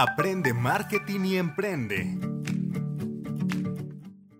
Aprende 0.00 0.54
marketing 0.54 1.24
y 1.24 1.36
emprende. 1.38 2.16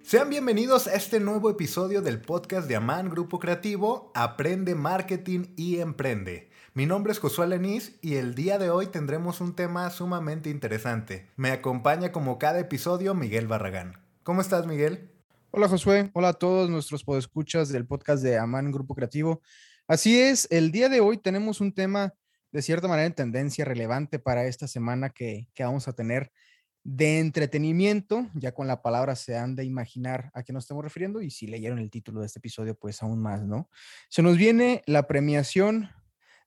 Sean 0.04 0.30
bienvenidos 0.30 0.86
a 0.86 0.94
este 0.94 1.18
nuevo 1.18 1.50
episodio 1.50 2.00
del 2.00 2.20
podcast 2.20 2.68
de 2.68 2.76
Amán 2.76 3.10
Grupo 3.10 3.40
Creativo, 3.40 4.12
Aprende 4.14 4.76
Marketing 4.76 5.46
y 5.56 5.80
Emprende. 5.80 6.48
Mi 6.74 6.86
nombre 6.86 7.10
es 7.10 7.18
Josué 7.18 7.48
Lenís 7.48 7.98
y 8.02 8.14
el 8.14 8.36
día 8.36 8.58
de 8.58 8.70
hoy 8.70 8.86
tendremos 8.86 9.40
un 9.40 9.56
tema 9.56 9.90
sumamente 9.90 10.48
interesante. 10.48 11.28
Me 11.34 11.50
acompaña 11.50 12.12
como 12.12 12.38
cada 12.38 12.60
episodio 12.60 13.16
Miguel 13.16 13.48
Barragán. 13.48 14.00
¿Cómo 14.22 14.42
estás, 14.42 14.64
Miguel? 14.64 15.10
Hola, 15.50 15.68
Josué. 15.68 16.12
Hola 16.12 16.28
a 16.28 16.34
todos 16.34 16.70
nuestros 16.70 17.02
podescuchas 17.02 17.68
del 17.68 17.84
podcast 17.84 18.22
de 18.22 18.38
Amán 18.38 18.70
Grupo 18.70 18.94
Creativo. 18.94 19.42
Así 19.88 20.20
es, 20.20 20.46
el 20.52 20.70
día 20.70 20.88
de 20.88 21.00
hoy 21.00 21.18
tenemos 21.18 21.60
un 21.60 21.72
tema 21.72 22.14
de 22.52 22.62
cierta 22.62 22.88
manera 22.88 23.06
en 23.06 23.14
tendencia 23.14 23.64
relevante 23.64 24.18
para 24.18 24.46
esta 24.46 24.66
semana 24.66 25.10
que, 25.10 25.48
vamos 25.58 25.88
a 25.88 25.92
tener 25.92 26.32
de 26.84 27.18
entretenimiento. 27.18 28.28
Ya 28.34 28.52
con 28.52 28.66
la 28.66 28.82
palabra 28.82 29.16
se 29.16 29.36
han 29.36 29.54
de 29.54 29.64
imaginar 29.64 30.30
a 30.34 30.42
qué 30.42 30.52
nos 30.52 30.64
estamos 30.64 30.84
refiriendo 30.84 31.20
y 31.20 31.30
si 31.30 31.46
leyeron 31.46 31.78
el 31.78 31.90
título 31.90 32.20
de 32.20 32.26
este 32.26 32.38
episodio, 32.38 32.74
pues 32.74 33.02
aún 33.02 33.20
más, 33.20 33.44
¿no? 33.44 33.68
Se 34.08 34.22
nos 34.22 34.36
viene 34.36 34.82
la 34.86 35.06
premiación 35.06 35.90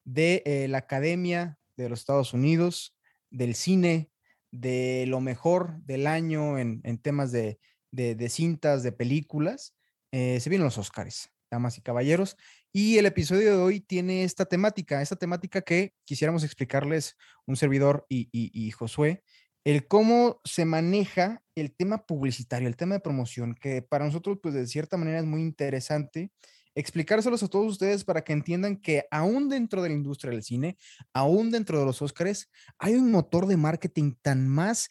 de 0.03 0.41
eh, 0.45 0.67
la 0.67 0.79
Academia 0.79 1.59
de 1.77 1.89
los 1.89 1.99
Estados 1.99 2.33
Unidos, 2.33 2.97
del 3.29 3.55
cine, 3.55 4.09
de 4.51 5.05
lo 5.07 5.21
mejor 5.21 5.81
del 5.83 6.07
año 6.07 6.57
en, 6.57 6.81
temas 6.97 7.31
de, 7.31 7.59
cintas, 8.29 8.83
de 8.83 8.91
películas. 8.91 9.75
Eh, 10.11 10.39
se 10.39 10.49
vienen 10.49 10.65
los 10.65 10.77
Oscars, 10.77 11.30
damas 11.51 11.77
y 11.77 11.81
caballeros. 11.81 12.37
Y 12.71 12.97
el 12.97 13.05
episodio 13.05 13.51
de 13.51 13.61
hoy 13.61 13.81
tiene 13.81 14.23
esta 14.23 14.45
temática, 14.45 15.01
esta 15.01 15.17
temática 15.17 15.61
que 15.61 15.93
quisiéramos 16.05 16.43
explicarles 16.43 17.17
un 17.45 17.57
servidor 17.57 18.05
y, 18.09 18.71
Josué, 18.71 19.23
el 19.63 19.87
cómo 19.87 20.41
se 20.43 20.65
maneja 20.65 21.43
el 21.53 21.75
tema 21.75 22.07
publicitario, 22.07 22.67
el 22.67 22.77
tema 22.77 22.95
de 22.95 23.01
promoción, 23.01 23.53
que 23.53 23.83
para 23.83 24.05
nosotros, 24.05 24.39
pues 24.41 24.55
de 24.55 24.65
cierta 24.65 24.97
manera 24.97 25.19
es 25.19 25.25
muy 25.25 25.41
interesante 25.41 26.31
explicárselos 26.73 27.43
a 27.43 27.49
todos 27.49 27.69
ustedes 27.69 28.05
para 28.05 28.23
que 28.23 28.31
entiendan 28.31 28.77
que 28.77 29.05
aún 29.11 29.49
dentro 29.49 29.81
de 29.81 29.89
la 29.89 29.95
industria 29.95 30.31
del 30.31 30.41
cine, 30.41 30.77
aún 31.13 31.51
dentro 31.51 31.77
de 31.77 31.85
los 31.85 32.01
Óscares, 32.01 32.49
hay 32.79 32.95
un 32.95 33.11
motor 33.11 33.45
de 33.45 33.57
marketing 33.57 34.13
tan 34.21 34.47
más 34.47 34.89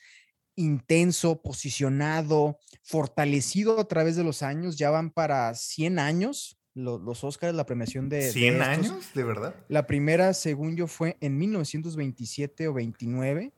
intenso, 0.56 1.40
posicionado, 1.40 2.58
fortalecido 2.82 3.80
a 3.80 3.88
través 3.88 4.14
de 4.14 4.24
los 4.24 4.42
años, 4.42 4.76
ya 4.76 4.90
van 4.90 5.10
para 5.10 5.54
100 5.54 5.98
años 5.98 6.59
los, 6.80 7.24
Oscars, 7.24 7.54
la 7.54 7.66
premiación 7.66 8.08
de... 8.08 8.32
¿100 8.32 8.62
años? 8.62 9.10
¿De 9.14 9.24
verdad? 9.24 9.54
La 9.68 9.86
primera, 9.86 10.34
según 10.34 10.76
yo, 10.76 10.86
fue 10.86 11.16
en 11.20 11.38
1927 11.38 12.68
o 12.68 12.74
29. 12.74 13.52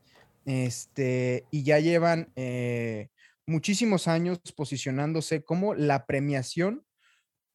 Este, 0.44 1.46
y 1.50 1.62
ya 1.62 1.78
llevan 1.78 2.32
eh, 2.36 3.08
muchísimos 3.46 4.08
años 4.08 4.40
posicionándose 4.56 5.44
como 5.44 5.74
la 5.74 6.06
premiación 6.06 6.84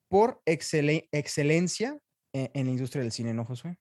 por 0.08 0.42
excelencia 0.46 2.00
en, 2.34 2.50
en, 2.54 2.66
la 2.66 2.72
industria 2.72 3.02
del 3.04 3.12
cine, 3.12 3.34
¿no, 3.34 3.44
Josué? 3.44 3.78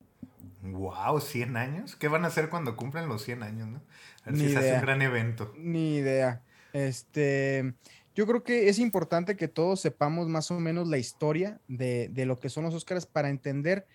Wow, 0.62 1.20
100 1.20 1.56
años. 1.56 1.96
¿Qué 1.96 2.08
van 2.08 2.24
a 2.24 2.28
hacer 2.28 2.48
cuando 2.48 2.76
cumplen 2.76 3.08
los 3.08 3.22
100 3.22 3.42
años, 3.42 3.68
no? 3.68 3.82
A 4.24 4.30
ver 4.30 4.40
si 4.40 4.50
se 4.50 4.58
hace 4.58 4.74
un 4.74 4.80
gran 4.80 5.02
evento. 5.02 5.52
Ni 5.56 5.96
idea. 5.96 6.42
Este, 6.72 7.74
yo 8.16 8.26
creo 8.26 8.42
que 8.42 8.70
es 8.70 8.78
importante 8.78 9.36
que 9.36 9.46
todos 9.46 9.80
sepamos 9.80 10.26
más 10.26 10.50
o 10.50 10.58
menos 10.58 10.88
la 10.88 10.96
historia 10.96 11.60
de, 11.68 12.10
lo 12.24 12.40
que 12.40 12.48
son 12.48 12.64
los 12.64 12.74
Óscares 12.74 13.04
para 13.04 13.28
entender 13.28 13.86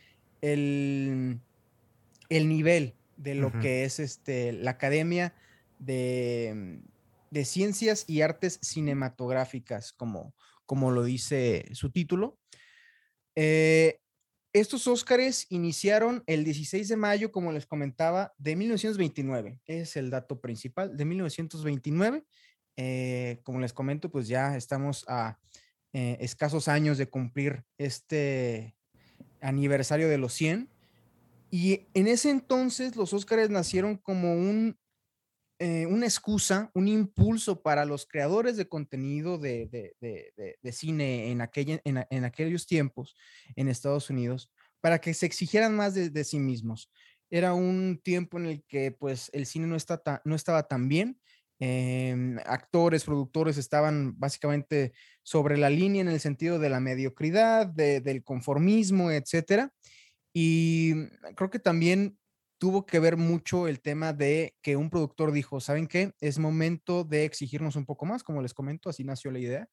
el, 0.42 1.40
el 2.30 2.48
nivel 2.48 2.94
de 3.18 3.34
lo 3.34 3.52
que 3.60 3.84
es 3.84 4.00
este, 4.00 4.54
la 4.54 4.72
Academia 4.72 5.34
de, 5.80 6.82
Ciencias 7.44 8.06
y 8.08 8.22
Artes 8.22 8.60
Cinematográficas, 8.62 9.92
como, 9.92 10.36
como 10.68 10.92
lo 10.92 11.04
dice 11.04 11.66
su 11.74 11.90
título. 11.90 12.38
Eh, 13.36 14.02
estos 14.54 14.86
Óscares 14.86 15.48
iniciaron 15.50 16.24
el 16.28 16.44
16 16.44 16.88
de 16.90 16.96
mayo, 16.96 17.32
como 17.32 17.52
les 17.52 17.66
comentaba, 17.66 18.34
de 18.38 18.56
1929. 18.56 19.62
Es 19.66 19.96
el 19.96 20.12
dato 20.12 20.40
principal, 20.40 20.96
de 20.96 21.06
1929. 21.06 22.24
Eh, 22.78 23.40
como 23.44 23.60
les 23.60 23.74
comento, 23.74 24.10
pues 24.10 24.28
ya 24.28 24.56
estamos 24.56 25.06
a 25.08 25.40
eh, 25.94 26.18
escasos 26.22 26.68
años 26.68 26.98
de 26.98 27.10
cumplir 27.10 27.66
este 27.78 28.76
aniversario 29.42 30.08
de 30.08 30.18
los 30.18 30.34
100. 30.34 30.70
Y 31.50 31.88
en 31.94 32.08
ese 32.08 32.30
entonces 32.30 32.96
los 32.96 33.14
Óscares 33.14 33.50
nacieron 33.50 33.98
como 33.98 34.34
un, 34.34 34.78
eh, 35.60 35.86
una 35.86 36.06
excusa, 36.06 36.72
un 36.74 36.88
impulso 36.88 37.62
para 37.62 37.84
los 37.84 38.06
creadores 38.06 38.56
de 38.56 38.70
contenido 38.70 39.38
de, 39.38 39.94
cine 40.72 41.32
en, 41.32 41.42
en, 42.10 42.24
aquellos 42.26 42.66
tiempos 42.68 43.16
en 43.56 43.68
Estados 43.68 44.10
Unidos 44.10 44.50
para 44.80 45.00
que 45.00 45.14
se 45.14 45.26
exigieran 45.26 45.76
más 45.76 45.94
de, 45.94 46.24
sí 46.24 46.40
mismos. 46.40 46.90
Era 47.30 47.54
un 47.54 48.00
tiempo 48.04 48.38
en 48.38 48.46
el 48.46 48.64
que 48.64 48.92
pues 48.92 49.30
el 49.34 49.46
cine 49.46 49.68
no, 49.68 49.76
está 49.76 50.22
no 50.26 50.36
estaba 50.36 50.64
tan 50.64 50.88
bien 50.88 51.20
Em, 51.64 52.40
actores, 52.48 53.04
productores 53.04 53.56
estaban 53.60 54.18
básicamente 54.18 54.94
sobre 55.22 55.58
la 55.58 55.70
línea 55.70 56.02
en 56.02 56.08
el 56.08 56.20
sentido 56.20 56.58
de 56.58 56.70
la 56.70 56.80
mediocridad, 56.80 57.68
del 57.68 58.24
conformismo, 58.24 59.12
etcétera. 59.12 59.72
Y 60.34 61.08
creo 61.36 61.52
que 61.52 61.60
también 61.60 62.18
tuvo 62.58 62.88
que 62.88 63.00
ver 63.00 63.16
mucho 63.16 63.68
el 63.68 63.80
tema 63.80 64.12
de 64.12 64.56
que 64.64 64.76
un 64.76 64.90
productor 64.90 65.32
dijo, 65.32 65.60
¿saben 65.60 65.86
qué? 65.86 66.14
Es 66.20 66.40
momento 66.40 67.04
de 67.04 67.26
exigirnos 67.26 67.76
un 67.76 67.86
poco 67.86 68.08
más, 68.08 68.24
como 68.24 68.42
les 68.42 68.56
comento, 68.56 68.90
así 68.90 69.04
nació 69.04 69.30
la 69.30 69.40
idea. 69.40 69.70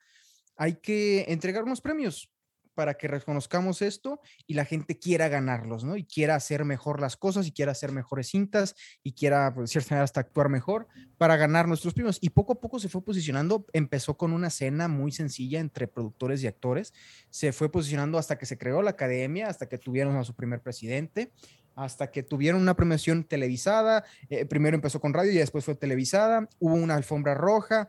Hay 0.57 0.75
que 0.83 1.25
entregar 1.29 1.65
unos 1.65 1.81
premios 1.81 2.31
para 2.79 2.95
que 2.95 3.09
reconozcamos 3.09 3.83
esto 3.83 4.21
y 4.47 4.55
la 4.55 4.65
gente 4.65 5.01
quiera 5.01 5.27
ganarlos, 5.27 5.83
¿no? 5.83 5.97
Y 5.97 6.05
quiera 6.05 6.37
hacer 6.37 6.65
mejor 6.65 7.01
las 7.01 7.17
cosas 7.17 7.45
y 7.49 7.51
quiera 7.51 7.73
hacer 7.73 7.91
mejores 7.91 8.29
cintas 8.29 8.77
y 9.03 9.15
quiera, 9.15 9.53
por 9.53 9.67
cierta 9.67 9.97
manera, 9.97 10.05
hasta 10.05 10.21
actuar 10.21 10.49
mejor 10.49 10.87
para 11.17 11.37
ganar 11.37 11.67
nuestros 11.67 11.93
premios. 11.93 12.19
Y 12.21 12.31
poco 12.31 12.53
a 12.53 12.61
poco 12.61 12.79
se 12.79 12.89
fue 12.89 13.05
posicionando, 13.05 13.67
empezó 13.73 14.17
con 14.17 14.33
una 14.33 14.49
cena 14.49 14.87
muy 14.87 15.11
sencilla 15.11 15.59
entre 15.59 15.89
productores 15.89 16.41
y 16.45 16.47
actores, 16.47 16.95
se 17.31 17.53
fue 17.53 17.69
posicionando 17.69 18.17
hasta 18.17 18.39
que 18.39 18.47
se 18.47 18.59
creó 18.59 18.81
la 18.81 18.91
academia, 18.91 19.49
hasta 19.49 19.69
que 19.69 19.79
tuvieron 19.79 20.17
a 20.17 20.23
su 20.23 20.37
primer 20.37 20.63
presidente, 20.63 21.33
hasta 21.75 22.13
que 22.13 22.23
tuvieron 22.23 22.61
una 22.61 22.77
premiación 22.77 23.25
televisada, 23.25 24.05
eh, 24.31 24.47
primero 24.47 24.77
empezó 24.77 25.01
con 25.01 25.15
radio 25.15 25.33
y 25.33 25.39
después 25.39 25.65
fue 25.65 25.75
televisada, 25.75 26.49
hubo 26.61 26.75
una 26.75 26.95
alfombra 26.95 27.35
roja, 27.35 27.89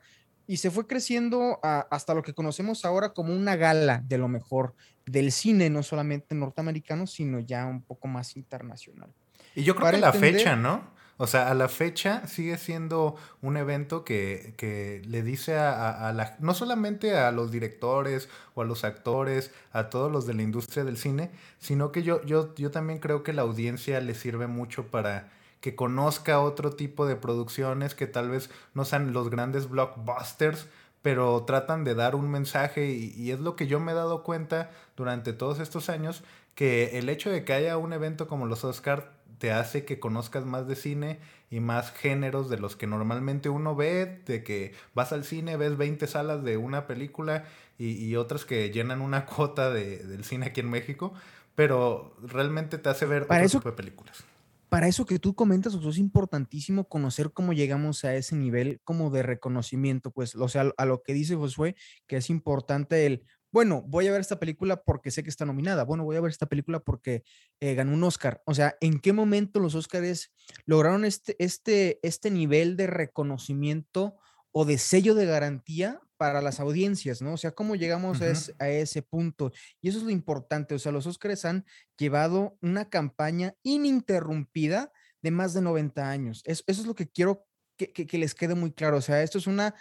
y 0.49 0.57
se 0.57 0.71
fue 0.71 0.87
creciendo 0.87 1.59
hasta 1.61 2.15
lo 2.15 2.23
que 2.23 2.33
conocemos 2.33 2.83
ahora 2.83 3.09
como 3.09 3.35
una 3.35 3.55
gala 3.55 4.01
de 4.07 4.17
lo 4.17 4.27
mejor 4.27 4.73
del 5.05 5.31
cine, 5.31 5.69
no 5.69 5.83
solamente 5.83 6.33
norteamericano, 6.33 7.05
sino 7.05 7.39
ya 7.39 7.67
un 7.67 7.83
poco 7.83 8.07
más 8.07 8.35
internacional. 8.35 9.13
Y 9.53 9.61
yo 9.61 9.75
creo 9.75 9.91
que 9.91 9.99
la 9.99 10.11
fecha, 10.11 10.55
¿no? 10.55 10.89
O 11.17 11.27
sea, 11.27 11.51
a 11.51 11.53
la 11.53 11.69
fecha 11.69 12.25
sigue 12.25 12.57
siendo 12.57 13.15
un 13.43 13.57
evento 13.57 14.03
que, 14.03 15.03
le 15.05 15.21
dice 15.21 15.55
a, 15.55 16.11
la, 16.15 16.35
no 16.39 16.55
solamente 16.55 17.15
a 17.15 17.31
los 17.31 17.51
directores 17.51 18.27
o 18.55 18.63
a 18.63 18.65
los 18.65 18.83
actores, 18.83 19.51
a 19.71 19.91
todos 19.91 20.11
los 20.11 20.25
de 20.25 20.33
la 20.33 20.41
industria 20.41 20.83
del 20.83 20.97
cine, 20.97 21.29
sino 21.59 21.91
que 21.91 22.01
yo, 22.01 22.23
yo, 22.23 22.55
yo 22.55 22.71
también 22.71 22.97
creo 22.97 23.21
que 23.21 23.33
la 23.33 23.43
audiencia 23.43 24.01
le 24.01 24.15
sirve 24.15 24.47
mucho 24.47 24.87
para 24.87 25.29
que 25.61 25.75
conozca 25.75 26.39
otro 26.39 26.71
tipo 26.71 27.05
de 27.05 27.15
producciones 27.15 27.95
que 27.95 28.07
tal 28.07 28.29
vez 28.29 28.49
no 28.73 28.85
sean 28.85 29.13
los 29.13 29.29
grandes 29.29 29.69
blockbusters, 29.69 30.67
pero 31.01 31.43
tratan 31.43 31.83
de 31.83 31.95
dar 31.95 32.15
un 32.15 32.29
mensaje 32.29 32.89
y, 32.91 33.31
es 33.31 33.39
lo 33.39 33.55
que 33.55 33.67
yo 33.67 33.79
me 33.79 33.91
he 33.91 33.95
dado 33.95 34.23
cuenta 34.23 34.71
durante 34.95 35.33
todos 35.33 35.59
estos 35.59 35.89
años, 35.89 36.23
que 36.55 36.97
el 36.97 37.09
hecho 37.09 37.29
de 37.29 37.43
que 37.43 37.53
haya 37.53 37.77
un 37.77 37.93
evento 37.93 38.27
como 38.27 38.45
los 38.45 38.63
Oscars 38.63 39.05
te 39.37 39.53
hace 39.53 39.85
que 39.85 39.99
conozcas 39.99 40.45
más 40.45 40.67
de 40.67 40.75
cine 40.75 41.19
y 41.49 41.61
más 41.61 41.91
géneros 41.91 42.49
de 42.49 42.57
los 42.57 42.75
que 42.75 42.87
normalmente 42.87 43.47
uno 43.47 43.75
ve, 43.75 44.21
de 44.25 44.43
que 44.43 44.73
vas 44.93 45.13
al 45.13 45.23
cine, 45.23 45.55
ves 45.55 45.77
20 45.77 46.05
salas 46.07 46.43
de 46.43 46.57
una 46.57 46.85
película 46.87 47.45
y, 47.77 48.13
otras 48.17 48.43
que 48.43 48.71
llenan 48.71 49.01
una 49.01 49.25
cuota 49.25 49.69
de, 49.71 49.99
del 49.99 50.25
cine 50.25 50.47
aquí 50.47 50.59
en 50.59 50.69
México, 50.69 51.13
pero 51.55 52.13
realmente 52.21 52.77
te 52.77 52.89
hace 52.89 53.05
ver 53.05 53.23
otro 53.23 53.47
tipo 53.47 53.69
de 53.69 53.75
películas 53.75 54.25
para 54.69 54.87
eso 54.87 55.05
que 55.05 55.19
tú 55.19 55.35
comentas, 55.35 55.73
es 55.73 55.97
importantísimo 55.97 56.87
conocer 56.87 57.31
cómo 57.33 57.53
llegamos 57.53 58.05
a 58.05 58.15
ese 58.15 58.35
nivel 58.35 58.79
como 58.83 59.09
de 59.09 59.23
reconocimiento, 59.23 60.11
pues, 60.11 60.35
o 60.35 60.47
sea, 60.47 60.71
a 60.77 60.85
lo 60.85 61.01
que 61.01 61.13
dice 61.13 61.35
Josué, 61.35 61.75
que 62.07 62.17
es 62.17 62.29
importante 62.29 63.05
el, 63.05 63.25
bueno, 63.51 63.83
voy 63.87 64.07
a 64.07 64.11
ver 64.11 64.21
esta 64.21 64.39
película 64.39 64.83
porque 64.83 65.09
sé 65.09 65.23
que 65.23 65.29
está 65.29 65.45
nominada, 65.45 65.83
bueno, 65.83 66.03
voy 66.03 66.15
a 66.15 66.21
ver 66.21 66.29
esta 66.29 66.45
película 66.45 66.79
porque 66.79 67.23
eh, 67.59 67.73
ganó 67.73 67.93
un 67.93 68.03
Oscar, 68.03 68.43
o 68.45 68.53
sea, 68.53 68.75
¿en 68.79 68.99
qué 68.99 69.11
momento 69.11 69.59
los 69.59 69.73
Oscars 69.73 70.31
lograron 70.65 71.03
este, 71.03 71.35
este, 71.39 71.99
este 72.03 72.29
nivel 72.29 72.77
de 72.77 72.87
reconocimiento 72.87 74.17
o 74.51 74.65
de 74.65 74.77
sello 74.77 75.15
de 75.15 75.25
garantía 75.25 76.01
para 76.19 76.41
las 76.41 76.59
audiencias, 76.59 77.21
¿no? 77.21 77.31
O 77.31 77.37
sea, 77.37 77.51
¿cómo 77.51 77.77
llegamos 77.77 78.19
a, 78.21 78.69
ese, 78.69 79.01
punto? 79.01 79.53
Y 79.79 79.87
eso 79.87 79.99
es 79.99 80.03
lo 80.03 80.09
importante, 80.09 80.75
o 80.75 80.79
sea, 80.79 80.91
los 80.91 81.07
Óscares 81.07 81.45
han 81.45 81.65
llevado 81.97 82.57
una 82.61 82.89
campaña 82.89 83.55
ininterrumpida 83.63 84.91
de 85.21 85.31
más 85.31 85.53
de 85.53 85.61
90 85.61 86.09
años. 86.09 86.43
Eso, 86.43 86.61
es 86.67 86.85
lo 86.85 86.93
que 86.93 87.07
quiero 87.07 87.47
que, 87.77 87.93
que, 87.93 88.17
les 88.17 88.35
quede 88.35 88.53
muy 88.53 88.73
claro. 88.73 88.97
O 88.97 89.01
sea, 89.01 89.23
esto 89.23 89.37
es 89.37 89.47
una, 89.47 89.73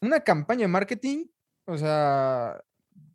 una 0.00 0.20
campaña 0.20 0.62
de 0.62 0.68
marketing, 0.68 1.26
o 1.66 1.76
sea, 1.76 2.64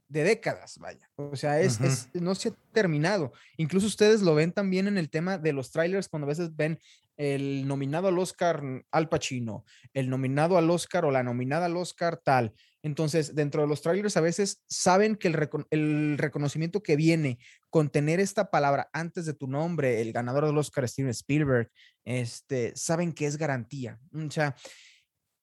de 0.07 0.23
décadas, 0.23 0.77
vaya. 0.77 1.09
O 1.15 1.35
sea, 1.35 1.59
es, 1.61 1.81
es, 1.81 2.09
no 2.13 2.35
se 2.35 2.49
ha 2.49 2.53
terminado. 2.71 3.33
Incluso 3.57 3.87
ustedes 3.87 4.21
lo 4.21 4.35
ven 4.35 4.51
también 4.51 4.87
en 4.87 4.99
el 4.99 5.09
tema 5.09 5.39
de 5.39 5.53
los 5.53 5.71
trailers, 5.71 6.07
cuando 6.07 6.27
a 6.27 6.29
veces 6.29 6.55
ven 6.55 6.79
el 7.19 7.67
nominado 7.67 8.07
al 8.07 8.17
Oscar 8.17 8.63
Al 8.91 9.09
Pacino, 9.09 9.65
el 9.93 10.09
nominado 10.09 10.57
al 10.57 10.69
Oscar 10.69 11.03
o 11.03 11.11
la 11.11 11.21
nominada 11.21 11.65
al 11.65 11.75
Oscar 11.75 12.15
tal. 12.15 12.53
Entonces, 12.81 13.35
dentro 13.35 13.61
de 13.61 13.67
los 13.67 13.81
trailers 13.81 14.15
a 14.15 14.21
veces 14.21 14.63
saben 14.69 15.17
que 15.17 15.27
el, 15.27 16.17
reconocimiento 16.17 16.81
que 16.81 16.95
viene 16.95 17.37
con 17.69 17.89
tener 17.89 18.21
esta 18.21 18.49
palabra 18.49 18.89
antes 18.93 19.25
de 19.25 19.33
tu 19.33 19.47
nombre, 19.47 20.01
el 20.01 20.13
ganador 20.13 20.45
del 20.45 20.57
Oscar 20.57 20.87
Steven 20.87 21.09
Spielberg, 21.09 21.69
este, 22.05 22.71
saben 22.77 23.11
que 23.11 23.25
es 23.25 23.37
garantía. 23.37 23.99
O 24.13 24.31
sea, 24.31 24.55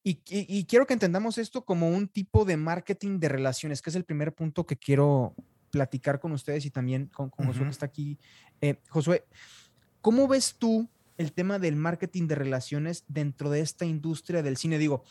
y, 0.03 0.65
quiero 0.65 0.87
que 0.87 0.95
entendamos 0.95 1.37
esto 1.37 1.67
como 1.67 1.91
un 1.91 2.09
tipo 2.09 2.47
de 2.47 2.57
marketing 2.57 3.19
de 3.19 3.29
relaciones, 3.29 3.83
que 3.83 3.91
es 3.91 3.97
el 3.97 4.05
primer 4.05 4.35
punto 4.35 4.65
que 4.65 4.79
quiero 4.79 5.35
platicar 5.71 6.21
con 6.21 6.33
ustedes 6.33 6.65
y 6.65 6.71
también 6.71 7.09
con, 7.09 7.29
Josué 7.29 7.65
que 7.65 7.71
está 7.71 7.85
aquí. 7.85 8.19
Eh, 8.63 8.81
Josué, 8.89 9.27
¿cómo 10.01 10.27
ves 10.27 10.57
tú 10.59 10.89
el 11.19 11.33
tema 11.33 11.59
del 11.59 11.77
marketing 11.77 12.29
de 12.29 12.35
relaciones 12.35 13.05
dentro 13.09 13.51
de 13.51 13.61
esta 13.61 13.85
industria 13.85 14.43
del 14.43 14.57
cine? 14.57 14.79
Digo, 14.79 15.05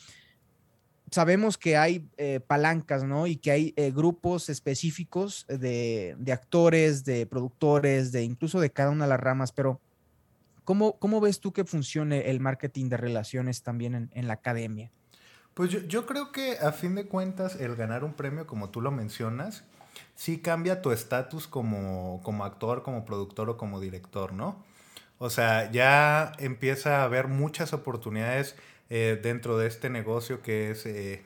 sabemos 1.12 1.58
que 1.58 1.78
hay 1.78 2.08
eh, 2.18 2.40
palancas, 2.46 3.04
¿no? 3.04 3.28
Y 3.28 3.38
que 3.38 3.52
hay 3.52 3.74
eh, 3.76 3.92
grupos 3.92 4.50
específicos 4.50 5.46
de, 5.48 6.16
actores, 6.32 7.06
de 7.06 7.26
productores, 7.26 8.12
de 8.12 8.24
incluso 8.24 8.60
de 8.60 8.72
cada 8.72 8.90
una 8.90 9.06
de 9.06 9.10
las 9.10 9.20
ramas, 9.20 9.52
pero 9.52 9.82
¿Cómo, 10.66 10.98
¿Cómo 10.98 11.22
ves 11.22 11.40
tú 11.40 11.54
que 11.54 11.64
funcione 11.64 12.32
el 12.32 12.40
marketing 12.40 12.90
de 12.90 12.98
relaciones 12.98 13.62
también 13.62 14.10
en, 14.12 14.28
la 14.28 14.34
academia? 14.34 14.92
Pues 15.54 15.70
yo, 15.70 16.06
creo 16.08 16.32
que 16.32 16.58
a 16.58 16.72
fin 16.72 16.96
de 16.96 17.06
cuentas 17.06 17.56
el 17.62 17.76
ganar 17.76 18.04
un 18.04 18.14
premio, 18.14 18.48
como 18.48 18.72
tú 18.72 18.82
lo 18.82 18.90
mencionas, 18.90 19.64
sí 20.16 20.40
cambia 20.40 20.82
tu 20.82 20.92
estatus 20.92 21.48
como, 21.48 22.20
actor, 22.44 22.82
como 22.82 23.06
productor 23.06 23.52
o 23.52 23.58
como 23.58 23.80
director, 23.80 24.34
¿no? 24.34 24.66
O 25.18 25.30
sea, 25.30 25.72
ya 25.72 26.34
empieza 26.40 27.02
a 27.02 27.04
haber 27.06 27.28
muchas 27.28 27.74
oportunidades 27.74 28.56
eh, 28.90 29.20
dentro 29.22 29.58
de 29.58 29.68
este 29.68 29.90
negocio 29.90 30.42
que 30.42 30.72
es 30.72 30.86
eh, 30.86 31.24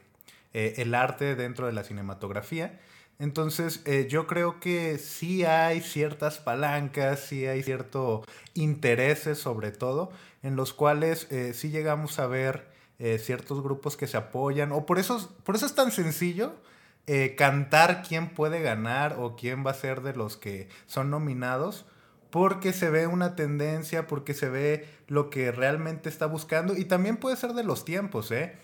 eh, 0.53 0.75
el 0.77 0.95
arte 0.95 1.35
dentro 1.35 1.65
de 1.65 1.73
la 1.73 1.83
cinematografía. 1.83 2.79
Entonces, 3.17 3.83
yo 4.07 4.27
creo 4.27 4.61
que 4.61 4.97
sí 4.97 5.43
hay 5.43 5.81
ciertas 5.81 6.37
palancas, 6.37 7.19
sí 7.19 7.45
hay 7.45 7.63
ciertos 7.63 8.25
intereses 8.53 9.37
sobre 9.37 9.71
todo, 9.71 10.09
en 10.41 10.55
los 10.55 10.71
cuales 10.71 11.27
sí 11.51 11.69
llegamos 11.69 12.17
a 12.17 12.27
ver 12.27 12.67
ciertos 13.17 13.61
grupos 13.61 13.97
que 13.97 14.07
se 14.07 14.15
apoyan, 14.15 14.71
o 14.71 14.85
por 14.85 14.99
eso, 14.99 15.35
por 15.43 15.57
eso 15.57 15.65
es 15.65 15.75
tan 15.75 15.91
sencillo 15.91 16.55
cantar 17.35 18.03
quién 18.07 18.29
puede 18.29 18.61
ganar 18.61 19.17
o 19.19 19.35
quién 19.35 19.65
va 19.65 19.71
a 19.71 19.73
ser 19.73 19.99
de 19.99 20.13
los 20.13 20.37
que 20.37 20.69
son 20.85 21.09
nominados, 21.09 21.85
porque 22.29 22.73
se 22.73 22.89
ve 22.89 23.07
una 23.07 23.35
tendencia, 23.35 24.07
porque 24.07 24.33
se 24.33 24.49
ve 24.49 24.87
lo 25.07 25.29
que 25.29 25.51
realmente 25.51 26.09
está 26.09 26.25
buscando, 26.25 26.75
y 26.75 26.85
también 26.85 27.17
puede 27.17 27.35
ser 27.35 27.53
de 27.53 27.63
los 27.63 27.85
tiempos, 27.85 28.31
¿eh? 28.31 28.57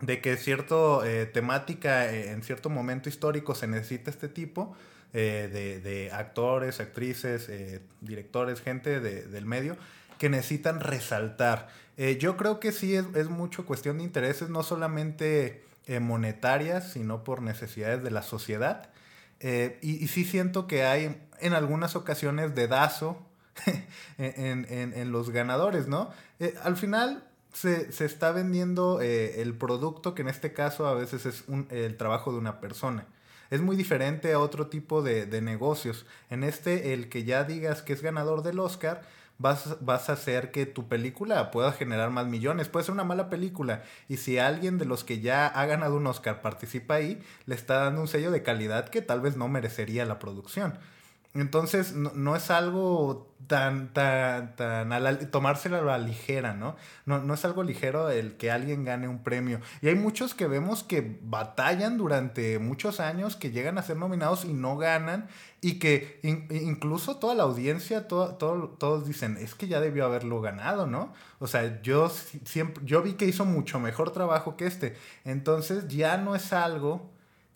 de 0.00 0.20
que 0.20 0.36
cierto 0.36 1.04
eh, 1.04 1.26
temática 1.26 2.06
eh, 2.12 2.30
en 2.32 2.42
cierto 2.42 2.70
momento 2.70 3.08
histórico 3.08 3.54
se 3.54 3.66
necesita 3.66 4.10
este 4.10 4.28
tipo 4.28 4.74
eh, 5.12 5.80
de, 5.82 6.10
actores, 6.12 6.80
actrices, 6.80 7.50
directores, 8.00 8.60
gente 8.60 9.00
del 9.00 9.44
medio 9.44 9.76
que 10.18 10.28
necesitan 10.28 10.80
resaltar. 10.80 11.68
yo 12.18 12.36
creo 12.36 12.60
que 12.60 12.72
sí 12.72 12.94
es, 12.94 13.28
mucho 13.28 13.66
cuestión 13.66 13.98
de 13.98 14.04
intereses, 14.04 14.50
no 14.50 14.62
solamente 14.62 15.64
monetarias, 16.00 16.92
sino 16.92 17.24
por 17.24 17.42
necesidades 17.42 18.04
de 18.04 18.10
la 18.10 18.22
sociedad. 18.22 18.90
Y, 19.40 20.06
sí 20.08 20.24
siento 20.24 20.66
que 20.66 20.84
hay 20.84 21.16
en 21.40 21.52
algunas 21.54 21.96
ocasiones 21.96 22.54
dedazo 22.54 23.18
en, 24.18 24.66
en, 24.68 24.92
en 24.94 25.12
los 25.12 25.30
ganadores, 25.30 25.88
¿no? 25.88 26.10
al 26.62 26.76
final 26.76 27.24
se, 27.52 27.92
se 27.92 28.04
está 28.04 28.32
vendiendo 28.32 29.00
eh, 29.00 29.40
el 29.42 29.54
producto, 29.54 30.14
que 30.14 30.22
en 30.22 30.28
este 30.28 30.52
caso 30.52 30.86
a 30.86 30.94
veces 30.94 31.26
es 31.26 31.44
el 31.70 31.96
trabajo 31.96 32.32
de 32.32 32.38
una 32.38 32.60
persona. 32.60 33.06
Es 33.50 33.60
muy 33.60 33.74
diferente 33.74 34.32
a 34.32 34.38
otro 34.38 34.68
tipo 34.68 35.02
de, 35.02 35.26
de, 35.26 35.42
negocios. 35.42 36.06
En 36.30 36.44
este, 36.44 36.92
el 36.92 37.08
que 37.08 37.24
ya 37.24 37.42
digas 37.42 37.82
que 37.82 37.92
es 37.92 38.02
ganador 38.02 38.42
del 38.42 38.60
Oscar, 38.60 39.02
vas, 39.40 39.78
vas 39.80 40.10
a 40.10 40.12
hacer 40.12 40.52
que 40.52 40.66
tu 40.66 40.86
película 40.86 41.50
pueda 41.50 41.72
generar 41.72 42.10
más 42.10 42.26
millones. 42.26 42.68
Puede 42.68 42.84
ser 42.84 42.92
una 42.92 43.04
mala 43.04 43.30
película. 43.30 43.82
Y 44.08 44.18
si 44.18 44.38
alguien 44.38 44.78
de 44.78 44.84
los 44.84 45.02
que 45.02 45.20
ya 45.20 45.46
ha 45.46 45.66
ganado 45.66 45.96
un 45.96 46.06
Oscar 46.06 46.42
participa 46.42 46.94
ahí, 46.94 47.20
le 47.46 47.54
está 47.54 47.84
dando 47.84 48.02
un 48.02 48.08
sello 48.08 48.30
de 48.30 48.42
calidad 48.42 48.88
que 48.90 49.02
tal 49.02 49.20
vez 49.20 49.36
no 49.36 49.48
merecería 49.48 50.04
la 50.04 50.18
producción. 50.18 50.78
Entonces, 51.32 51.94
no, 51.94 52.34
es 52.34 52.50
algo 52.50 53.32
tan, 53.46 53.92
tan, 53.92 54.56
tan, 54.56 55.30
tomárselo 55.30 55.76
a 55.76 55.82
la 55.82 55.98
ligera, 55.98 56.54
¿no? 56.54 56.74
¿no? 57.06 57.20
No 57.20 57.34
es 57.34 57.44
algo 57.44 57.62
ligero 57.62 58.10
el 58.10 58.36
que 58.36 58.50
alguien 58.50 58.84
gane 58.84 59.06
un 59.06 59.22
premio. 59.22 59.60
Y 59.80 59.86
hay 59.86 59.94
muchos 59.94 60.34
que 60.34 60.48
vemos 60.48 60.82
que 60.82 61.18
batallan 61.22 61.98
durante 61.98 62.58
muchos 62.58 62.98
años, 62.98 63.36
que 63.36 63.52
llegan 63.52 63.78
a 63.78 63.82
ser 63.82 63.96
nominados 63.96 64.44
y 64.44 64.52
no 64.52 64.76
ganan, 64.76 65.28
y 65.62 65.78
que 65.78 66.20
incluso 66.22 67.16
toda 67.16 67.34
la 67.34 67.42
audiencia, 67.42 68.08
todos 68.08 69.06
dicen, 69.06 69.36
es 69.36 69.54
que 69.54 69.68
ya 69.68 69.80
debió 69.80 70.06
haberlo 70.06 70.40
ganado, 70.40 70.86
¿no? 70.86 71.12
O 71.38 71.46
sea, 71.46 71.82
yo 71.82 72.10
siempre, 72.44 72.82
yo 72.86 73.02
vi 73.02 73.14
que 73.14 73.26
hizo 73.26 73.44
mucho 73.44 73.78
mejor 73.78 74.10
trabajo 74.12 74.56
que 74.56 74.66
este. 74.66 74.96
Entonces, 75.24 75.86
ya 75.88 76.16
no 76.16 76.34
es 76.34 76.52
algo 76.54 77.10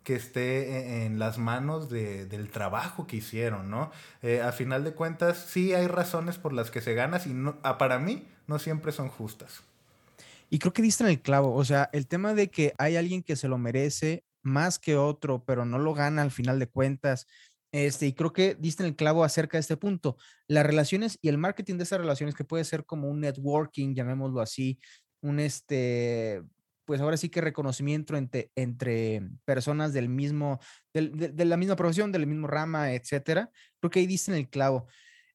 que 0.04 0.14
esté 0.14 1.02
e-, 1.02 1.06
en 1.06 1.18
las 1.18 1.38
manos 1.38 1.88
del 1.88 2.50
trabajo 2.50 3.06
que 3.06 3.16
hicieron, 3.16 3.70
¿no? 3.70 3.90
Eh, 4.22 4.42
a 4.42 4.52
final 4.52 4.84
de 4.84 4.92
cuentas, 4.92 5.38
sí 5.48 5.72
hay 5.72 5.86
razones 5.86 6.36
por 6.36 6.52
las 6.52 6.70
que 6.70 6.82
se 6.82 6.94
gana 6.94 7.20
y 7.24 7.30
no, 7.30 7.60
para 7.78 7.98
mí 7.98 8.28
no 8.46 8.58
siempre 8.58 8.92
son 8.92 9.08
justas. 9.08 9.62
Y 10.50 10.58
creo 10.58 10.74
que 10.74 10.82
diste 10.82 11.04
en 11.04 11.10
el 11.10 11.20
clavo, 11.20 11.54
o 11.54 11.64
sea, 11.64 11.88
el 11.92 12.06
tema 12.06 12.34
de 12.34 12.50
que 12.50 12.74
hay 12.78 12.96
alguien 12.96 13.22
que 13.22 13.34
se 13.34 13.48
lo 13.48 13.56
merece 13.56 14.24
más 14.42 14.78
que 14.78 14.96
otro, 14.96 15.42
pero 15.44 15.64
no 15.64 15.78
lo 15.78 15.94
gana 15.94 16.22
al 16.22 16.30
final 16.30 16.58
de 16.58 16.68
cuentas. 16.68 17.26
Este, 17.74 18.06
y 18.06 18.12
creo 18.12 18.32
que 18.32 18.54
diste 18.54 18.84
en 18.84 18.90
el 18.90 18.94
clavo 18.94 19.24
acerca 19.24 19.56
de 19.56 19.62
este 19.62 19.76
punto. 19.76 20.16
Las 20.46 20.64
relaciones 20.64 21.18
y 21.20 21.28
el 21.28 21.38
marketing 21.38 21.76
de 21.76 21.82
esas 21.82 21.98
relaciones, 21.98 22.36
que 22.36 22.44
puede 22.44 22.62
ser 22.62 22.86
como 22.86 23.08
un 23.08 23.18
networking, 23.18 23.96
llamémoslo 23.96 24.40
así, 24.40 24.78
un 25.20 25.40
este, 25.40 26.40
pues 26.84 27.00
ahora 27.00 27.16
sí 27.16 27.30
que 27.30 27.40
reconocimiento 27.40 28.16
entre, 28.16 28.52
entre 28.54 29.22
personas 29.44 29.92
del 29.92 30.08
mismo, 30.08 30.60
de, 30.92 31.32
la 31.44 31.56
misma 31.56 31.74
profesión, 31.74 32.12
del 32.12 32.28
mismo 32.28 32.46
rama, 32.46 32.92
etcétera. 32.92 33.50
Creo 33.80 33.90
que 33.90 33.98
ahí 33.98 34.06
dicen 34.06 34.36
el 34.36 34.48
clavo. 34.48 34.86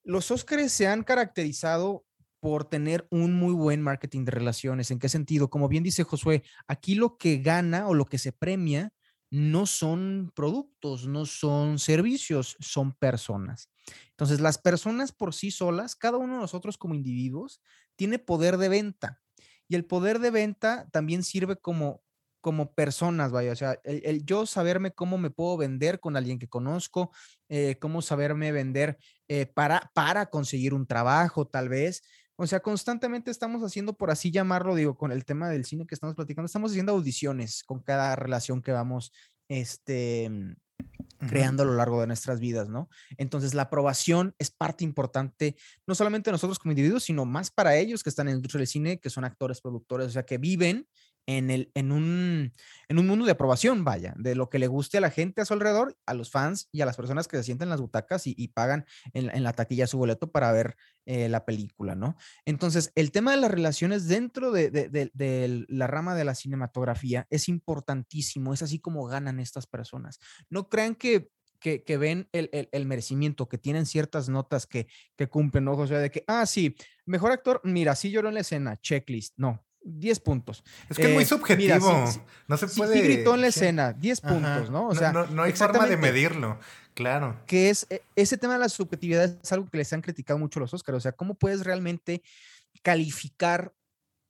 Los 0.06 0.32
Óscares 0.32 0.72
se 0.72 0.88
han 0.88 1.04
caracterizado 1.04 2.06
por 2.40 2.64
tener 2.64 3.06
un 3.12 3.34
muy 3.34 3.52
buen 3.52 3.82
marketing 3.82 4.24
de 4.24 4.32
relaciones. 4.32 4.92
¿En 4.92 5.00
qué 5.00 5.10
sentido? 5.10 5.50
Como 5.50 5.68
bien 5.68 5.84
dice 5.84 6.06
Josué, 6.06 6.44
aquí 6.70 6.96
lo 6.96 7.18
que 7.18 7.40
gana 7.40 7.90
o 7.90 7.96
lo 7.96 8.06
que 8.06 8.18
se 8.18 8.32
premia 8.32 8.94
no 9.32 9.66
son 9.66 10.32
productos, 10.36 11.08
no 11.08 11.26
son 11.26 11.80
servicios, 11.80 12.58
son 12.60 12.94
personas. 12.94 13.70
Entonces, 14.12 14.40
las 14.40 14.58
personas 14.58 15.12
por 15.12 15.34
sí 15.34 15.52
solas, 15.52 15.96
cada 15.96 16.18
uno 16.18 16.36
de 16.36 16.42
nosotros 16.42 16.78
como 16.78 16.96
individuos, 16.96 17.62
tiene 17.96 18.20
poder 18.20 18.58
de 18.58 18.70
venta. 18.70 19.22
Y 19.68 19.76
el 19.76 19.86
poder 19.86 20.20
de 20.20 20.32
venta 20.32 20.88
también 20.92 21.24
sirve 21.24 21.58
como, 21.58 22.02
como 22.42 22.74
personas, 22.74 23.32
vaya, 23.32 23.52
o 23.52 23.56
sea, 23.56 23.80
el, 23.84 24.26
yo 24.26 24.46
saberme 24.46 24.92
cómo 24.92 25.18
me 25.18 25.30
puedo 25.30 25.58
vender 25.58 26.00
con 26.00 26.18
alguien 26.18 26.40
que 26.40 26.48
conozco, 26.48 27.12
eh, 27.50 27.78
cómo 27.80 28.02
saberme 28.02 28.52
vender 28.52 28.98
eh, 29.28 29.46
para, 29.46 29.92
para 29.94 30.28
conseguir 30.28 30.74
un 30.74 30.88
trabajo, 30.88 31.46
tal 31.46 31.70
vez. 31.70 32.02
O 32.42 32.48
sea, 32.48 32.62
constantemente 32.62 33.32
estamos 33.32 33.62
haciendo, 33.64 33.98
por 33.98 34.12
así 34.12 34.32
llamarlo, 34.32 34.74
digo, 34.74 34.96
con 34.96 35.12
el 35.12 35.26
tema 35.26 35.50
del 35.50 35.66
cine 35.66 35.86
que 35.86 35.94
estamos 35.94 36.16
platicando, 36.16 36.46
estamos 36.46 36.72
haciendo 36.72 36.94
audiciones 36.94 37.64
con 37.66 37.82
cada 37.82 38.16
relación 38.16 38.62
que 38.62 38.72
vamos, 38.72 39.12
este, 39.50 40.32
creando 41.28 41.64
a 41.64 41.66
lo 41.66 41.74
largo 41.74 42.00
de 42.00 42.08
nuestras 42.08 42.40
vidas, 42.40 42.70
¿no? 42.70 42.88
Entonces, 43.18 43.54
la 43.54 43.64
aprobación 43.64 44.36
es 44.40 44.52
parte 44.52 44.86
importante, 44.86 45.58
no 45.86 45.96
solamente 45.96 46.32
nosotros 46.32 46.60
como 46.60 46.72
individuos, 46.72 47.04
sino 47.04 47.26
más 47.26 47.52
para 47.52 47.76
ellos 47.76 48.04
que 48.04 48.10
están 48.10 48.30
en 48.30 48.36
el 48.36 48.38
industria 48.38 48.60
del 48.60 48.68
cine, 48.68 49.00
que 49.02 49.10
son 49.10 49.26
actores, 49.26 49.60
productores, 49.60 50.08
o 50.08 50.12
sea, 50.12 50.24
que 50.24 50.38
viven 50.38 50.88
en, 51.30 51.52
el, 51.52 51.72
un, 51.76 52.52
mundo 52.90 53.26
de 53.26 53.32
aprobación, 53.32 53.84
vaya, 53.84 54.16
de 54.18 54.34
lo 54.34 54.50
que 54.50 54.58
le 54.58 54.66
guste 54.66 54.98
a 54.98 55.02
la 55.02 55.12
gente 55.12 55.42
a 55.42 55.46
su 55.46 55.54
alrededor, 55.54 55.96
a 56.08 56.16
los 56.16 56.32
fans 56.32 56.68
y 56.72 56.82
a 56.82 56.88
las 56.88 56.98
personas 56.98 57.28
que 57.28 57.38
se 57.38 57.44
sienten 57.44 57.68
en 57.68 57.70
las 57.70 57.82
butacas 57.82 58.24
y, 58.26 58.48
pagan 58.48 58.86
en, 59.14 59.44
la 59.44 59.54
taquilla 59.54 59.86
su 59.86 60.00
boleto 60.00 60.32
para 60.32 60.52
ver 60.52 60.76
eh, 61.06 61.30
la 61.30 61.46
película, 61.46 61.94
¿no? 61.94 62.16
Entonces, 62.46 62.92
el 62.96 63.12
tema 63.12 63.32
de 63.32 63.38
las 63.38 63.52
relaciones 63.52 64.08
dentro 64.08 64.52
de, 64.52 65.12
la 65.68 65.88
rama 65.88 66.16
de 66.16 66.24
la 66.24 66.34
cinematografía 66.34 67.28
es 67.30 67.48
importantísimo, 67.48 68.56
es 68.56 68.64
así 68.64 68.80
como 68.80 69.06
ganan 69.06 69.40
estas 69.40 69.68
personas. 69.68 70.20
No 70.50 70.68
crean 70.68 70.96
que 70.96 71.30
que, 71.60 71.98
ven 71.98 72.30
el, 72.32 72.86
merecimiento, 72.86 73.50
que 73.50 73.58
tienen 73.58 73.86
ciertas 73.86 74.30
notas 74.30 74.66
que, 74.66 74.88
que 75.18 75.28
cumplen, 75.28 75.66
¿no? 75.66 75.76
De 75.76 76.10
que, 76.10 76.24
ah, 76.26 76.46
sí, 76.46 76.74
mejor 77.06 77.34
actor, 77.34 77.60
mira, 77.66 77.96
sí 77.96 78.12
lloró 78.12 78.30
en 78.30 78.36
la 78.36 78.40
escena, 78.40 78.78
checklist, 78.78 79.34
no, 79.38 79.62
10 79.84 80.20
puntos. 80.20 80.64
Es 80.90 80.98
que 80.98 81.08
es 81.08 81.14
muy 81.14 81.24
eh, 81.24 81.28
subjetivo. 81.28 82.06
no 82.48 82.58
se 82.58 82.68
puede. 82.68 83.02
Gritó 83.02 83.36
en 83.36 83.42
la 83.42 83.48
escena, 83.48 83.94
10 83.94 84.22
puntos, 84.22 84.70
¿no? 84.70 84.88
O 84.88 84.96
sea, 84.96 85.12
no, 85.12 85.44
hay 85.44 85.54
forma 85.54 85.88
de 85.88 85.98
medirlo. 85.98 86.60
Claro. 86.94 87.40
Que 87.46 87.70
es 87.70 87.88
e, 87.90 88.02
ese 88.16 88.38
tema 88.38 88.54
de 88.54 88.60
la 88.60 88.70
subjetividad 88.70 89.38
es 89.42 89.52
algo 89.54 89.70
que 89.70 89.78
les 89.78 89.94
han 89.94 90.02
criticado 90.02 90.38
mucho 90.38 90.60
los 90.60 90.74
Oscars. 90.74 90.98
O 90.98 91.02
sea, 91.02 91.12
¿cómo 91.14 91.36
puedes 91.36 91.64
realmente 91.64 92.22
calificar 92.82 93.74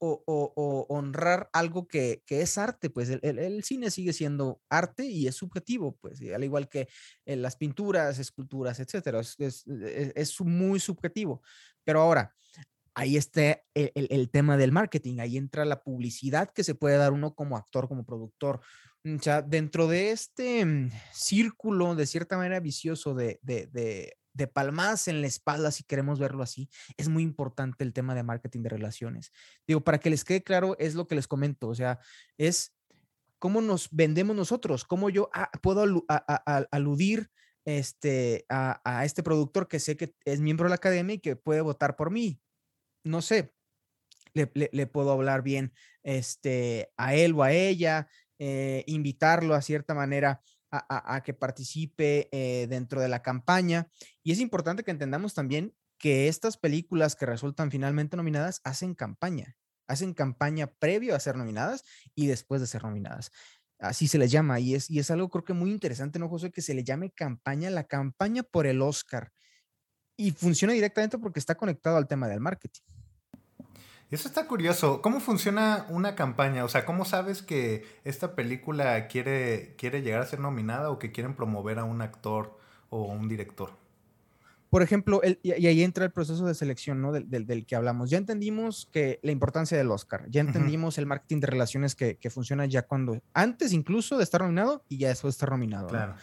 o, 0.01 0.86
honrar 0.89 1.50
algo 1.51 1.88
que, 1.88 2.24
es 2.27 2.58
arte, 2.58 2.89
pues 2.89 3.10
el, 3.10 3.63
cine 3.63 3.91
sigue 3.91 4.13
siendo 4.13 4.62
arte 4.70 5.06
y 5.06 5.27
es 5.27 5.36
subjetivo, 5.36 5.98
pues 6.00 6.22
al 6.34 6.44
igual 6.44 6.70
que 6.70 6.88
eh, 7.25 7.36
las 7.36 7.58
pinturas, 7.58 8.18
esculturas, 8.18 8.79
etcétera, 8.79 9.20
es, 9.20 9.65
es, 9.68 10.41
muy 10.41 10.79
subjetivo. 10.79 11.41
Pero 11.84 12.01
ahora, 12.01 12.34
ahí 13.00 13.15
está 13.15 13.62
el, 13.74 14.29
tema 14.29 14.58
del 14.58 14.74
marketing, 14.74 15.20
ahí 15.20 15.38
entra 15.38 15.63
la 15.63 15.84
publicidad 15.84 16.50
que 16.50 16.65
se 16.65 16.75
puede 16.75 16.98
dar 16.98 17.13
uno 17.13 17.34
como 17.34 17.56
actor, 17.56 17.88
como 17.88 18.06
productor. 18.06 18.60
O 19.06 19.22
sea, 19.22 19.41
dentro 19.41 19.88
de 19.88 20.12
este 20.12 20.65
mm, 20.65 20.91
círculo, 21.13 21.96
de 21.96 22.06
cierta 22.06 22.36
manera 22.36 22.60
vicioso 22.60 23.15
de, 23.15 23.39
de, 23.41 23.70
de 24.34 24.48
palmadas 24.48 25.08
en 25.08 25.22
la 25.22 25.27
espalda, 25.27 25.72
si 25.72 25.86
queremos 25.86 26.20
verlo 26.20 26.44
así, 26.44 26.70
es 26.98 27.08
muy 27.08 27.24
importante 27.24 27.86
el 27.86 27.94
tema 27.94 28.15
de 28.15 28.24
marketing 28.24 28.63
de 28.63 28.70
relaciones. 28.70 29.32
Digo, 29.65 29.79
para 29.79 30.00
que 30.00 30.10
les 30.10 30.25
quede 30.25 30.44
claro, 30.44 30.77
es 30.77 30.94
lo 30.94 31.08
que 31.08 31.15
les 31.15 31.27
comento, 31.27 31.70
o 31.70 31.75
sea, 31.75 32.00
es 32.38 32.74
cómo 33.39 33.62
nos 33.62 33.88
vendemos 33.91 34.36
nosotros, 34.36 34.84
cómo 34.84 35.10
yo 35.10 35.29
ah, 35.34 35.50
puedo 35.62 35.86
aludir 36.72 37.29
este, 37.63 38.46
a, 38.50 38.82
a, 38.84 39.06
este 39.06 39.24
productor 39.24 39.70
que 39.70 39.79
sé 39.79 39.96
que 39.96 40.13
es 40.25 40.41
miembro 40.41 40.65
de 40.65 40.70
la 40.70 40.75
academia 40.75 41.15
y 41.15 41.20
que 41.20 41.38
puede 41.38 41.62
votar 41.62 41.96
por 41.96 42.12
mí 42.12 42.41
no 43.03 43.22
sé, 43.22 43.53
le, 44.34 44.88
puedo 44.88 45.12
hablar 45.12 45.41
bien 45.41 45.74
este, 46.03 46.91
a 46.98 47.15
él 47.15 47.34
o 47.36 47.44
a 47.44 47.51
ella, 47.51 48.08
eh, 48.38 48.84
invitarlo 48.88 49.56
a 49.56 49.62
cierta 49.62 49.94
manera 49.94 50.41
a, 50.72 51.24
que 51.24 51.34
participe 51.34 52.29
eh, 52.32 52.68
dentro 52.68 53.01
de 53.01 53.10
la 53.10 53.22
campaña. 53.22 53.89
Y 54.24 54.32
es 54.32 54.39
importante 54.39 54.84
que 54.84 54.91
entendamos 54.91 55.34
también 55.34 55.74
que 55.98 56.27
estas 56.27 56.58
películas 56.58 57.15
que 57.15 57.25
resultan 57.25 57.72
finalmente 57.72 58.15
nominadas 58.15 58.62
hacen 58.63 58.94
campaña, 58.94 59.58
hacen 59.88 60.13
campaña 60.13 60.68
previo 60.68 61.15
a 61.15 61.20
ser 61.20 61.36
nominadas 61.36 61.84
y 62.15 62.27
después 62.27 62.62
de 62.62 62.68
ser 62.68 62.84
nominadas. 62.84 63.32
Así 63.79 64.08
se 64.08 64.18
les 64.18 64.29
llama 64.29 64.60
y 64.60 64.75
es, 64.75 64.89
y 64.89 65.00
es 65.00 65.10
algo 65.10 65.29
creo 65.29 65.44
que 65.44 65.53
muy 65.53 65.72
interesante, 65.72 66.20
¿no, 66.20 66.29
José? 66.29 66.51
Que 66.51 66.62
se 66.62 66.74
le 66.74 66.84
llame 66.84 67.12
campaña, 67.12 67.70
la 67.70 67.86
campaña 67.86 68.44
por 68.44 68.68
el 68.68 68.82
Oscar. 68.82 69.32
Y 70.20 70.32
funciona 70.32 70.74
directamente 70.74 71.18
porque 71.18 71.40
está 71.40 71.56
conectado 71.56 71.96
al 71.96 72.06
tema 72.06 72.28
del 72.28 72.42
marketing. 72.42 72.82
Eso 74.12 74.28
está 74.28 74.48
curioso. 74.48 75.02
¿Cómo 75.02 75.22
funciona 75.22 75.86
una 75.88 76.16
campaña? 76.16 76.66
O 76.66 76.68
sea, 76.68 76.84
¿cómo 76.84 77.06
sabes 77.06 77.42
que 77.42 77.86
esta 78.04 78.36
película 78.36 79.08
quiere, 79.08 79.76
quiere 79.78 80.02
llegar 80.02 80.22
a 80.22 80.26
ser 80.26 80.42
nominada 80.42 80.90
o 80.90 81.00
que 81.00 81.14
quieren 81.14 81.36
promover 81.36 81.80
a 81.80 81.86
un 81.86 82.02
actor 82.02 82.60
o 82.90 83.04
un 83.04 83.30
director? 83.30 83.78
Por 84.70 84.82
ejemplo, 84.82 85.22
y, 85.42 85.52
ahí 85.52 85.84
entra 85.84 86.04
el 86.04 86.12
proceso 86.12 86.46
de 86.46 86.54
selección 86.54 87.02
¿no? 87.02 87.14
del, 87.14 87.66
que 87.66 87.76
hablamos. 87.78 88.10
Ya 88.10 88.18
entendimos 88.18 88.90
que 88.92 89.22
la 89.24 89.32
importancia 89.32 89.78
del 89.78 89.90
Oscar, 89.90 90.26
ya 90.30 90.42
entendimos 90.42 90.98
el 90.98 91.06
marketing 91.06 91.40
de 91.40 91.48
relaciones 91.48 91.96
que, 91.96 92.30
funciona 92.30 92.66
ya 92.66 92.82
cuando, 92.82 93.22
antes 93.34 93.72
incluso 93.72 94.18
de 94.18 94.26
estar 94.26 94.42
nominado 94.42 94.84
y 94.90 94.98
ya 94.98 95.08
después 95.08 95.34
de 95.34 95.38
estar 95.38 95.50
nominado. 95.50 95.88
Claro. 95.88 96.16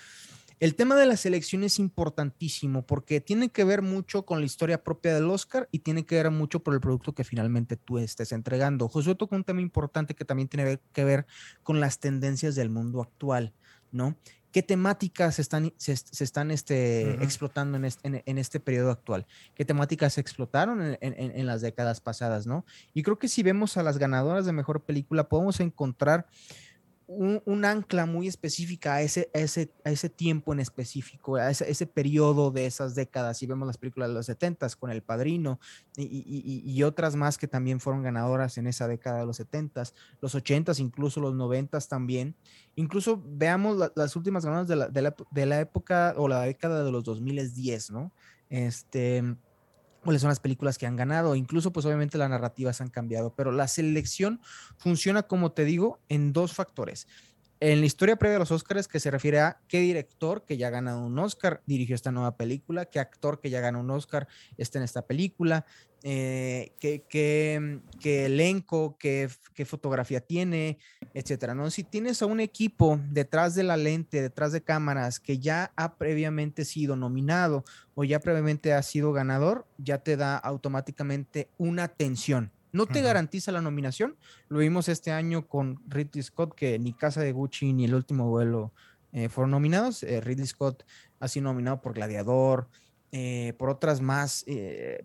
El 0.59 0.75
tema 0.75 0.97
de 0.97 1.05
la 1.05 1.19
selección 1.19 1.65
es 1.65 1.79
importantísimo 1.79 2.87
porque 2.87 3.21
tiene 3.21 3.51
que 3.51 3.63
ver 3.65 3.83
mucho 3.83 4.25
con 4.25 4.41
la 4.41 4.47
historia 4.47 4.83
propia 4.83 5.15
del 5.15 5.29
Oscar 5.29 5.69
y 5.71 5.81
tiene 5.81 6.07
que 6.07 6.15
ver 6.15 6.31
mucho 6.31 6.61
por 6.61 6.73
el 6.73 6.81
producto 6.81 7.15
que 7.15 7.25
finalmente 7.25 7.77
tú 7.77 7.99
estés 7.99 8.33
entregando. 8.33 8.89
Josué 8.89 9.15
tocó 9.15 9.37
un 9.37 9.45
tema 9.45 9.61
importante 9.61 10.15
que 10.15 10.25
también 10.25 10.49
tiene 10.49 10.81
que 10.95 11.05
ver 11.05 11.27
con 11.63 11.79
las 11.79 12.01
tendencias 12.01 12.55
del 12.55 12.71
mundo 12.71 13.03
actual, 13.03 13.53
¿no? 13.93 14.17
¿Qué 14.51 14.63
temáticas 14.63 15.35
se 15.35 15.43
están, 15.43 15.75
se, 15.77 15.93
están 15.93 16.51
este, 16.51 17.23
explotando 17.23 17.77
en 17.77 17.85
este, 17.85 18.23
en, 18.25 18.39
este, 18.39 18.59
periodo 18.59 18.91
actual? 18.91 19.27
¿Qué 19.55 19.67
temáticas 19.67 20.15
se 20.15 20.23
explotaron 20.23 20.81
en, 20.81 20.99
en, 21.03 21.47
las 21.47 21.61
décadas 21.61 22.01
pasadas, 22.01 22.47
no? 22.47 22.65
Y 22.95 23.03
creo 23.03 23.19
que 23.19 23.29
si 23.29 23.43
vemos 23.43 23.77
a 23.77 23.83
las 23.83 23.99
ganadoras 23.99 24.47
de 24.47 24.53
mejor 24.53 24.83
película, 24.83 25.29
podemos 25.29 25.61
encontrar 25.61 26.27
un, 27.09 27.65
ancla 27.65 28.05
muy 28.05 28.27
específica 28.27 28.95
a 28.95 29.03
ese, 29.03 29.31
ese, 29.33 29.71
a 29.85 29.91
ese 29.91 30.09
tiempo 30.09 30.53
en 30.53 30.59
específico, 30.59 31.37
a 31.37 31.51
ese, 31.51 31.71
ese, 31.71 31.87
periodo 31.87 32.51
de 32.51 32.67
esas 32.67 32.95
décadas. 32.95 33.39
Si 33.39 33.47
vemos 33.47 33.67
las 33.67 33.79
películas 33.79 34.09
de 34.09 34.15
los 34.15 34.27
70 34.27 34.69
con 34.79 34.91
El 34.91 35.03
Padrino 35.03 35.61
y, 35.97 36.83
otras 36.83 37.15
más 37.17 37.39
que 37.39 37.49
también 37.49 37.81
fueron 37.81 38.03
ganadoras 38.03 38.59
en 38.59 38.67
esa 38.67 38.89
década 38.89 39.21
de 39.21 39.27
los 39.27 39.37
70 39.37 39.85
los 40.21 40.35
80 40.35 40.73
incluso 40.79 41.21
los 41.21 41.35
90 41.35 41.79
también. 41.81 42.35
Incluso 42.75 43.23
veamos 43.25 43.93
las 43.95 44.17
últimas 44.17 44.45
ganadoras 44.45 44.69
de 44.69 44.77
la, 44.77 44.89
de, 44.89 45.03
la, 45.03 45.17
de 45.31 45.47
la, 45.47 45.61
época 45.61 46.15
o 46.17 46.29
la 46.29 46.43
década 46.43 46.85
de 46.85 46.91
los 46.91 47.05
2010, 47.05 47.91
¿no? 47.93 48.13
Este 48.51 49.37
cuáles 50.07 50.23
son 50.23 50.31
las 50.31 50.41
películas 50.41 50.79
que 50.79 50.87
han 50.87 50.97
ganado, 50.97 51.35
incluso 51.35 51.73
pues 51.73 51.85
obviamente 51.85 52.17
las 52.17 52.31
narrativas 52.31 52.81
han 52.81 52.89
cambiado, 52.89 53.35
pero 53.35 53.53
la 53.53 53.69
selección 53.69 54.41
funciona, 54.79 55.25
como 55.25 55.53
te 55.53 55.65
digo, 55.65 56.01
en 56.09 56.33
dos 56.33 56.55
factores 56.55 57.07
en 57.61 57.81
la 57.81 57.87
historia 57.87 58.17
previa 58.17 58.35
de 58.35 58.39
los 58.41 58.51
Oscars 58.51 58.89
que 58.89 59.01
se 59.01 59.11
refiere 59.11 59.41
a 59.41 59.59
qué 59.69 59.81
director 59.81 60.45
que 60.45 60.57
ya 60.57 60.69
ha 60.69 60.71
ganado 60.71 61.05
un 61.05 61.19
Oscar 61.19 61.63
dirigió 61.67 61.95
esta 61.95 62.13
nueva 62.13 62.37
película, 62.37 62.87
qué 62.87 63.01
actor 63.01 63.41
que 63.41 63.51
ya 63.51 63.61
ganó 63.61 63.81
un 63.81 63.91
Oscar 63.91 64.29
está 64.59 64.79
en 64.79 64.85
esta 64.85 65.07
película, 65.07 65.65
eh, 66.03 66.73
qué, 66.79 67.81
elenco, 68.05 68.97
qué, 68.99 69.29
qué, 69.55 69.65
fotografía 69.65 70.21
tiene, 70.21 70.79
etcétera. 71.15 71.55
¿no? 71.55 71.71
Si 71.71 71.83
tienes 71.83 72.21
a 72.23 72.27
un 72.27 72.41
equipo 72.41 73.01
detrás 73.11 73.55
de 73.55 73.63
la 73.63 73.77
lente, 73.77 74.21
detrás 74.21 74.53
de 74.53 74.63
cámaras, 74.63 75.19
que 75.19 75.39
ya 75.39 75.73
ha 75.77 75.97
previamente 75.97 76.65
sido 76.65 76.95
nominado 76.95 77.65
o 77.95 78.05
ya 78.05 78.21
previamente 78.21 78.75
ha 78.75 78.83
sido 78.83 79.13
ganador, 79.13 79.67
ya 79.79 79.99
te 79.99 80.17
da 80.17 80.37
automáticamente 80.37 81.49
una 81.57 81.85
atención 81.85 82.53
no 82.77 82.87
te 82.87 83.01
garantiza 83.01 83.53
la 83.53 83.63
nominación. 83.63 84.17
Lo 84.49 84.59
vimos 84.59 84.89
este 84.89 85.11
año 85.11 85.49
con 85.49 85.81
Ridley 85.89 86.23
Scott, 86.23 86.55
que 86.55 86.79
ni 86.79 86.93
Casa 86.93 87.23
de 87.23 87.33
Gucci 87.33 87.73
ni 87.73 87.87
El 87.87 87.95
Último 87.95 88.29
Vuelo 88.29 88.73
eh, 89.13 89.31
fueron 89.31 89.51
nominados. 89.51 90.03
Eh, 90.03 90.21
Ridley 90.21 90.47
Scott 90.47 90.85
ha 91.19 91.27
sido 91.27 91.45
nominado 91.45 91.81
por 91.81 91.95
Gladiador, 91.95 92.69
eh, 93.13 93.55
por 93.59 93.71
otras 93.71 94.03
más 94.03 94.45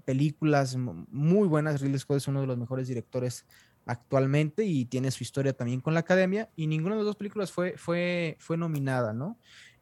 películas 0.04 0.75
muy 0.75 1.48
buenas. 1.48 1.80
Ridley 1.80 2.00
Scott 2.00 2.18
es 2.18 2.28
uno 2.28 2.42
de 2.42 2.48
los 2.48 2.58
mejores 2.58 2.90
directores 2.90 3.46
actualmente 3.86 4.66
y 4.66 4.84
tiene 4.86 5.10
su 5.10 5.24
historia 5.24 5.54
también 5.54 5.80
con 5.80 5.94
la 5.94 6.01
academia 6.01 6.50
y 6.56 6.68
ninguna 6.68 6.96
de 6.96 7.00
las 7.00 7.06
dos 7.06 7.16
películas 7.16 7.51
fue, 7.51 7.78
fue, 7.78 8.36
fue 8.40 8.58
nominada, 8.58 9.13
¿no? 9.13 9.38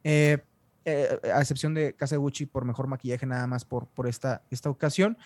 a 0.05 1.41
excepción 1.41 1.73
de 1.73 1.93
Casa 1.93 2.15
de 2.15 2.19
Gucci 2.19 2.45
por 2.45 2.65
mejor 2.65 2.87
maquillaje 2.87 3.25
nada 3.25 3.45
más 3.45 3.65
por, 3.65 3.87
por 3.87 4.07
esta, 4.07 4.43
esta 4.51 4.69
ocasión. 4.69 5.17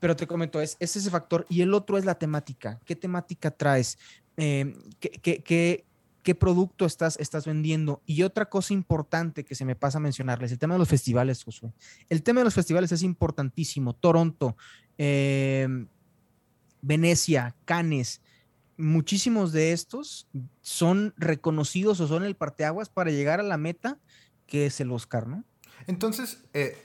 Pero 0.00 0.16
te 0.16 0.26
comento, 0.26 0.60
es, 0.60 0.76
ese 0.80 1.10
factor. 1.10 1.46
Y 1.48 1.60
el 1.62 1.74
otro 1.74 1.98
es 1.98 2.04
la 2.04 2.16
temática. 2.16 2.80
¿Qué 2.84 2.96
temática 2.96 3.50
traes? 3.50 3.98
Em, 4.36 4.74
¿qué, 4.98 5.84
qué, 6.22 6.34
producto 6.34 6.86
estás, 6.86 7.18
estás 7.18 7.44
vendiendo? 7.44 8.02
Y 8.06 8.22
otra 8.22 8.46
cosa 8.46 8.72
importante 8.72 9.44
que 9.44 9.54
se 9.54 9.64
me 9.64 9.76
pasa 9.76 9.98
a 9.98 10.00
mencionarles, 10.00 10.52
el 10.52 10.58
tema 10.58 10.74
de 10.74 10.78
los 10.78 10.88
festivales, 10.88 11.44
Josué. 11.44 11.72
El 12.08 12.22
tema 12.22 12.40
de 12.40 12.44
los 12.44 12.54
festivales 12.54 12.92
es 12.92 13.02
importantísimo. 13.02 13.94
Toronto, 13.94 14.56
em, 14.96 15.88
Venecia, 16.80 17.54
Cannes, 17.64 18.22
muchísimos 18.78 19.52
de 19.52 19.72
estos 19.72 20.26
son 20.62 21.12
reconocidos 21.16 22.00
o 22.00 22.08
son 22.08 22.24
el 22.24 22.36
parteaguas 22.36 22.88
para 22.88 23.10
llegar 23.10 23.40
a 23.40 23.42
la 23.44 23.58
meta 23.58 23.98
que 24.46 24.66
es 24.66 24.80
el 24.80 24.90
Oscar, 24.90 25.26
¿no? 25.26 25.44
Entonces, 25.86 26.44
eh, 26.54 26.76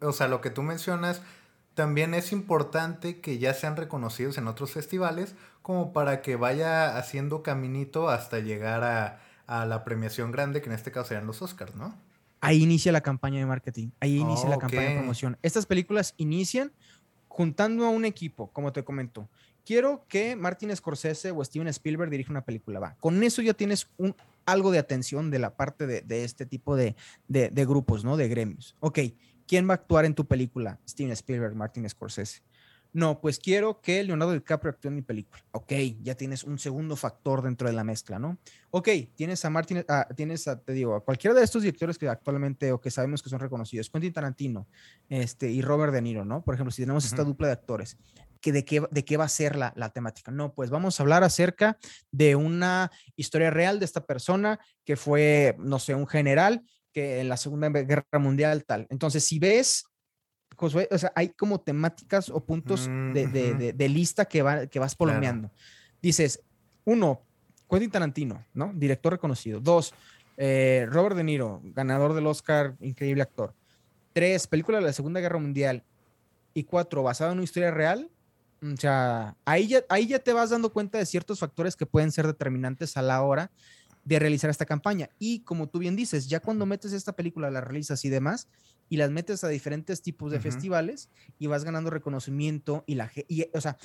o 0.00 0.12
sea, 0.12 0.28
lo 0.28 0.40
que 0.40 0.50
tú 0.50 0.62
mencionas 0.62 1.22
también 1.74 2.14
es 2.14 2.32
importante 2.32 3.20
que 3.20 3.38
ya 3.38 3.54
sean 3.54 3.76
reconocidos 3.76 4.38
en 4.38 4.46
otros 4.46 4.72
festivales 4.72 5.34
como 5.62 5.92
para 5.92 6.22
que 6.22 6.36
vaya 6.36 6.98
haciendo 6.98 7.42
caminito 7.42 8.08
hasta 8.08 8.40
llegar 8.40 8.84
a, 8.84 9.18
la 9.66 9.84
premiación 9.84 10.30
grande, 10.32 10.62
que 10.62 10.70
en 10.70 10.74
este 10.74 10.90
caso 10.92 11.08
serían 11.08 11.26
los 11.26 11.42
Oscars, 11.42 11.74
¿no? 11.74 11.94
Ahí 12.40 12.62
inicia 12.62 12.90
la 12.90 13.02
campaña 13.02 13.38
de 13.38 13.44
marketing, 13.44 13.90
ahí 14.00 14.16
inicia 14.16 14.48
la 14.48 14.56
campaña 14.56 14.88
de 14.88 14.96
promoción. 14.96 15.36
Estas 15.42 15.66
películas 15.66 16.14
inician 16.16 16.72
juntando 17.28 17.84
a 17.84 17.90
un 17.90 18.06
equipo, 18.06 18.50
como 18.50 18.72
te 18.72 18.82
comento. 18.82 19.28
Quiero 19.66 20.06
que 20.08 20.36
Martin 20.36 20.74
Scorsese 20.74 21.32
o 21.32 21.44
Steven 21.44 21.68
Spielberg 21.68 22.10
dirija 22.10 22.30
una 22.30 22.46
película, 22.46 22.80
va. 22.80 22.96
Con 22.98 23.22
eso 23.22 23.42
ya 23.42 23.52
tienes 23.52 23.88
un, 23.98 24.16
algo 24.46 24.70
de 24.70 24.78
atención 24.78 25.30
de 25.30 25.38
la 25.38 25.54
parte 25.54 25.86
de, 25.86 26.24
este 26.24 26.46
tipo 26.46 26.74
de, 26.74 26.96
de 27.28 27.66
grupos, 27.66 28.04
¿no? 28.04 28.16
De 28.16 28.28
gremios. 28.28 28.74
Ok, 28.80 29.00
¿Quién 29.52 29.68
va 29.68 29.72
a 29.72 29.74
actuar 29.74 30.06
en 30.06 30.14
tu 30.14 30.24
película? 30.24 30.80
Steven 30.88 31.12
Spielberg, 31.12 31.54
Martin 31.54 31.86
Scorsese. 31.86 32.40
No, 32.94 33.20
pues 33.20 33.38
quiero 33.38 33.82
que 33.82 34.02
Leonardo 34.02 34.32
DiCaprio 34.32 34.70
actúe 34.70 34.88
en 34.88 34.94
mi 34.94 35.02
película. 35.02 35.44
Ok, 35.50 35.74
ya 36.00 36.14
tienes 36.14 36.42
un 36.42 36.58
segundo 36.58 36.96
factor 36.96 37.42
dentro 37.42 37.68
de 37.68 37.74
la 37.74 37.84
mezcla, 37.84 38.18
¿no? 38.18 38.38
Ok, 38.70 38.88
tienes 39.14 39.44
a 39.44 39.50
Martin, 39.50 39.84
ah, 39.88 40.08
tienes 40.16 40.48
a, 40.48 40.58
te 40.58 40.72
digo, 40.72 40.94
a 40.94 41.04
cualquiera 41.04 41.36
de 41.36 41.44
estos 41.44 41.64
directores 41.64 41.98
que 41.98 42.08
actualmente 42.08 42.72
o 42.72 42.80
que 42.80 42.90
sabemos 42.90 43.22
que 43.22 43.28
son 43.28 43.40
reconocidos, 43.40 43.90
Quentin 43.90 44.14
Tarantino 44.14 44.68
este, 45.10 45.50
y 45.50 45.60
Robert 45.60 45.92
De 45.92 46.00
Niro, 46.00 46.24
¿no? 46.24 46.42
Por 46.42 46.54
ejemplo, 46.54 46.70
si 46.70 46.80
tenemos 46.80 47.04
esta 47.04 47.22
dupla 47.22 47.48
de 47.48 47.52
actores, 47.52 47.98
que 48.40 48.52
de, 48.52 48.64
qué, 48.64 48.82
¿de 48.90 49.04
qué 49.04 49.18
va 49.18 49.24
a 49.24 49.28
ser 49.28 49.56
la, 49.56 49.74
la 49.76 49.90
temática? 49.90 50.32
No, 50.32 50.54
pues 50.54 50.70
vamos 50.70 50.98
a 50.98 51.02
hablar 51.02 51.24
acerca 51.24 51.76
de 52.10 52.36
una 52.36 52.90
historia 53.16 53.50
real 53.50 53.80
de 53.80 53.84
esta 53.84 54.06
persona 54.06 54.58
que 54.86 54.96
fue, 54.96 55.56
no 55.58 55.78
sé, 55.78 55.94
un 55.94 56.06
general 56.06 56.64
que 56.92 57.20
en 57.20 57.28
la 57.28 57.36
Segunda 57.36 57.68
Guerra 57.68 58.18
Mundial 58.18 58.64
tal. 58.64 58.86
Entonces, 58.90 59.24
si 59.24 59.38
ves 59.38 59.84
Josué, 60.56 60.88
o 60.90 60.98
sea, 60.98 61.12
hay 61.14 61.30
como 61.30 61.60
temáticas 61.60 62.28
o 62.28 62.44
puntos 62.44 62.88
mm, 62.88 63.12
de, 63.12 63.88
lista 63.88 64.24
que, 64.26 64.42
va, 64.42 64.66
que 64.66 64.78
vas 64.78 64.94
polomeando. 64.94 65.50
Dices, 66.00 66.42
uno, 66.84 67.22
Quentin 67.68 67.90
Tarantino, 67.90 68.44
¿no? 68.54 68.72
Director 68.74 69.12
reconocido. 69.12 69.60
Dos, 69.60 69.94
eh, 70.36 70.86
Robert 70.90 71.16
De 71.16 71.24
Niro, 71.24 71.60
ganador 71.64 72.14
del 72.14 72.26
Oscar, 72.26 72.76
increíble 72.80 73.22
actor. 73.22 73.54
Tres, 74.12 74.46
película 74.46 74.78
de 74.78 74.84
la 74.84 74.92
Segunda 74.92 75.20
Guerra 75.20 75.38
Mundial. 75.38 75.84
Y 76.54 76.64
cuatro, 76.64 77.02
basado 77.02 77.32
en 77.32 77.38
una 77.38 77.44
historia 77.44 77.70
real. 77.70 78.10
O 78.62 78.76
sea, 78.76 79.36
ahí 79.44 79.68
ya, 79.68 79.82
ahí 79.88 80.06
ya 80.06 80.18
te 80.18 80.32
vas 80.32 80.50
dando 80.50 80.72
cuenta 80.72 80.98
de 80.98 81.06
ciertos 81.06 81.40
factores 81.40 81.74
que 81.74 81.86
pueden 81.86 82.12
ser 82.12 82.26
determinantes 82.26 82.96
a 82.96 83.02
la 83.02 83.22
hora 83.22 83.50
de 84.04 84.18
realizar 84.18 84.50
esta 84.50 84.66
campaña. 84.66 85.10
Y 85.18 85.40
como 85.40 85.68
tú 85.68 85.78
bien 85.78 85.96
dices, 85.96 86.28
ya 86.28 86.40
cuando 86.40 86.66
metes 86.66 86.92
esta 86.92 87.14
película, 87.14 87.50
la 87.50 87.60
realizas 87.60 88.04
y 88.04 88.08
demás, 88.08 88.48
y 88.88 88.96
las 88.96 89.10
metes 89.10 89.42
a 89.42 89.48
diferentes 89.48 90.02
tipos 90.02 90.30
de 90.30 90.38
festivales 90.38 91.08
y 91.38 91.46
vas 91.46 91.64
ganando 91.64 91.88
reconocimiento 91.88 92.84
y 92.86 92.96
la 92.96 93.10
y, 93.26 93.46
o 93.54 93.60
sea, 93.60 93.78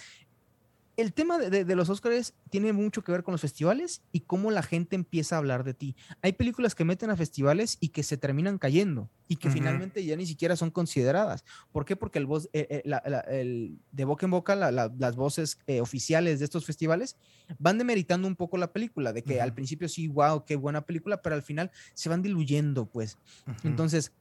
el 0.97 1.13
tema 1.13 1.37
de, 1.37 1.75
los 1.75 1.89
Oscars 1.89 2.33
tiene 2.49 2.73
mucho 2.73 3.03
que 3.03 3.11
ver 3.11 3.21
con 3.21 3.31
los 3.31 3.41
festivales 3.41 4.01
y 4.11 4.21
cómo 4.21 4.49
la 4.49 4.63
gente 4.63 4.95
empieza 4.95 5.35
a 5.35 5.37
hablar 5.37 5.63
de 5.63 5.75
ti. 5.75 5.95
Hay 6.23 6.33
películas 6.33 6.73
que 6.73 6.85
meten 6.85 7.11
a 7.11 7.15
festivales 7.15 7.77
y 7.79 7.89
que 7.89 8.01
se 8.01 8.17
terminan 8.17 8.57
cayendo 8.57 9.07
y 9.27 9.35
que 9.35 9.51
finalmente 9.51 10.03
ya 10.03 10.15
ni 10.15 10.25
siquiera 10.25 10.55
son 10.55 10.71
consideradas. 10.71 11.45
¿Por 11.71 11.85
qué? 11.85 11.95
Porque 11.95 12.17
el, 12.17 12.25
voz, 12.25 12.49
eh, 12.51 12.81
eh, 12.83 13.11
el 13.29 13.77
de 13.91 14.05
boca 14.05 14.25
en 14.25 14.31
boca 14.31 14.55
las 14.55 15.15
voces 15.15 15.59
eh, 15.67 15.81
oficiales 15.81 16.39
de 16.39 16.45
estos 16.45 16.65
festivales 16.65 17.15
van 17.59 17.77
demeritando 17.77 18.27
un 18.27 18.35
poco 18.35 18.57
la 18.57 18.73
película, 18.73 19.13
de 19.13 19.21
que 19.21 19.39
al 19.39 19.53
principio 19.53 19.87
sí, 19.87 20.07
wow, 20.07 20.45
qué 20.45 20.55
buena 20.55 20.81
película, 20.81 21.21
pero 21.21 21.35
al 21.35 21.43
final 21.43 21.69
se 21.93 22.09
van 22.09 22.23
diluyendo, 22.23 22.87
pues. 22.87 23.19
Entonces, 23.63 24.13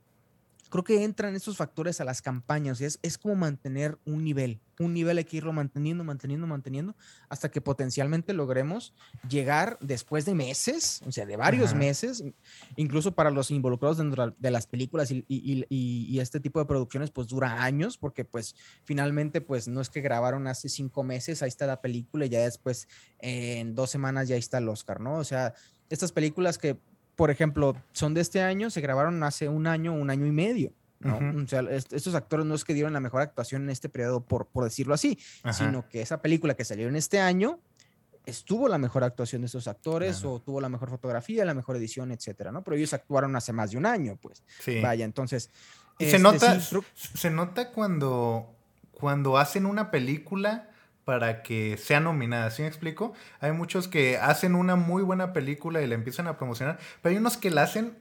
creo 0.69 0.85
que 0.85 1.05
entran 1.05 1.35
estos 1.35 1.57
factores 1.57 2.01
a 2.01 2.05
las 2.05 2.23
campañas. 2.23 2.81
Es, 2.81 2.99
es 3.03 3.19
como 3.19 3.35
mantener 3.37 3.99
un 4.05 4.25
nivel. 4.25 4.61
Un 4.79 4.93
nivel 4.93 5.17
hay 5.17 5.25
que 5.25 5.39
irlo 5.39 5.53
manteniendo, 5.53 6.05
manteniendo, 6.05 6.47
manteniendo, 6.47 6.95
hasta 7.31 7.51
que 7.51 7.63
potencialmente 7.63 8.35
logremos 8.35 8.93
llegar 9.29 9.79
después 9.81 10.27
de 10.27 10.35
meses, 10.35 11.01
o 11.07 11.13
sea, 11.13 11.25
de 11.25 11.37
varios 11.37 11.75
meses, 11.75 12.23
incluso 12.77 13.13
para 13.13 13.31
los 13.31 13.51
involucrados 13.51 13.97
dentro 13.97 14.35
de 14.39 14.51
las 14.51 14.67
películas 14.67 15.11
y, 15.11 15.25
y, 15.29 15.65
y, 15.71 16.21
este 16.21 16.41
tipo 16.41 16.59
de 16.59 16.67
producciones, 16.67 17.11
pues 17.11 17.29
dura 17.29 17.63
años, 17.65 17.97
porque 17.97 18.27
pues 18.27 18.55
finalmente, 18.85 19.41
pues 19.41 19.67
no 19.67 19.81
es 19.81 19.89
que 19.89 20.03
grabaron 20.03 20.47
hace 20.47 20.69
cinco 20.69 21.03
meses, 21.03 21.43
ahí 21.43 21.49
está 21.49 21.67
la 21.67 21.81
película 21.81 22.27
y 22.27 22.29
ya 22.29 22.41
después 22.41 22.87
en 23.19 23.75
dos 23.75 23.91
semanas 23.91 24.29
ya 24.29 24.37
está 24.37 24.59
el 24.59 24.69
Oscar, 24.69 25.01
¿no? 25.01 25.17
O 25.17 25.25
sea, 25.25 25.55
estas 25.89 26.13
películas 26.13 26.59
que 26.59 26.79
por 27.17 27.31
ejemplo, 27.31 27.75
son 27.93 28.15
de 28.15 28.21
este 28.21 28.43
año, 28.43 28.71
se 28.71 28.81
grabaron 28.81 29.23
hace 29.23 29.49
un 29.49 29.67
año, 29.67 29.95
un 29.95 30.11
año 30.11 30.27
y 30.27 30.33
medio. 30.33 30.73
¿no? 31.01 31.19
O 31.43 31.47
sea, 31.47 31.61
estos 31.71 32.15
actores 32.15 32.47
no 32.47 32.55
es 32.55 32.65
que 32.65 32.75
dieron 32.75 32.93
la 32.93 33.01
mejor 33.01 33.23
actuación 33.23 33.65
en 33.65 33.71
este 33.71 33.89
periodo, 33.89 34.21
por, 34.21 34.47
por 34.47 34.65
decirlo 34.65 34.95
así, 34.95 35.19
sino 35.53 35.89
que 35.89 36.03
esa 36.03 36.21
película 36.23 36.55
que 36.55 36.65
salió 36.65 36.89
en 36.89 36.97
este 36.97 37.21
año 37.21 37.61
estuvo 38.25 38.69
la 38.69 38.79
mejor 38.79 39.05
actuación 39.05 39.43
de 39.43 39.47
esos 39.47 39.69
actores 39.69 40.25
o 40.25 40.41
tuvo 40.41 40.61
la 40.61 40.69
mejor 40.69 40.91
fotografía, 40.91 41.45
la 41.45 41.55
mejor 41.55 41.77
edición, 41.77 42.11
etcétera, 42.11 42.51
¿no? 42.51 42.63
Pero 42.63 42.77
ellos 42.77 42.93
actuaron 42.93 43.37
hace 43.37 43.53
más 43.53 43.71
de 43.71 43.79
un 43.79 43.87
año, 43.87 44.19
pues. 44.21 44.43
Sí. 44.61 44.81
Vaya, 44.81 45.05
entonces. 45.05 45.51
se 45.99 46.07
este, 46.07 46.19
nota, 46.19 46.61
se 46.61 47.31
nota 47.31 47.71
cuando, 47.71 48.55
cuando 48.91 49.39
hacen 49.39 49.65
una 49.65 49.91
película 49.91 50.71
para 51.07 51.45
que 51.45 51.77
sea 51.77 52.01
nominada, 52.01 52.51
¿sí 52.51 52.63
me 52.63 52.69
explico? 52.69 53.15
Hay 53.39 53.53
muchos 53.53 53.87
que 53.87 54.19
hacen 54.19 54.57
una 54.57 54.75
muy 54.75 55.05
buena 55.05 55.33
película 55.33 55.81
y 55.81 55.87
la 55.87 55.95
empiezan 55.95 56.27
a 56.27 56.37
promocionar, 56.37 56.81
pero 57.01 57.13
hay 57.13 57.19
unos 57.19 57.37
que 57.37 57.53
la 57.53 57.63
hacen 57.63 57.97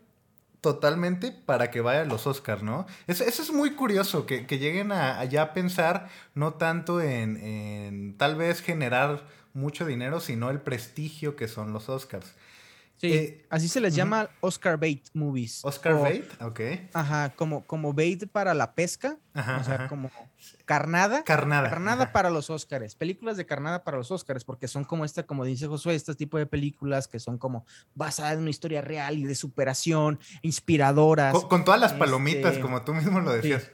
totalmente 0.60 1.32
para 1.32 1.70
que 1.70 1.82
vaya 1.82 2.02
a 2.02 2.06
los 2.06 2.26
Oscars, 2.26 2.64
¿no? 2.64 2.88
Eso, 3.06 3.24
es 3.24 3.52
muy 3.52 3.76
curioso, 3.76 4.26
que, 4.26 4.48
lleguen 4.48 4.92
a, 4.92 5.24
ya 5.26 5.54
pensar 5.54 6.10
no 6.34 6.56
tanto 6.56 7.00
en, 7.00 8.16
tal 8.18 8.38
vez 8.38 8.64
generar 8.64 9.22
mucho 9.54 9.86
dinero, 9.86 10.20
sino 10.20 10.50
el 10.50 10.60
prestigio 10.60 11.36
que 11.36 11.48
son 11.48 11.74
los 11.74 11.90
Oscars. 11.90 12.34
Sí, 12.98 13.12
eh, 13.12 13.46
así 13.50 13.68
se 13.68 13.82
les 13.82 13.94
llama 13.94 14.30
Oscar 14.40 14.80
bait 14.80 15.06
movies. 15.14 15.60
Oscar 15.66 16.00
bait, 16.00 16.26
ok. 16.42 16.62
Ajá, 16.94 17.34
como, 17.36 17.66
como 17.66 17.94
bait 17.94 18.26
para 18.32 18.54
la 18.54 18.74
pesca, 18.74 19.18
o 19.34 19.64
sea, 19.64 19.88
como 19.90 20.10
carnada. 20.64 21.24
Carnada. 21.26 21.70
Carnada 21.70 22.12
para 22.14 22.30
los 22.30 22.50
Oscars, 22.50 22.96
películas 22.96 23.36
de 23.36 23.46
carnada 23.46 23.84
para 23.84 23.98
los 23.98 24.12
Oscars, 24.12 24.46
porque 24.46 24.70
son 24.70 24.86
como 24.86 25.04
esta, 25.04 25.24
como 25.24 25.44
dice 25.44 25.68
Josué, 25.68 25.96
este 25.96 26.16
tipo 26.16 26.38
de 26.38 26.46
películas 26.46 27.10
que 27.10 27.20
son 27.20 27.38
como 27.38 27.66
basadas 27.96 28.36
en 28.36 28.42
una 28.42 28.50
historia 28.50 28.82
real 28.82 29.18
y 29.18 29.26
de 29.26 29.36
superación, 29.36 30.18
inspiradoras. 30.42 31.34
Con, 31.34 31.66
todas 31.66 31.80
las 31.80 31.94
palomitas, 31.94 32.52
este, 32.52 32.62
como 32.62 32.84
tú 32.84 32.94
mismo 32.94 33.20
lo 33.20 33.34
decías. 33.34 33.72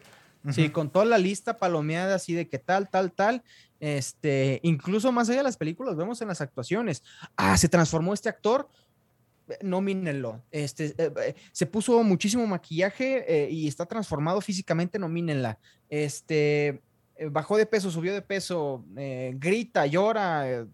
Sí. 0.49 0.71
con 0.71 0.89
toda 0.89 1.05
la 1.05 1.19
lista 1.19 1.59
palomeada 1.59 2.15
así 2.15 2.33
de 2.33 2.49
que 2.49 2.57
tal, 2.57 2.89
tal, 2.89 3.11
tal. 3.11 3.43
Este, 3.79 4.59
incluso 4.63 5.11
más 5.11 5.29
allá 5.29 5.39
de 5.39 5.43
las 5.43 5.57
películas, 5.57 5.95
vemos 5.95 6.19
en 6.23 6.27
las 6.27 6.41
actuaciones. 6.41 7.03
Ah, 7.35 7.55
se 7.57 7.69
transformó 7.69 8.15
este 8.15 8.29
actor 8.29 8.67
nomínenlo. 9.61 10.43
Este, 10.51 10.93
eh, 10.97 11.13
eh, 11.23 11.35
se 11.51 11.65
puso 11.65 12.03
muchísimo 12.03 12.45
maquillaje 12.47 13.25
eh, 13.27 13.49
y 13.49 13.67
está 13.67 13.85
transformado 13.85 14.41
físicamente, 14.41 14.99
nomínenla. 14.99 15.57
Este, 15.89 16.81
bajó 17.29 17.57
de 17.57 17.65
peso, 17.65 17.91
subió 17.91 18.13
de 18.13 18.21
peso, 18.21 18.83
grita, 19.33 19.85
llora. 19.85 20.65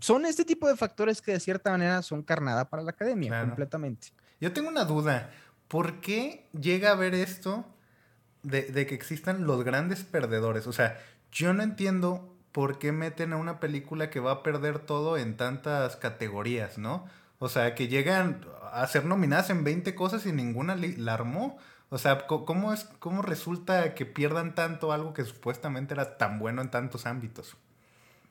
son 0.00 0.26
este 0.26 0.44
tipo 0.44 0.68
de 0.68 0.76
factores 0.76 1.20
que 1.20 1.32
de 1.32 1.40
cierta 1.40 1.70
manera 1.70 2.02
son 2.02 2.22
carnada 2.22 2.68
para 2.68 2.82
la 2.82 2.90
academia, 2.90 3.44
completamente. 3.44 4.08
Yo 4.40 4.52
tengo 4.52 4.68
una 4.68 4.84
duda. 4.84 5.30
¿Por 5.66 6.00
qué 6.00 6.46
llega 6.58 6.92
a 6.92 6.94
ver 6.94 7.14
esto 7.14 7.66
de, 8.42 8.62
de 8.62 8.86
que 8.86 8.94
existan 8.94 9.44
los 9.44 9.64
grandes 9.64 10.02
perdedores? 10.02 10.66
O 10.66 10.72
sea, 10.72 10.98
yo 11.30 11.52
no 11.52 11.62
entiendo 11.62 12.34
por 12.52 12.78
qué 12.78 12.92
meten 12.92 13.32
a 13.32 13.36
una 13.36 13.60
película 13.60 14.10
que 14.10 14.20
va 14.20 14.32
a 14.32 14.42
perder 14.42 14.78
todo 14.78 15.16
en 15.16 15.36
tantas 15.36 15.96
categorías, 15.96 16.78
¿no? 16.78 17.06
O 17.38 17.48
sea, 17.48 17.74
que 17.74 17.88
llegan 17.88 18.44
a 18.72 18.86
ser 18.86 19.04
nominadas 19.04 19.50
en 19.50 19.64
20 19.64 19.94
cosas 19.94 20.26
y 20.26 20.32
ninguna 20.32 20.76
la 20.76 21.14
armó. 21.14 21.58
O 21.90 21.98
sea, 21.98 22.26
¿cómo, 22.26 22.72
es, 22.72 22.84
¿cómo 22.98 23.22
resulta 23.22 23.94
que 23.94 24.04
pierdan 24.04 24.54
tanto 24.54 24.92
algo 24.92 25.14
que 25.14 25.24
supuestamente 25.24 25.94
era 25.94 26.18
tan 26.18 26.38
bueno 26.38 26.60
en 26.60 26.70
tantos 26.70 27.06
ámbitos? 27.06 27.56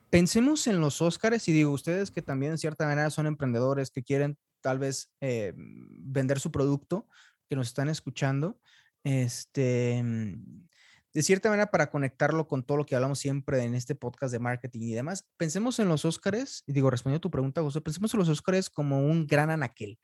Pensemos 0.10 0.68
en 0.68 0.80
los 0.80 1.02
Óscares 1.02 1.48
y 1.48 1.54
digo, 1.54 1.72
ustedes 1.72 2.12
que 2.12 2.22
también 2.22 2.54
en 2.54 2.58
cierta 2.58 2.86
manera 2.86 3.10
son 3.10 3.28
emprendedores 3.28 3.90
que 3.92 4.04
quieren 4.04 4.38
tal 4.62 4.80
vez 4.80 5.12
eh, 5.22 5.54
vender 5.56 6.40
su 6.40 6.52
producto, 6.52 7.08
que 7.50 7.56
nos 7.56 7.68
están 7.68 7.90
escuchando, 7.90 8.60
este, 9.04 10.04
de 11.18 11.24
cierta 11.24 11.50
manera 11.50 11.72
para 11.72 11.90
conectarlo 11.90 12.48
con 12.48 12.62
todo 12.62 12.78
lo 12.78 12.86
que 12.86 12.94
hablamos 12.94 13.18
siempre 13.18 13.64
en 13.64 13.74
este 13.74 13.96
podcast 13.96 14.32
de 14.32 14.38
marketing 14.38 14.82
y 14.82 14.94
demás, 14.94 15.26
pensemos 15.36 15.80
en 15.80 15.88
los 15.88 16.06
Óscares, 16.06 16.64
y 16.68 16.74
digo, 16.74 16.92
respondiendo 16.92 17.18
a 17.18 17.22
tu 17.22 17.32
pregunta, 17.32 17.64
José, 17.64 17.82
pensemos 17.82 18.14
en 18.14 18.20
los 18.20 18.30
Óscares 18.30 18.70
como 18.70 19.04
un 19.04 19.26
gran 19.26 19.50
anaquel, 19.50 19.98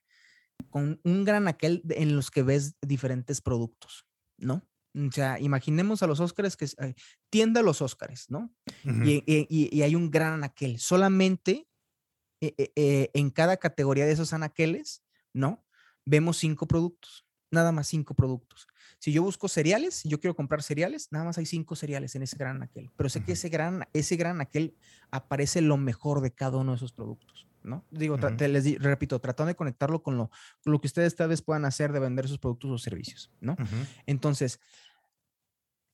con 0.71 0.99
un 1.03 1.23
gran 1.23 1.43
anaquel 1.43 1.83
en 1.91 2.15
los 2.15 2.31
que 2.31 2.41
ves 2.41 2.77
diferentes 2.81 3.41
productos, 3.41 4.07
¿no? 4.39 4.67
O 4.95 5.11
sea, 5.11 5.39
imaginemos 5.39 6.01
a 6.01 6.07
los 6.07 6.19
Óscares 6.19 6.57
que 6.57 6.65
eh, 6.65 6.95
tienda 7.29 7.61
los 7.61 7.83
Óscares, 7.83 8.31
¿no? 8.31 8.51
y, 8.83 9.81
hay 9.83 9.95
un 9.95 10.09
gran 10.09 10.33
anaquel. 10.33 10.79
Solamente 10.79 11.67
eh, 12.41 12.71
eh, 12.75 13.11
en 13.13 13.29
cada 13.29 13.57
categoría 13.57 14.07
de 14.07 14.13
esos 14.13 14.33
anaqueles, 14.33 15.03
¿no? 15.31 15.63
Vemos 16.07 16.37
cinco 16.37 16.67
productos, 16.67 17.23
nada 17.53 17.71
más 17.71 17.87
cinco 17.87 18.13
productos. 18.13 18.67
Si 18.99 19.11
yo 19.11 19.23
busco 19.23 19.47
cereales, 19.47 20.03
yo 20.03 20.19
quiero 20.19 20.35
comprar 20.35 20.63
cereales, 20.63 21.09
nada 21.11 21.25
más 21.25 21.37
hay 21.37 21.45
cinco 21.45 21.75
cereales 21.75 22.15
en 22.15 22.23
ese 22.23 22.37
gran 22.37 22.63
aquel. 22.63 22.91
Pero 22.95 23.09
sé 23.09 23.23
que 23.23 23.33
ese 23.33 23.49
gran, 23.49 23.85
ese 23.93 24.15
gran 24.15 24.41
aquel 24.41 24.75
aparece 25.11 25.61
lo 25.61 25.77
mejor 25.77 26.21
de 26.21 26.31
cada 26.31 26.57
uno 26.57 26.71
de 26.71 26.77
esos 26.77 26.93
productos. 26.93 27.47
¿no? 27.63 27.85
Digo, 27.91 28.17
te, 28.17 28.47
les 28.47 28.81
repito, 28.81 29.19
tratando 29.19 29.47
de 29.49 29.55
conectarlo 29.55 30.03
con 30.03 30.17
lo, 30.17 30.31
lo, 30.65 30.81
que 30.81 30.87
ustedes 30.87 31.15
tal 31.15 31.29
vez 31.29 31.41
puedan 31.41 31.65
hacer 31.65 31.93
de 31.93 31.99
vender 31.99 32.27
sus 32.27 32.39
productos 32.39 32.71
o 32.71 32.77
servicios, 32.77 33.31
¿no? 33.39 33.55
Entonces, 34.05 34.59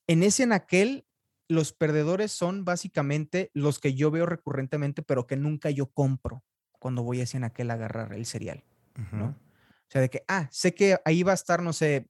en 0.08 0.24
ese 0.24 0.52
aquel, 0.52 1.06
los 1.48 1.72
perdedores 1.72 2.32
son 2.32 2.64
básicamente 2.64 3.50
los 3.54 3.78
que 3.78 3.94
yo 3.94 4.10
veo 4.10 4.26
recurrentemente, 4.26 5.02
pero 5.02 5.26
que 5.26 5.36
nunca 5.36 5.70
yo 5.70 5.86
compro 5.86 6.42
cuando 6.78 7.02
voy 7.02 7.20
a 7.20 7.24
ese 7.24 7.38
aquel 7.44 7.70
a 7.70 7.74
agarrar 7.74 8.12
el 8.14 8.26
cereal, 8.26 8.64
¿no? 9.12 9.36
O 9.90 9.92
sea, 9.92 10.02
de 10.02 10.08
que, 10.08 10.22
ah, 10.28 10.48
sé 10.52 10.72
que 10.72 10.98
ahí 11.04 11.24
va 11.24 11.32
a 11.32 11.34
estar, 11.34 11.60
no 11.60 11.72
sé, 11.72 12.08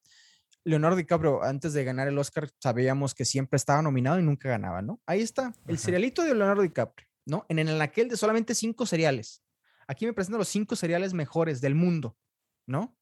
Leonardo 0.64 0.96
DiCaprio, 0.96 1.42
antes 1.42 1.72
de 1.72 1.82
ganar 1.82 2.08
el 2.08 2.18
Oscar, 2.18 2.50
sabíamos 2.58 3.14
que 3.14 3.24
siempre 3.24 3.56
estaba 3.56 3.80
nominado 3.80 4.20
y 4.20 4.22
nunca 4.22 4.50
ganaba, 4.50 4.82
¿no? 4.82 5.00
Ahí 5.06 5.22
está, 5.22 5.54
el 5.66 5.78
serialito 5.78 6.22
de 6.22 6.34
Leonardo 6.34 6.60
DiCaprio, 6.60 7.08
¿no? 7.24 7.46
En, 7.48 7.58
el 7.58 7.80
aquel 7.80 8.10
de 8.10 8.18
solamente 8.18 8.54
cinco 8.54 8.84
cereales. 8.84 9.42
Aquí 9.86 10.04
me 10.04 10.12
presentan 10.12 10.40
los 10.40 10.48
cinco 10.48 10.76
cereales 10.76 11.14
mejores 11.14 11.62
del 11.62 11.74
mundo, 11.74 12.18
¿no? 12.66 12.94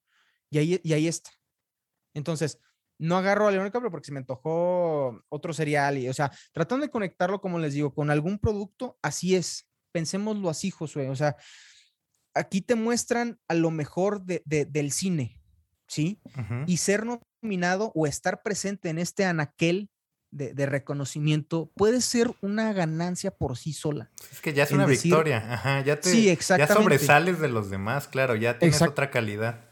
Y 0.49 0.59
ahí, 0.59 0.81
y 0.85 0.93
ahí 0.93 1.09
está. 1.09 1.33
Entonces, 2.15 2.61
no 2.99 3.17
agarro 3.17 3.49
a 3.49 3.51
Leonardo 3.51 3.71
DiCaprio 3.71 3.91
porque 3.91 4.07
se 4.07 4.13
me 4.13 4.21
antojó 4.21 5.21
otro 5.29 5.53
cereal 5.53 5.99
y, 5.99 6.09
o 6.09 6.15
sea, 6.15 6.31
tratando 6.53 6.87
de 6.87 6.93
conectarlo, 6.93 7.41
como 7.41 7.59
les 7.59 7.75
digo, 7.75 7.93
con 7.93 8.11
algún 8.11 8.39
producto, 8.39 8.97
así 9.03 9.35
es. 9.35 9.69
Pensémoslo 9.91 10.49
así, 10.49 10.71
Josué. 10.71 11.11
O 11.11 11.17
sea, 11.17 11.37
aquí 12.39 12.61
te 12.61 12.75
muestran 12.75 13.39
a 13.49 13.55
lo 13.55 13.71
mejor 13.71 14.23
de, 14.25 14.43
del 14.47 14.93
cine, 14.93 15.41
¿sí? 15.87 16.21
Y 16.67 16.79
ser 16.79 17.05
nominado 17.43 17.93
o 17.95 18.07
estar 18.07 18.43
presente 18.43 18.89
en 18.89 18.99
este 18.99 19.25
anaquel 19.25 19.91
de, 20.31 20.67
reconocimiento 20.67 21.71
puede 21.75 22.01
ser 22.01 22.35
una 22.41 22.73
ganancia 22.73 23.31
por 23.31 23.57
sí 23.57 23.73
sola. 23.73 24.11
Es 24.31 24.41
que 24.41 24.53
ya 24.53 24.65
es 24.65 24.73
una 24.73 24.87
victoria, 24.87 25.39
Ajá, 25.53 25.81
ya 25.83 26.01
te 26.01 26.11
sí, 26.11 26.25
ya 26.25 26.67
sobresales 26.67 27.41
de 27.41 27.49
los 27.49 27.71
demás, 27.71 28.09
claro, 28.09 28.35
ya 28.37 28.59
tienes 28.59 28.81
otra 28.83 29.11
calidad. 29.11 29.68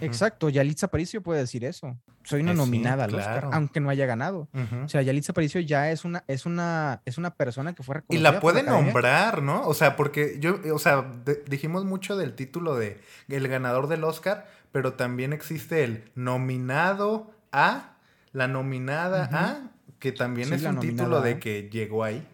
Exacto, 0.00 0.48
Yalitza 0.50 0.86
Aparicio 0.86 1.22
puede 1.22 1.40
decir 1.40 1.64
eso. 1.64 1.96
Soy 2.22 2.42
una 2.42 2.52
eh, 2.52 2.56
nominada 2.56 3.04
al 3.04 3.14
Oscar, 3.14 3.48
aunque 3.52 3.80
no 3.80 3.88
haya 3.88 4.04
ganado. 4.06 4.48
O 4.84 4.88
sea, 4.88 5.02
Yalitza 5.02 5.32
Aparicio 5.32 5.60
ya 5.60 5.90
es 5.90 6.04
una, 6.04 6.24
es 6.26 6.44
una, 6.44 7.00
es 7.06 7.16
una 7.16 7.34
persona 7.34 7.74
que 7.74 7.82
fue 7.82 7.96
reconocida. 7.96 8.18
Y 8.18 8.32
la 8.32 8.40
puede 8.40 8.62
nombrar, 8.62 9.42
¿no? 9.42 9.66
O 9.66 9.74
sea, 9.74 9.96
porque 9.96 10.36
yo, 10.40 10.58
o 10.74 10.78
sea, 10.78 11.10
dijimos 11.46 11.84
mucho 11.84 12.16
del 12.16 12.34
título 12.34 12.76
de 12.76 13.00
el 13.28 13.48
ganador 13.48 13.88
del 13.88 14.04
Oscar, 14.04 14.46
pero 14.72 14.92
también 14.92 15.32
existe 15.32 15.84
el 15.84 16.10
nominado 16.14 17.30
a, 17.50 17.96
la 18.32 18.46
nominada 18.46 19.30
a, 19.32 19.70
que 19.98 20.12
también 20.12 20.52
es 20.52 20.62
un 20.64 20.80
título 20.80 21.22
de 21.22 21.38
que 21.38 21.70
llegó 21.70 22.04
ahí. 22.04 22.26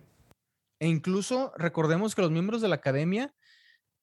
E 0.81 0.89
incluso 0.89 1.53
recordemos 1.57 2.15
que 2.15 2.23
los 2.23 2.31
miembros 2.33 2.61
de 2.61 2.69
la 2.69 2.75
academia 2.75 3.33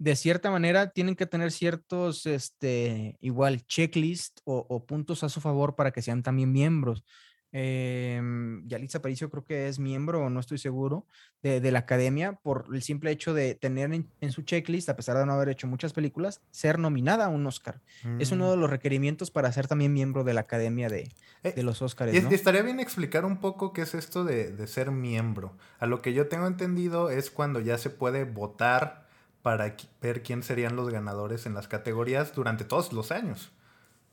de 0.02 0.16
cierta 0.16 0.50
manera 0.50 0.90
tienen 0.90 1.16
que 1.16 1.28
tener 1.28 1.52
ciertos, 1.52 2.26
este, 2.26 3.18
igual, 3.22 3.68
checklist 3.68 4.40
o, 4.46 4.84
puntos 4.84 5.24
a 5.24 5.30
su 5.30 5.42
favor 5.42 5.76
para 5.76 5.92
que 5.92 6.02
sean 6.02 6.24
también 6.24 6.52
miembros. 6.52 7.04
Eh, 7.52 8.20
Yalitza 8.66 8.98
Aparicio 8.98 9.30
creo 9.30 9.46
que 9.46 9.68
es 9.68 9.78
miembro, 9.78 10.28
no 10.32 10.40
estoy 10.40 10.58
seguro, 10.58 11.06
de, 11.44 11.72
la 11.72 11.80
academia 11.80 12.34
por 12.34 12.66
el 12.74 12.82
simple 12.82 13.12
hecho 13.12 13.36
de 13.36 13.54
tener 13.54 13.94
en, 13.94 14.32
su 14.32 14.42
checklist, 14.42 14.90
a 14.90 14.96
pesar 14.96 15.18
de 15.18 15.26
no 15.28 15.34
haber 15.34 15.50
hecho 15.50 15.68
muchas 15.68 15.94
películas, 15.94 16.42
ser 16.50 16.80
nominada 16.80 17.26
a 17.26 17.30
un 17.30 17.46
Oscar. 17.46 17.80
Es 18.18 18.32
uno 18.32 18.48
mm. 18.48 18.50
de 18.50 18.58
los 18.58 18.70
requerimientos 18.72 19.30
para 19.30 19.52
ser 19.52 19.68
también 19.68 19.94
miembro 19.94 20.24
de 20.24 20.34
la 20.34 20.42
academia 20.42 20.90
de, 20.90 21.12
eh, 21.44 21.62
los 21.62 21.84
Oscars. 21.84 22.12
Y 22.12 22.34
estaría 22.34 22.64
bien 22.64 22.80
explicar 22.80 23.24
un 23.24 23.38
poco 23.38 23.72
qué 23.72 23.84
es 23.84 23.94
esto 23.94 24.24
de, 24.24 24.50
de 24.50 24.66
ser 24.66 24.90
miembro. 24.90 25.56
A 25.78 25.86
lo 25.86 26.02
que 26.02 26.14
yo 26.14 26.28
tengo 26.28 26.48
entendido 26.48 27.12
es 27.12 27.30
cuando 27.30 27.60
ya 27.60 27.78
se 27.78 27.92
puede 27.92 28.24
votar 28.24 29.11
para 29.42 29.76
ver 30.02 30.24
quién 30.24 30.44
serían 30.44 30.76
los 30.76 30.90
ganadores 30.90 31.46
en 31.46 31.54
las 31.54 31.68
categorías 31.68 32.34
durante 32.34 32.64
todos 32.64 32.94
los 32.94 33.12
años. 33.12 33.52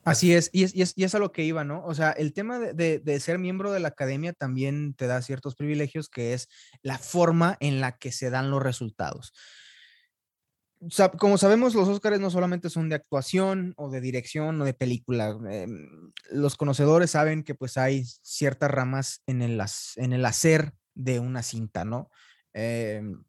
Así 0.04 0.32
es 0.32 0.48
y, 0.52 0.64
es, 0.64 0.74
y 0.74 1.04
es, 1.04 1.14
a 1.14 1.18
lo 1.18 1.32
que 1.32 1.44
iba, 1.44 1.64
¿no? 1.64 1.84
O 1.84 1.94
sea, 1.94 2.12
el 2.12 2.32
tema 2.32 2.58
de, 2.58 3.20
ser 3.20 3.38
miembro 3.38 3.72
de 3.72 3.80
la 3.80 3.88
academia 3.88 4.32
también 4.32 4.94
te 4.94 5.06
da 5.06 5.20
ciertos 5.20 5.54
privilegios, 5.54 6.08
que 6.08 6.32
es 6.32 6.48
la 6.82 6.98
forma 6.98 7.56
en 7.60 7.80
la 7.80 7.98
que 7.98 8.10
se 8.10 8.30
dan 8.30 8.50
los 8.50 8.62
resultados. 8.62 9.32
como 11.18 11.36
sabemos, 11.36 11.74
los 11.74 11.88
Óscares 11.88 12.20
no 12.20 12.30
solamente 12.30 12.70
son 12.70 12.88
de 12.88 12.94
actuación 12.94 13.74
o 13.76 13.90
de 13.90 14.00
dirección 14.00 14.60
o 14.60 14.64
de 14.64 14.74
película. 14.74 15.36
Em, 15.50 16.12
los 16.30 16.56
conocedores 16.56 17.10
saben 17.10 17.42
que 17.42 17.54
pues 17.54 17.76
hay 17.76 18.04
ciertas 18.22 18.70
ramas 18.70 19.22
en 19.26 19.42
el, 19.42 19.60
en 19.96 20.12
el 20.12 20.24
hacer 20.24 20.72
de 20.94 21.20
una 21.20 21.42
cinta, 21.42 21.84
¿no? 21.84 22.10
Em, 22.54 23.24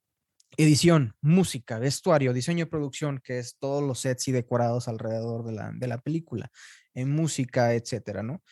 edición, 0.63 1.15
música, 1.21 1.79
vestuario, 1.79 2.33
diseño 2.33 2.63
y 2.63 2.69
producción, 2.69 3.21
que 3.23 3.39
es 3.39 3.57
todos 3.59 3.81
los 3.81 4.01
sets 4.01 4.27
y 4.27 4.33
decorados 4.33 4.89
alrededor 4.89 5.45
de 5.45 5.53
la, 5.53 5.71
de 5.73 5.87
la 5.87 5.99
película, 5.99 6.51
en 6.93 7.11
música, 7.11 7.73
etcétera, 7.73 8.23
¿no? 8.23 8.43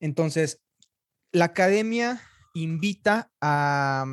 Entonces, 0.00 0.60
la 1.30 1.46
academia 1.46 2.20
invita 2.54 3.30
a, 3.40 4.04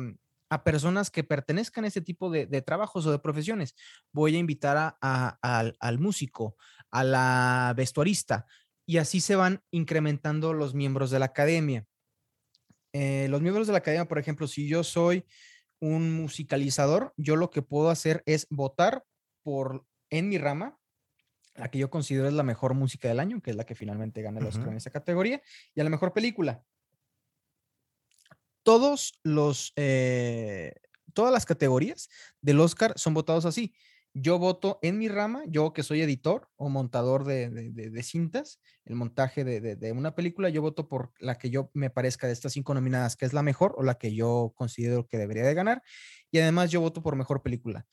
a 0.50 0.62
personas 0.62 1.10
que 1.10 1.24
pertenezcan 1.24 1.82
a 1.82 1.88
este 1.88 2.00
tipo 2.00 2.30
de, 2.30 2.46
de, 2.46 2.62
trabajos 2.62 3.06
o 3.06 3.10
de 3.10 3.18
profesiones. 3.18 3.74
Voy 4.12 4.36
a 4.36 4.38
invitar 4.38 4.76
a, 4.76 5.38
al, 5.42 5.76
al 5.80 5.98
músico, 5.98 6.56
a 6.92 7.02
la 7.02 7.74
vestuarista, 7.76 8.46
y 8.86 8.98
así 8.98 9.20
se 9.20 9.34
van 9.34 9.64
incrementando 9.72 10.52
los 10.52 10.74
miembros 10.74 11.10
de 11.10 11.18
la 11.18 11.26
academia. 11.26 11.86
Eh, 12.92 13.26
los 13.30 13.40
miembros 13.42 13.66
de 13.66 13.72
la 13.72 13.78
academia, 13.78 14.06
por 14.06 14.18
ejemplo, 14.18 14.46
si 14.46 14.68
yo 14.68 14.84
soy 14.84 15.24
un 15.82 16.12
musicalizador, 16.12 17.12
yo 17.16 17.34
lo 17.34 17.50
que 17.50 17.60
puedo 17.60 17.90
hacer 17.90 18.22
es 18.24 18.46
votar 18.50 19.04
por, 19.42 19.84
en 20.10 20.28
mi 20.28 20.38
rama, 20.38 20.78
la 21.56 21.72
que 21.72 21.78
yo 21.78 21.90
considero 21.90 22.28
es 22.28 22.34
la 22.34 22.44
mejor 22.44 22.74
música 22.74 23.08
del 23.08 23.18
año, 23.18 23.42
que 23.42 23.50
es 23.50 23.56
la 23.56 23.66
que 23.66 23.74
finalmente 23.74 24.22
gana 24.22 24.38
el 24.38 24.46
Oscar 24.46 24.68
en 24.68 24.76
esa 24.76 24.90
categoría, 24.90 25.42
y 25.74 25.80
a 25.80 25.84
la 25.84 25.90
mejor 25.90 26.12
película. 26.12 26.62
Todos 28.62 29.18
los, 29.24 29.72
eh, 29.74 30.72
todas 31.14 31.32
las 31.32 31.46
categorías 31.46 32.08
del 32.40 32.60
Oscar 32.60 32.94
son 32.96 33.12
votados 33.12 33.44
así 33.44 33.74
yo 34.14 34.38
voto 34.38 34.78
en 34.82 34.98
mi 34.98 35.08
rama, 35.08 35.42
yo 35.46 35.72
que 35.72 35.82
soy 35.82 36.02
editor 36.02 36.48
o 36.56 36.68
montador 36.68 37.24
de, 37.24 38.02
cintas, 38.02 38.60
el 38.84 38.94
montaje 38.94 39.44
de, 39.44 39.92
una 39.92 40.14
película, 40.14 40.50
yo 40.50 40.60
voto 40.60 40.88
por 40.88 41.12
la 41.18 41.38
que 41.38 41.50
yo 41.50 41.70
me 41.72 41.90
parezca 41.90 42.26
de 42.26 42.32
estas 42.32 42.52
cinco 42.52 42.74
nominadas, 42.74 43.16
que 43.16 43.24
es 43.24 43.32
la 43.32 43.42
mejor 43.42 43.74
o 43.78 43.82
la 43.82 43.94
que 43.94 44.14
yo 44.14 44.52
considero 44.54 45.06
que 45.06 45.18
debería 45.18 45.44
de 45.44 45.54
ganar. 45.54 45.82
Y 46.30 46.38
además 46.38 46.70
yo 46.70 46.80
voto 46.80 47.02
por 47.02 47.16
mejor 47.16 47.42
película. 47.42 47.86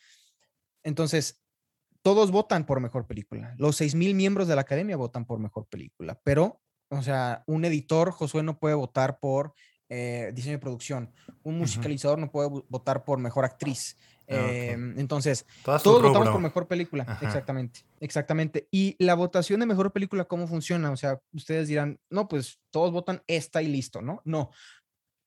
Entonces, 0.83 1.41
todos 2.01 2.31
votan 2.31 2.65
por 2.65 2.79
mejor 2.79 3.07
película. 3.07 3.55
Los 3.57 3.77
seis 3.77 3.95
mil 3.95 4.13
miembros 4.13 4.47
de 4.47 4.55
la 4.55 4.61
academia 4.61 4.97
votan 4.97 5.25
por 5.25 5.39
mejor 5.39 5.67
película, 5.67 6.19
pero, 6.23 6.61
o 6.89 7.01
sea, 7.01 7.43
un 7.47 7.63
editor, 7.65 8.11
Josué, 8.11 8.43
no 8.43 8.59
puede 8.59 8.75
votar 8.75 9.19
por 9.19 9.53
eh, 9.89 10.31
diseño 10.33 10.57
de 10.57 10.59
producción. 10.59 11.13
Un 11.43 11.57
musicalizador 11.57 12.19
no 12.19 12.31
puede 12.31 12.49
votar 12.69 13.03
por 13.03 13.19
mejor 13.19 13.43
actriz. 13.43 13.97
Ah, 14.29 14.35
em, 14.51 14.99
entonces, 14.99 15.45
todos 15.63 16.01
votamos 16.01 16.29
por 16.29 16.41
mejor 16.41 16.67
película. 16.67 17.17
Exactamente, 17.21 17.81
exactamente. 17.99 18.67
Y 18.71 18.95
la 19.03 19.15
votación 19.15 19.59
de 19.59 19.65
mejor 19.65 19.91
película, 19.91 20.25
¿cómo 20.25 20.47
funciona? 20.47 20.91
O 20.91 20.97
sea, 20.97 21.19
ustedes 21.33 21.67
dirán, 21.67 21.99
no, 22.09 22.27
pues 22.27 22.59
todos 22.71 22.91
votan 22.91 23.23
esta 23.27 23.61
y 23.61 23.67
listo, 23.67 24.01
¿no? 24.01 24.21
No. 24.25 24.51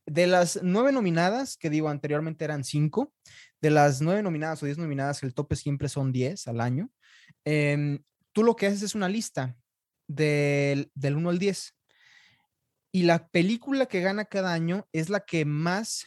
De 0.07 0.27
las 0.27 0.61
nueve 0.62 0.93
nominadas, 0.93 1.57
que 1.57 1.71
digo 1.71 1.88
anteriormente 1.88 2.45
eran 2.45 2.65
cinco, 2.65 3.12
de 3.61 3.71
las 3.71 4.01
nueve 4.01 4.23
nominadas 4.23 4.62
o 4.62 4.67
diez 4.67 4.79
nominadas, 4.79 5.23
el 5.23 5.35
tope 5.35 5.57
siempre 5.57 5.88
son 5.88 6.12
diez 6.12 6.47
al 6.47 6.61
año. 6.61 6.91
Em, 7.45 8.03
tú 8.33 8.45
lo 8.45 8.55
que 8.55 8.67
haces 8.67 8.83
es 8.83 8.95
una 8.95 9.09
lista 9.09 9.57
del, 10.09 10.91
del 10.95 11.17
1 11.17 11.31
al 11.31 11.38
10. 11.38 11.75
Y 12.95 13.05
la 13.05 13.29
película 13.29 13.87
que 13.87 14.01
gana 14.01 14.27
cada 14.27 14.53
año 14.53 14.87
es 14.93 15.09
la 15.09 15.21
que 15.21 15.45
más 15.45 16.07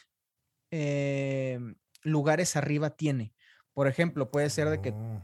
eh, 0.71 1.59
lugares 2.05 2.55
arriba 2.55 2.91
tiene. 2.91 3.33
Por 3.73 3.87
ejemplo, 3.87 4.31
puede 4.31 4.49
ser 4.49 4.69
de 4.69 4.81
que 4.81 4.91
oh. 4.91 5.21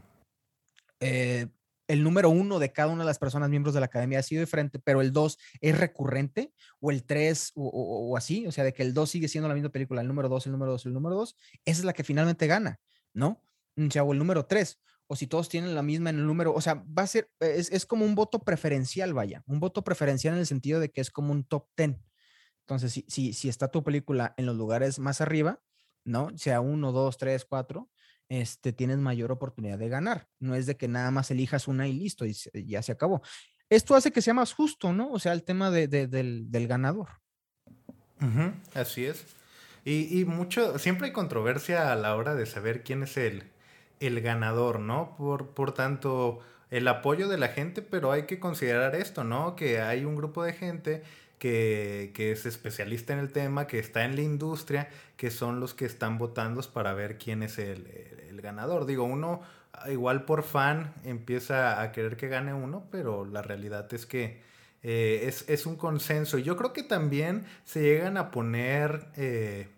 eh, 1.00 1.48
el 1.88 2.02
número 2.02 2.30
uno 2.30 2.58
de 2.58 2.72
cada 2.72 2.92
una 2.92 3.02
de 3.02 3.06
las 3.06 3.18
personas 3.18 3.50
miembros 3.50 3.74
de 3.74 3.80
la 3.80 3.86
academia 3.86 4.18
ha 4.18 4.22
sido 4.22 4.40
diferente, 4.40 4.78
pero 4.78 5.00
el 5.00 5.12
dos 5.12 5.38
es 5.60 5.76
recurrente, 5.76 6.52
o 6.80 6.90
el 6.90 7.04
tres, 7.04 7.52
o, 7.54 8.16
así, 8.16 8.46
o 8.46 8.52
sea, 8.52 8.64
de 8.64 8.72
que 8.72 8.82
el 8.82 8.94
dos 8.94 9.10
sigue 9.10 9.28
siendo 9.28 9.48
la 9.48 9.54
misma 9.54 9.70
película, 9.70 10.00
el 10.00 10.08
número 10.08 10.28
dos, 10.28 10.46
el 10.46 10.52
número 10.52 10.72
dos, 10.72 10.86
el 10.86 10.92
número 10.92 11.16
dos, 11.16 11.36
esa 11.64 11.80
es 11.80 11.84
la 11.84 11.92
que 11.92 12.04
finalmente 12.04 12.46
gana, 12.46 12.80
¿no? 13.12 13.42
O 13.76 13.90
sea, 13.90 14.04
o 14.04 14.12
el 14.12 14.18
número 14.18 14.46
tres, 14.46 14.80
o 15.06 15.16
si 15.16 15.26
todos 15.26 15.48
tienen 15.48 15.74
la 15.74 15.82
misma 15.82 16.10
en 16.10 16.16
el 16.16 16.26
número, 16.26 16.54
o 16.54 16.60
sea, 16.60 16.74
va 16.74 17.02
a 17.02 17.06
ser, 17.06 17.30
es, 17.40 17.70
es 17.70 17.84
como 17.84 18.04
un 18.04 18.14
voto 18.14 18.38
preferencial, 18.38 19.12
vaya, 19.12 19.42
un 19.46 19.60
voto 19.60 19.82
preferencial 19.82 20.34
en 20.34 20.40
el 20.40 20.46
sentido 20.46 20.80
de 20.80 20.90
que 20.90 21.00
es 21.00 21.10
como 21.10 21.32
un 21.32 21.44
top 21.44 21.68
ten. 21.74 22.02
Entonces, 22.60 22.92
si, 22.92 23.04
si, 23.08 23.32
si 23.32 23.48
está 23.48 23.68
tu 23.68 23.82
película 23.82 24.34
en 24.36 24.46
los 24.46 24.56
lugares 24.56 24.98
más 24.98 25.20
arriba, 25.20 25.60
¿no? 26.04 26.30
Sea 26.36 26.60
uno, 26.60 26.92
dos, 26.92 27.16
tres, 27.16 27.44
cuatro, 27.44 27.90
este, 28.28 28.72
tienes 28.72 28.98
mayor 28.98 29.30
oportunidad 29.32 29.78
de 29.78 29.88
ganar. 29.88 30.28
No 30.38 30.54
es 30.54 30.66
de 30.66 30.76
que 30.76 30.88
nada 30.88 31.10
más 31.10 31.30
elijas 31.30 31.68
una 31.68 31.86
y 31.88 31.92
listo, 31.92 32.24
y 32.24 32.34
ya 32.66 32.82
se 32.82 32.92
acabó. 32.92 33.22
Esto 33.68 33.94
hace 33.94 34.12
que 34.12 34.22
sea 34.22 34.34
más 34.34 34.52
justo, 34.52 34.92
¿no? 34.92 35.10
O 35.10 35.18
sea, 35.18 35.32
el 35.32 35.44
tema 35.44 35.70
de, 35.70 35.88
del, 35.88 36.50
del, 36.50 36.68
ganador. 36.68 37.08
así 38.74 39.06
es. 39.06 39.24
Y, 39.84 40.20
y, 40.20 40.24
mucho, 40.24 40.78
siempre 40.78 41.06
hay 41.06 41.12
controversia 41.12 41.90
a 41.90 41.96
la 41.96 42.14
hora 42.16 42.34
de 42.34 42.46
saber 42.46 42.82
quién 42.82 43.02
es 43.02 43.16
el, 43.16 43.44
el 43.98 44.20
ganador, 44.20 44.78
¿no? 44.78 45.16
Por, 45.16 45.54
por 45.54 45.72
tanto, 45.72 46.40
el 46.70 46.86
apoyo 46.86 47.28
de 47.28 47.38
la 47.38 47.48
gente, 47.48 47.82
pero 47.82 48.12
hay 48.12 48.24
que 48.24 48.40
considerar 48.40 48.94
esto, 48.94 49.24
¿no? 49.24 49.56
Que 49.56 49.80
hay 49.80 50.04
un 50.04 50.16
grupo 50.16 50.42
de 50.42 50.52
gente 50.52 51.02
que, 51.42 52.30
es 52.32 52.46
especialista 52.46 53.12
en 53.12 53.18
el 53.18 53.32
tema, 53.32 53.66
que 53.66 53.80
está 53.80 54.04
en 54.04 54.14
la 54.14 54.22
industria, 54.22 54.88
que 55.16 55.32
son 55.32 55.58
los 55.58 55.74
que 55.74 55.86
están 55.86 56.16
votando 56.16 56.62
para 56.72 56.94
ver 56.94 57.18
quién 57.18 57.42
es 57.42 57.58
el, 57.58 58.40
ganador. 58.40 58.86
Digo, 58.86 59.04
uno 59.04 59.40
igual 59.88 60.24
por 60.24 60.42
fan 60.42 60.92
empieza 61.04 61.80
a 61.80 61.92
querer 61.92 62.16
que 62.16 62.28
gane 62.28 62.54
uno, 62.54 62.86
pero 62.90 63.24
la 63.24 63.40
realidad 63.40 63.92
es 63.94 64.04
que 64.06 64.40
eh, 64.82 65.24
es, 65.26 65.48
es, 65.48 65.66
un 65.66 65.76
consenso. 65.76 66.38
Yo 66.38 66.56
creo 66.56 66.72
que 66.72 66.82
también 66.82 67.44
se 67.64 67.82
llegan 67.82 68.16
a 68.16 68.32
poner, 68.32 69.06
eh, 69.16 69.68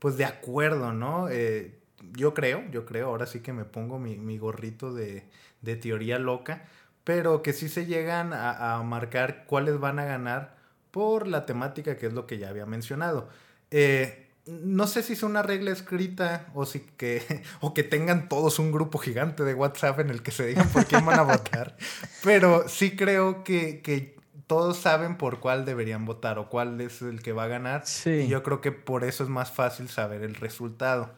pues, 0.00 0.16
de 0.16 0.24
acuerdo, 0.24 0.92
¿no? 0.92 1.28
Eh, 1.28 1.78
yo 2.12 2.34
creo, 2.34 2.64
yo 2.72 2.84
creo, 2.86 3.08
ahora 3.08 3.26
sí 3.26 3.40
que 3.40 3.52
me 3.52 3.64
pongo 3.64 4.00
mi, 4.00 4.16
mi 4.18 4.38
gorrito 4.38 4.92
de, 4.92 5.24
de, 5.60 5.76
teoría 5.76 6.18
loca, 6.18 6.64
pero 7.04 7.42
que 7.42 7.52
sí 7.52 7.68
se 7.68 7.86
llegan 7.86 8.32
a, 8.32 8.82
marcar 8.84 9.44
cuáles 9.46 9.78
van 9.78 10.00
a 10.00 10.04
ganar 10.04 10.61
por 10.92 11.26
la 11.26 11.44
temática, 11.46 11.96
que 11.96 12.06
es 12.06 12.12
lo 12.12 12.26
que 12.26 12.38
ya 12.38 12.50
había 12.50 12.66
mencionado. 12.66 13.28
Eh, 13.72 14.28
no 14.46 14.86
sé 14.86 15.02
si 15.02 15.14
es 15.14 15.22
una 15.22 15.42
regla 15.42 15.70
escrita 15.70 16.46
o 16.54 16.66
si 16.66 16.80
que 16.80 17.42
o 17.60 17.74
que 17.74 17.82
tengan 17.82 18.28
todos 18.28 18.58
un 18.58 18.70
grupo 18.70 18.98
gigante 18.98 19.42
de 19.42 19.54
WhatsApp 19.54 20.00
en 20.00 20.10
el 20.10 20.22
que 20.22 20.30
se 20.30 20.46
digan 20.46 20.68
por 20.68 20.84
quién 20.86 21.04
van 21.04 21.18
a 21.18 21.22
votar, 21.22 21.76
pero 22.22 22.68
sí 22.68 22.94
creo 22.94 23.42
que, 23.42 23.80
que, 23.82 24.20
todos 24.48 24.76
saben 24.76 25.16
por 25.16 25.40
cuál 25.40 25.64
deberían 25.64 26.04
votar 26.04 26.38
o 26.38 26.50
cuál 26.50 26.78
es 26.82 27.00
el 27.00 27.22
que 27.22 27.32
va 27.32 27.44
a 27.44 27.46
ganar. 27.46 27.86
Sí. 27.86 28.10
Y 28.10 28.28
yo 28.28 28.42
creo 28.42 28.60
que 28.60 28.70
por 28.70 29.02
eso 29.02 29.22
es 29.22 29.30
más 29.30 29.50
fácil 29.50 29.88
saber 29.88 30.22
el 30.22 30.34
resultado. 30.34 31.10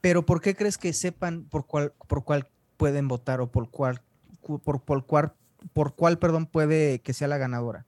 Pero 0.00 0.24
¿por 0.24 0.40
qué 0.40 0.56
crees 0.56 0.78
que 0.78 0.94
sepan 0.94 1.44
por 1.44 1.66
cuál 1.66 1.92
por 2.08 2.24
cuál 2.24 2.48
pueden 2.78 3.06
votar 3.06 3.42
o 3.42 3.50
por 3.50 3.68
cuál 3.68 4.00
por, 4.40 4.80
por 4.80 5.04
cuál 5.04 5.34
por 5.74 5.94
cuál 5.94 6.18
perdón 6.18 6.46
puede 6.46 7.00
que 7.00 7.12
sea 7.12 7.28
la 7.28 7.36
ganadora? 7.36 7.84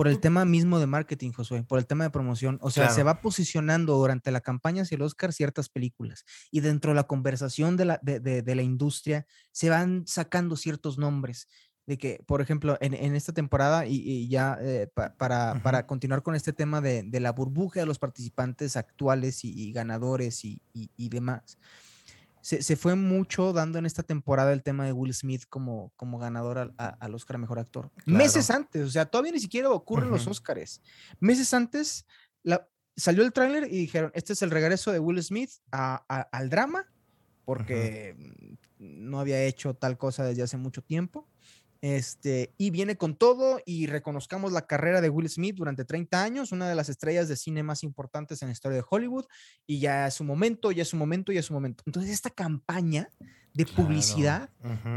Por 0.00 0.08
el 0.08 0.18
tema 0.18 0.46
mismo 0.46 0.78
de 0.78 0.86
marketing, 0.86 1.30
Josué, 1.32 1.62
por 1.62 1.78
el 1.78 1.86
tema 1.86 2.04
de 2.04 2.10
promoción. 2.10 2.58
O 2.62 2.70
sea, 2.70 2.88
se 2.88 3.02
va 3.02 3.20
posicionando 3.20 3.96
durante 3.96 4.30
la 4.30 4.40
campaña 4.40 4.80
hacia 4.80 4.96
el 4.96 5.02
Oscar 5.02 5.34
ciertas 5.34 5.68
películas 5.68 6.24
y 6.50 6.60
dentro 6.60 6.92
de 6.92 6.94
la 6.94 7.02
conversación 7.02 7.76
de 7.76 7.84
la, 7.84 8.00
de, 8.02 8.54
la 8.54 8.62
industria 8.62 9.26
se 9.52 9.68
van 9.68 10.06
sacando 10.06 10.56
ciertos 10.56 10.96
nombres. 10.96 11.48
De 11.84 11.98
que, 11.98 12.24
por 12.26 12.40
ejemplo, 12.40 12.78
en, 12.80 13.14
esta 13.14 13.34
temporada, 13.34 13.84
y, 13.86 14.26
ya 14.30 14.56
eh, 14.62 14.88
para, 15.18 15.60
para, 15.62 15.86
continuar 15.86 16.22
con 16.22 16.34
este 16.34 16.54
tema 16.54 16.80
de, 16.80 17.06
la 17.20 17.32
burbuja 17.32 17.80
de 17.80 17.86
los 17.86 17.98
participantes 17.98 18.78
actuales 18.78 19.44
y, 19.44 19.70
ganadores 19.70 20.46
y, 20.46 20.62
demás, 21.10 21.58
se, 22.42 22.76
fue 22.76 22.94
mucho 22.94 23.52
dando 23.52 23.78
en 23.78 23.86
esta 23.86 24.02
temporada 24.02 24.52
el 24.52 24.62
tema 24.62 24.86
de 24.86 24.92
Will 24.92 25.14
Smith 25.14 25.44
como, 25.48 25.92
como 25.96 26.18
ganador 26.18 26.74
al, 26.76 27.14
Oscar 27.14 27.36
a 27.36 27.38
Mejor 27.38 27.58
Actor. 27.58 27.90
Meses 28.06 28.50
antes, 28.50 28.86
o 28.86 28.90
sea, 28.90 29.06
todavía 29.06 29.32
ni 29.32 29.40
siquiera 29.40 29.70
ocurren 29.70 30.10
los 30.10 30.26
Oscars. 30.26 30.80
Meses 31.20 31.52
antes 31.52 32.06
la, 32.42 32.68
salió 32.96 33.22
el 33.22 33.32
tráiler 33.32 33.64
y 33.64 33.78
dijeron, 33.78 34.10
este 34.14 34.32
es 34.32 34.42
el 34.42 34.50
regreso 34.50 34.92
de 34.92 34.98
Will 34.98 35.22
Smith 35.22 35.50
al 35.70 36.50
drama, 36.50 36.86
porque 37.44 38.16
no 38.78 39.20
había 39.20 39.42
hecho 39.44 39.74
tal 39.74 39.98
cosa 39.98 40.24
desde 40.24 40.42
hace 40.42 40.56
mucho 40.56 40.82
tiempo. 40.82 41.28
Este, 41.82 42.52
y 42.58 42.70
viene 42.70 42.96
con 42.96 43.16
todo 43.16 43.58
y 43.64 43.86
reconozcamos 43.86 44.52
la 44.52 44.66
carrera 44.66 45.00
de 45.00 45.08
Will 45.08 45.30
Smith 45.30 45.56
durante 45.56 45.84
30 45.84 46.22
años, 46.22 46.52
una 46.52 46.68
de 46.68 46.74
las 46.74 46.90
estrellas 46.90 47.26
de 47.28 47.36
cine 47.36 47.62
más 47.62 47.82
importantes 47.82 48.42
en 48.42 48.48
la 48.48 48.52
historia 48.52 48.76
de 48.76 48.84
Hollywood, 48.88 49.24
y 49.66 49.80
ya 49.80 50.06
es 50.06 50.14
su 50.14 50.24
momento, 50.24 50.72
ya 50.72 50.82
es 50.82 50.88
su 50.88 50.96
momento, 50.96 51.32
ya 51.32 51.40
es 51.40 51.46
su 51.46 51.54
momento. 51.54 51.82
Entonces, 51.86 52.12
esta 52.12 52.30
campaña 52.30 53.08
de 53.54 53.66
publicidad 53.66 54.50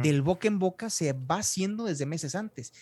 del 0.04 0.22
boca 0.22 0.48
en 0.48 0.60
boca 0.60 0.90
se 0.90 1.14
va 1.14 1.38
haciendo 1.38 1.86
desde 1.86 2.06
meses 2.06 2.36
antes. 2.36 2.74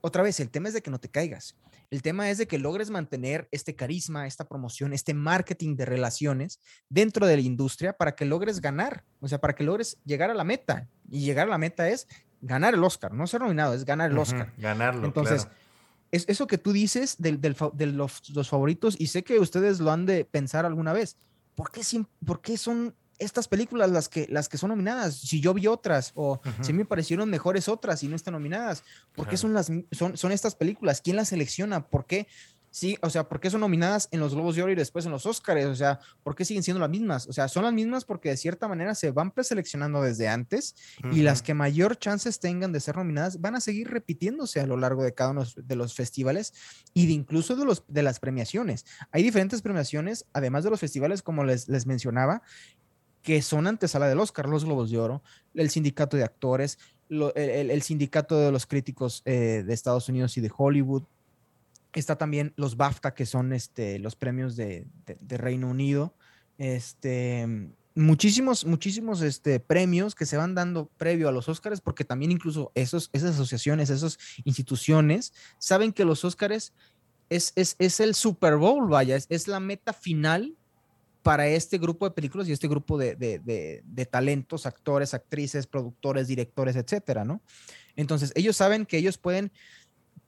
Otra 0.00 0.22
vez, 0.22 0.38
el 0.40 0.50
tema 0.50 0.68
es 0.68 0.74
de 0.74 0.82
que 0.82 0.90
no 0.90 1.00
te 1.00 1.10
caigas. 1.10 1.56
El 1.90 2.02
tema 2.02 2.28
es 2.30 2.36
de 2.36 2.46
que 2.46 2.58
logres 2.58 2.90
mantener 2.90 3.48
este 3.50 3.74
carisma, 3.74 4.26
esta 4.26 4.46
promoción, 4.46 4.92
este 4.92 5.14
marketing 5.14 5.74
de 5.74 5.86
relaciones 5.86 6.60
dentro 6.90 7.26
de 7.26 7.36
la 7.36 7.42
industria 7.42 7.94
para 7.94 8.14
que 8.14 8.26
logres 8.26 8.60
ganar, 8.60 9.04
o 9.20 9.28
sea, 9.28 9.40
para 9.40 9.54
que 9.54 9.64
logres 9.64 9.98
llegar 10.04 10.30
a 10.30 10.34
la 10.34 10.44
meta. 10.44 10.86
Y 11.10 11.20
llegar 11.20 11.48
a 11.48 11.50
la 11.50 11.58
meta 11.58 11.88
es 11.88 12.06
ganar 12.40 12.74
el 12.74 12.84
Oscar, 12.84 13.12
no 13.12 13.26
ser 13.26 13.40
nominado, 13.40 13.74
es 13.74 13.84
ganar 13.84 14.10
el 14.10 14.18
Oscar. 14.18 14.52
ganarlo. 14.56 15.06
Entonces, 15.06 15.48
es 16.10 16.24
eso 16.28 16.46
que 16.46 16.58
tú 16.58 16.72
dices 16.72 17.16
de, 17.18 17.32
los, 17.86 18.48
favoritos, 18.48 18.96
y 18.98 19.08
sé 19.08 19.24
que 19.24 19.38
ustedes 19.38 19.80
lo 19.80 19.90
han 19.90 20.06
de 20.06 20.24
pensar 20.24 20.64
alguna 20.64 20.92
vez. 20.92 21.16
¿Por 21.54 21.70
qué, 21.70 21.82
por 22.24 22.40
qué 22.40 22.56
son 22.56 22.94
estas 23.18 23.48
películas 23.48 23.90
las 23.90 24.08
que, 24.08 24.26
las 24.30 24.48
que 24.48 24.58
son 24.58 24.70
nominadas? 24.70 25.16
Si 25.16 25.40
yo 25.40 25.52
vi 25.52 25.66
otras, 25.66 26.12
o 26.14 26.40
si 26.62 26.72
me 26.72 26.84
parecieron 26.84 27.28
mejores 27.28 27.68
otras 27.68 28.02
y 28.02 28.08
no 28.08 28.16
están 28.16 28.32
nominadas, 28.32 28.84
¿por 29.14 29.28
qué 29.28 29.36
son, 29.36 29.52
las, 29.54 29.70
son, 29.92 30.16
son 30.16 30.32
estas 30.32 30.54
películas? 30.54 31.00
¿Quién 31.02 31.16
las 31.16 31.28
selecciona? 31.28 31.86
¿Por 31.86 32.06
qué? 32.06 32.26
Sí, 32.78 32.96
o 33.02 33.10
sea, 33.10 33.28
¿por 33.28 33.40
qué 33.40 33.50
son 33.50 33.62
nominadas 33.62 34.08
en 34.12 34.20
los 34.20 34.36
Globos 34.36 34.54
de 34.54 34.62
Oro 34.62 34.70
y 34.70 34.76
después 34.76 35.04
en 35.04 35.10
los 35.10 35.26
Oscars? 35.26 35.64
O 35.64 35.74
sea, 35.74 35.98
¿por 36.22 36.36
qué 36.36 36.44
siguen 36.44 36.62
siendo 36.62 36.78
las 36.78 36.88
mismas? 36.88 37.26
O 37.26 37.32
sea, 37.32 37.48
son 37.48 37.64
las 37.64 37.72
mismas 37.72 38.04
porque 38.04 38.28
de 38.28 38.36
cierta 38.36 38.68
manera 38.68 38.94
se 38.94 39.10
van 39.10 39.32
preseleccionando 39.32 40.00
desde 40.00 40.28
antes 40.28 40.76
y 41.10 41.22
las 41.22 41.42
que 41.42 41.54
mayor 41.54 41.98
chances 41.98 42.38
tengan 42.38 42.70
de 42.70 42.78
ser 42.78 42.96
nominadas 42.96 43.40
van 43.40 43.56
a 43.56 43.60
seguir 43.60 43.90
repitiéndose 43.90 44.60
a 44.60 44.66
lo 44.68 44.76
largo 44.76 45.02
de 45.02 45.12
cada 45.12 45.30
uno 45.30 45.42
de 45.56 45.74
los 45.74 45.94
festivales 45.94 46.54
y 46.94 47.08
de 47.08 47.14
incluso 47.14 47.56
de, 47.56 47.64
los, 47.64 47.82
de 47.88 48.04
las 48.04 48.20
premiaciones. 48.20 48.86
Hay 49.10 49.24
diferentes 49.24 49.60
premiaciones, 49.60 50.26
además 50.32 50.62
de 50.62 50.70
los 50.70 50.78
festivales, 50.78 51.20
como 51.20 51.42
les, 51.42 51.68
les 51.68 51.84
mencionaba, 51.84 52.42
que 53.22 53.42
son 53.42 53.66
antesala 53.66 54.06
del 54.06 54.20
Oscar, 54.20 54.48
los 54.48 54.64
Globos 54.64 54.92
de 54.92 54.98
Oro, 54.98 55.24
el 55.54 55.70
sindicato 55.70 56.16
de 56.16 56.22
actores, 56.22 56.78
el, 57.08 57.82
sindicato 57.82 58.38
de 58.38 58.52
los 58.52 58.66
críticos 58.66 59.22
eh, 59.24 59.64
de 59.66 59.74
Estados 59.74 60.08
Unidos 60.08 60.36
y 60.36 60.42
de 60.42 60.52
Hollywood, 60.56 61.02
Está 61.92 62.16
también 62.16 62.52
los 62.56 62.76
BAFTA, 62.76 63.14
que 63.14 63.26
son 63.26 63.52
este, 63.52 63.98
los 63.98 64.14
premios 64.14 64.56
de, 64.56 64.86
Reino 65.28 65.68
Unido. 65.68 66.14
Este, 66.58 67.46
muchísimos, 67.94 68.64
muchísimos 68.64 69.22
este, 69.22 69.58
premios 69.58 70.14
que 70.14 70.26
se 70.26 70.36
van 70.36 70.54
dando 70.54 70.86
previo 70.96 71.28
a 71.28 71.32
los 71.32 71.48
Óscares, 71.48 71.80
porque 71.80 72.04
también 72.04 72.30
incluso 72.30 72.72
esos, 72.74 73.10
esas 73.12 73.34
asociaciones, 73.34 73.90
esas 73.90 74.18
instituciones, 74.44 75.32
saben 75.58 75.92
que 75.92 76.04
los 76.04 76.24
Óscares 76.24 76.72
es, 77.30 77.52
es, 77.56 78.00
el 78.00 78.14
Super 78.14 78.56
Bowl, 78.56 78.88
vaya, 78.88 79.16
es, 79.16 79.48
la 79.48 79.60
meta 79.60 79.92
final 79.92 80.56
para 81.22 81.48
este 81.48 81.78
grupo 81.78 82.08
de 82.08 82.14
películas 82.14 82.48
y 82.48 82.52
este 82.52 82.68
grupo 82.68 82.96
de, 82.96 83.16
de, 83.16 84.06
talentos, 84.06 84.66
actores, 84.66 85.14
actrices, 85.14 85.66
productores, 85.66 86.28
directores, 86.28 86.76
etcétera, 86.76 87.24
¿no? 87.24 87.42
Entonces, 87.96 88.32
ellos 88.34 88.56
saben 88.56 88.86
que 88.86 88.96
ellos 88.96 89.18
pueden 89.18 89.52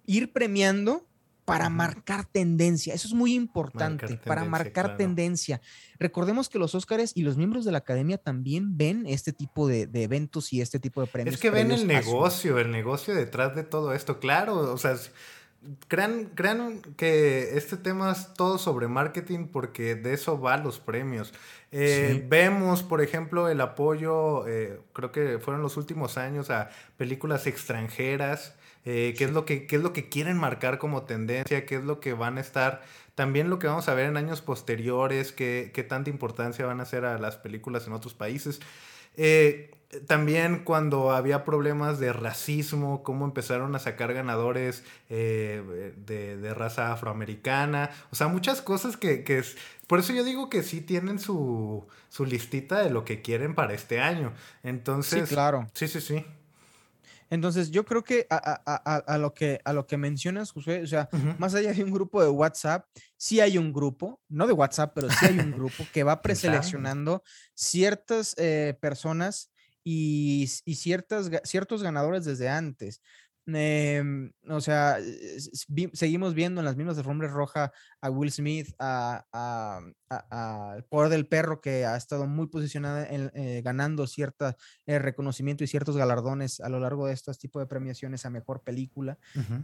ir 0.04 0.32
premiando 0.32 1.06
para 1.50 1.68
marcar 1.68 2.24
tendencia. 2.26 2.94
Eso 2.94 3.08
es 3.08 3.14
muy 3.14 3.34
importante, 3.34 4.16
para 4.24 4.44
marcar 4.44 4.96
tendencia. 4.96 5.60
Recordemos 5.98 6.48
que 6.48 6.60
los 6.60 6.76
Óscares 6.76 7.10
y 7.16 7.22
los 7.22 7.36
miembros 7.36 7.64
de 7.64 7.72
la 7.72 7.78
academia 7.78 8.18
también 8.18 8.76
ven 8.76 9.04
este 9.04 9.32
tipo 9.32 9.66
de, 9.66 9.88
eventos 9.92 10.52
y 10.52 10.60
este 10.60 10.78
tipo 10.78 11.00
de 11.00 11.08
premios. 11.08 11.34
Es 11.34 11.40
que 11.40 11.50
ven 11.50 11.72
el 11.72 11.88
negocio, 11.88 12.58
el 12.60 12.70
negocio 12.70 13.16
detrás 13.16 13.56
de 13.56 13.64
todo 13.64 13.94
esto. 13.94 14.20
Claro, 14.20 14.72
o 14.72 14.78
sea, 14.78 14.94
crean, 15.88 16.26
crean 16.36 16.82
que 16.96 17.56
este 17.56 17.76
tema 17.76 18.12
es 18.12 18.32
todo 18.34 18.56
sobre 18.56 18.86
marketing 18.86 19.48
porque 19.48 19.96
de 19.96 20.14
eso 20.14 20.40
va 20.40 20.56
los 20.56 20.78
premios. 20.78 21.34
Eh, 21.72 22.24
vemos, 22.28 22.84
por 22.84 23.02
ejemplo, 23.02 23.48
el 23.48 23.60
apoyo, 23.60 24.46
eh, 24.46 24.78
creo 24.92 25.10
que 25.10 25.40
fueron 25.40 25.62
los 25.62 25.76
últimos 25.76 26.16
años 26.16 26.48
a 26.48 26.70
películas 26.96 27.48
extranjeras 27.48 28.54
eh, 28.84 29.14
qué, 29.16 29.24
es 29.24 29.32
lo 29.32 29.44
que, 29.44 29.66
qué 29.66 29.76
es 29.76 29.82
lo 29.82 29.92
que 29.92 30.08
quieren 30.08 30.36
marcar 30.36 30.78
como 30.78 31.02
tendencia, 31.02 31.66
qué 31.66 31.76
es 31.76 31.84
lo 31.84 32.00
que 32.00 32.14
van 32.14 32.38
a 32.38 32.40
estar, 32.40 32.82
también 33.14 33.50
lo 33.50 33.58
que 33.58 33.66
vamos 33.66 33.88
a 33.88 33.94
ver 33.94 34.06
en 34.06 34.16
años 34.16 34.40
posteriores, 34.40 35.32
qué, 35.32 35.70
qué 35.74 35.82
tanta 35.82 36.10
importancia 36.10 36.64
van 36.66 36.80
a 36.80 36.84
hacer 36.84 37.04
a 37.04 37.18
las 37.18 37.36
películas 37.36 37.86
en 37.86 37.92
otros 37.92 38.14
países. 38.14 38.60
Eh, 39.16 39.70
también 40.06 40.62
cuando 40.64 41.10
había 41.10 41.44
problemas 41.44 41.98
de 41.98 42.12
racismo, 42.12 43.02
cómo 43.02 43.24
empezaron 43.24 43.74
a 43.74 43.80
sacar 43.80 44.14
ganadores 44.14 44.84
eh, 45.08 45.92
de, 46.06 46.36
de, 46.36 46.54
raza 46.54 46.92
afroamericana, 46.92 47.90
o 48.10 48.14
sea, 48.14 48.28
muchas 48.28 48.62
cosas 48.62 48.96
que, 48.96 49.24
que 49.24 49.38
es... 49.38 49.56
Por 49.88 49.98
eso 49.98 50.12
yo 50.12 50.22
digo 50.22 50.48
que 50.48 50.62
sí 50.62 50.80
tienen 50.80 51.18
su, 51.18 51.88
su 52.08 52.24
listita 52.24 52.78
de 52.80 52.90
lo 52.90 53.04
que 53.04 53.20
quieren 53.20 53.56
para 53.56 53.74
este 53.74 54.00
año. 54.00 54.32
Entonces... 54.62 55.28
Sí, 55.28 55.34
claro. 55.34 55.66
Sí, 55.74 55.88
sí, 55.88 56.00
sí. 56.00 56.24
Entonces, 57.30 57.70
yo 57.70 57.84
creo 57.84 58.02
que 58.02 58.26
a, 58.28 59.18
lo 59.18 59.32
que 59.32 59.60
a 59.64 59.72
lo 59.72 59.86
que 59.86 59.96
mencionas, 59.96 60.50
José, 60.50 60.82
o 60.82 60.86
sea, 60.86 61.08
más 61.38 61.54
allá 61.54 61.72
de 61.72 61.84
un 61.84 61.92
grupo 61.92 62.20
de 62.22 62.28
WhatsApp, 62.28 62.84
sí 63.16 63.40
hay 63.40 63.56
un 63.56 63.72
grupo, 63.72 64.20
no 64.28 64.48
de 64.48 64.52
WhatsApp, 64.52 64.92
pero 64.94 65.08
sí 65.08 65.26
hay 65.26 65.38
un 65.38 65.52
grupo 65.52 65.84
que 65.92 66.02
va 66.02 66.20
preseleccionando 66.22 67.22
ciertas 67.54 68.34
eh, 68.36 68.76
personas 68.80 69.52
y, 69.84 70.50
y 70.64 70.74
ciertas, 70.74 71.30
ciertos 71.44 71.84
ganadores 71.84 72.24
desde 72.24 72.48
antes. 72.48 73.00
Em, 73.54 74.32
o 74.48 74.60
sea, 74.60 74.98
seguimos 75.92 76.34
viendo 76.34 76.60
en 76.60 76.64
las 76.64 76.76
mismas 76.76 76.98
alfombras 76.98 77.32
roja 77.32 77.72
a 78.00 78.10
Will 78.10 78.30
Smith, 78.32 78.74
a, 78.78 79.26
a, 79.32 79.80
Poder 80.88 81.08
del 81.08 81.26
Perro, 81.26 81.60
que 81.60 81.84
ha 81.84 81.96
estado 81.96 82.26
muy 82.26 82.48
posicionada 82.48 83.06
en, 83.08 83.30
eh, 83.34 83.62
ganando 83.62 84.06
cierto 84.06 84.56
eh, 84.86 84.98
reconocimiento 84.98 85.62
y 85.62 85.68
ciertos 85.68 85.96
galardones 85.96 86.60
a 86.60 86.68
lo 86.68 86.80
largo 86.80 87.06
de 87.06 87.12
estos 87.12 87.38
tipos 87.38 87.62
de 87.62 87.66
premiaciones 87.66 88.26
a 88.26 88.30
mejor 88.30 88.62
película. 88.62 89.18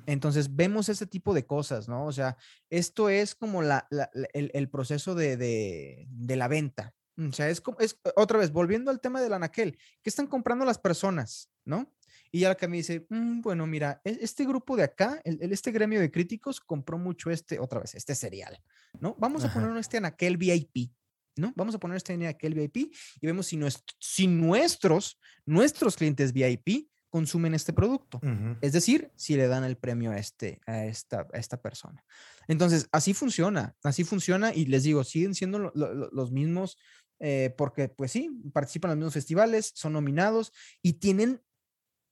Entonces, 0.07 0.55
vemos 0.55 0.88
ese 0.88 1.07
tipo 1.07 1.35
de 1.35 1.46
cosas, 1.46 1.88
¿no? 1.88 2.07
O 2.07 2.12
sea, 2.12 2.37
esto 2.70 3.09
es 3.09 3.35
como 3.35 3.62
la, 3.62 3.88
el, 4.33 4.68
proceso 4.68 5.14
de, 5.14 5.37
de, 5.37 6.07
de, 6.09 6.37
la 6.37 6.49
venta. 6.49 6.94
O 7.18 7.33
sea, 7.33 7.49
es, 7.49 7.61
como, 7.61 7.79
es 7.81 7.99
otra 8.14 8.38
vez, 8.38 8.53
volviendo 8.53 8.90
al 8.90 9.01
tema 9.01 9.20
del 9.20 9.33
anaquel, 9.33 9.79
¿qué 10.03 10.11
están 10.11 10.27
comprando 10.27 10.64
las 10.64 10.79
personas, 10.79 11.51
no? 11.64 11.90
Y 12.32 12.40
ya 12.40 12.56
la 12.60 12.68
me 12.68 12.76
dice, 12.76 13.06
mm, 13.08 13.40
bueno, 13.40 13.66
mira, 13.66 14.00
e, 14.04 14.18
este 14.20 14.44
grupo 14.44 14.76
de 14.76 14.84
acá, 14.84 15.20
el, 15.24 15.52
este 15.52 15.72
gremio 15.72 16.00
de 16.00 16.10
críticos 16.10 16.60
compró 16.60 16.98
mucho 16.98 17.30
este, 17.30 17.58
otra 17.58 17.80
vez, 17.80 17.94
este 17.94 18.14
serial, 18.14 18.60
¿no? 19.00 19.14
Vamos 19.18 19.44
a 19.44 19.52
poner 19.52 19.76
este 19.76 19.96
en 19.96 20.04
aquel 20.04 20.36
VIP, 20.36 20.92
¿no? 21.36 21.52
Vamos 21.56 21.74
a 21.74 21.78
poner 21.78 21.96
este 21.96 22.12
en 22.12 22.26
aquel 22.26 22.54
VIP 22.54 22.92
y 23.20 23.26
vemos 23.26 23.46
si, 23.46 23.58
si 23.98 24.26
nuestros, 24.26 25.18
nuestros 25.44 25.96
clientes 25.96 26.32
VIP 26.32 26.88
consumen 27.16 27.54
este 27.54 27.72
producto. 27.72 28.20
Es 28.60 28.72
decir, 28.72 29.10
si 29.16 29.36
le 29.36 29.48
dan 29.48 29.64
el 29.64 29.78
premio 29.78 30.10
a, 30.10 30.18
este, 30.18 30.60
a, 30.66 30.84
esta, 30.84 31.26
a 31.32 31.38
esta 31.38 31.60
persona. 31.62 32.04
Entonces, 32.46 32.88
así 32.92 33.14
funciona, 33.14 33.74
así 33.82 34.04
funciona 34.04 34.52
y 34.52 34.66
les 34.66 34.82
digo, 34.82 35.02
siguen 35.02 35.34
siendo 35.34 35.58
los 35.58 36.30
mismos, 36.30 36.76
eh, 37.18 37.54
porque 37.56 37.88
pues 37.88 38.12
sí, 38.12 38.30
participan 38.52 38.90
en 38.90 38.96
los 38.96 38.98
mismos 38.98 39.14
festivales, 39.14 39.72
son 39.74 39.94
nominados 39.94 40.52
y 40.82 40.94
tienen, 40.94 41.40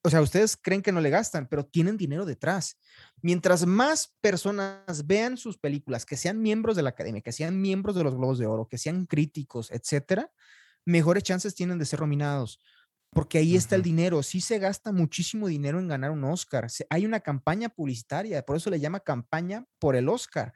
o 0.07 0.11
sea, 0.11 0.21
ustedes 0.21 0.57
creen 0.57 0.83
que 0.83 0.93
no 0.93 1.01
le 1.01 1.09
gastan, 1.09 1.49
pero 1.49 1.65
tienen 1.65 1.97
dinero 1.97 2.27
detrás. 2.27 2.79
Mientras 3.23 3.65
más 3.65 4.15
personas 4.21 5.07
vean 5.07 5.39
sus 5.39 5.57
películas, 5.57 6.05
que 6.05 6.19
sean 6.19 6.43
miembros 6.43 6.77
de 6.77 6.83
la 6.83 6.91
academia, 6.91 7.23
que 7.23 7.33
sean 7.33 7.59
miembros 7.61 7.97
de 7.97 8.05
los 8.05 8.15
Globos 8.15 8.39
de 8.39 8.47
Oro, 8.47 8.69
que 8.69 8.77
sean 8.77 9.07
críticos, 9.07 9.71
etcétera, 9.71 10.31
mejores 10.85 11.23
chances 11.23 11.55
tienen 11.55 11.79
de 11.79 11.87
ser 11.87 12.01
nominados 12.01 12.61
porque 13.15 13.39
ahí 13.39 13.57
está 13.57 13.77
el 13.77 13.83
dinero. 13.83 14.23
Sí 14.23 14.41
se 14.41 14.59
gasta 14.59 14.93
muchísimo 14.93 15.47
dinero 15.47 15.79
en 15.79 15.89
ganar 15.89 16.11
un 16.11 16.25
Oscar. 16.25 16.67
hay 16.91 17.07
una 17.07 17.21
campaña 17.21 17.69
publicitaria, 17.69 18.45
por 18.45 18.57
eso 18.57 18.69
le 18.69 18.81
llama 18.81 19.01
campaña 19.01 19.65
por 19.79 19.97
el 19.97 20.09
Oscar. 20.09 20.53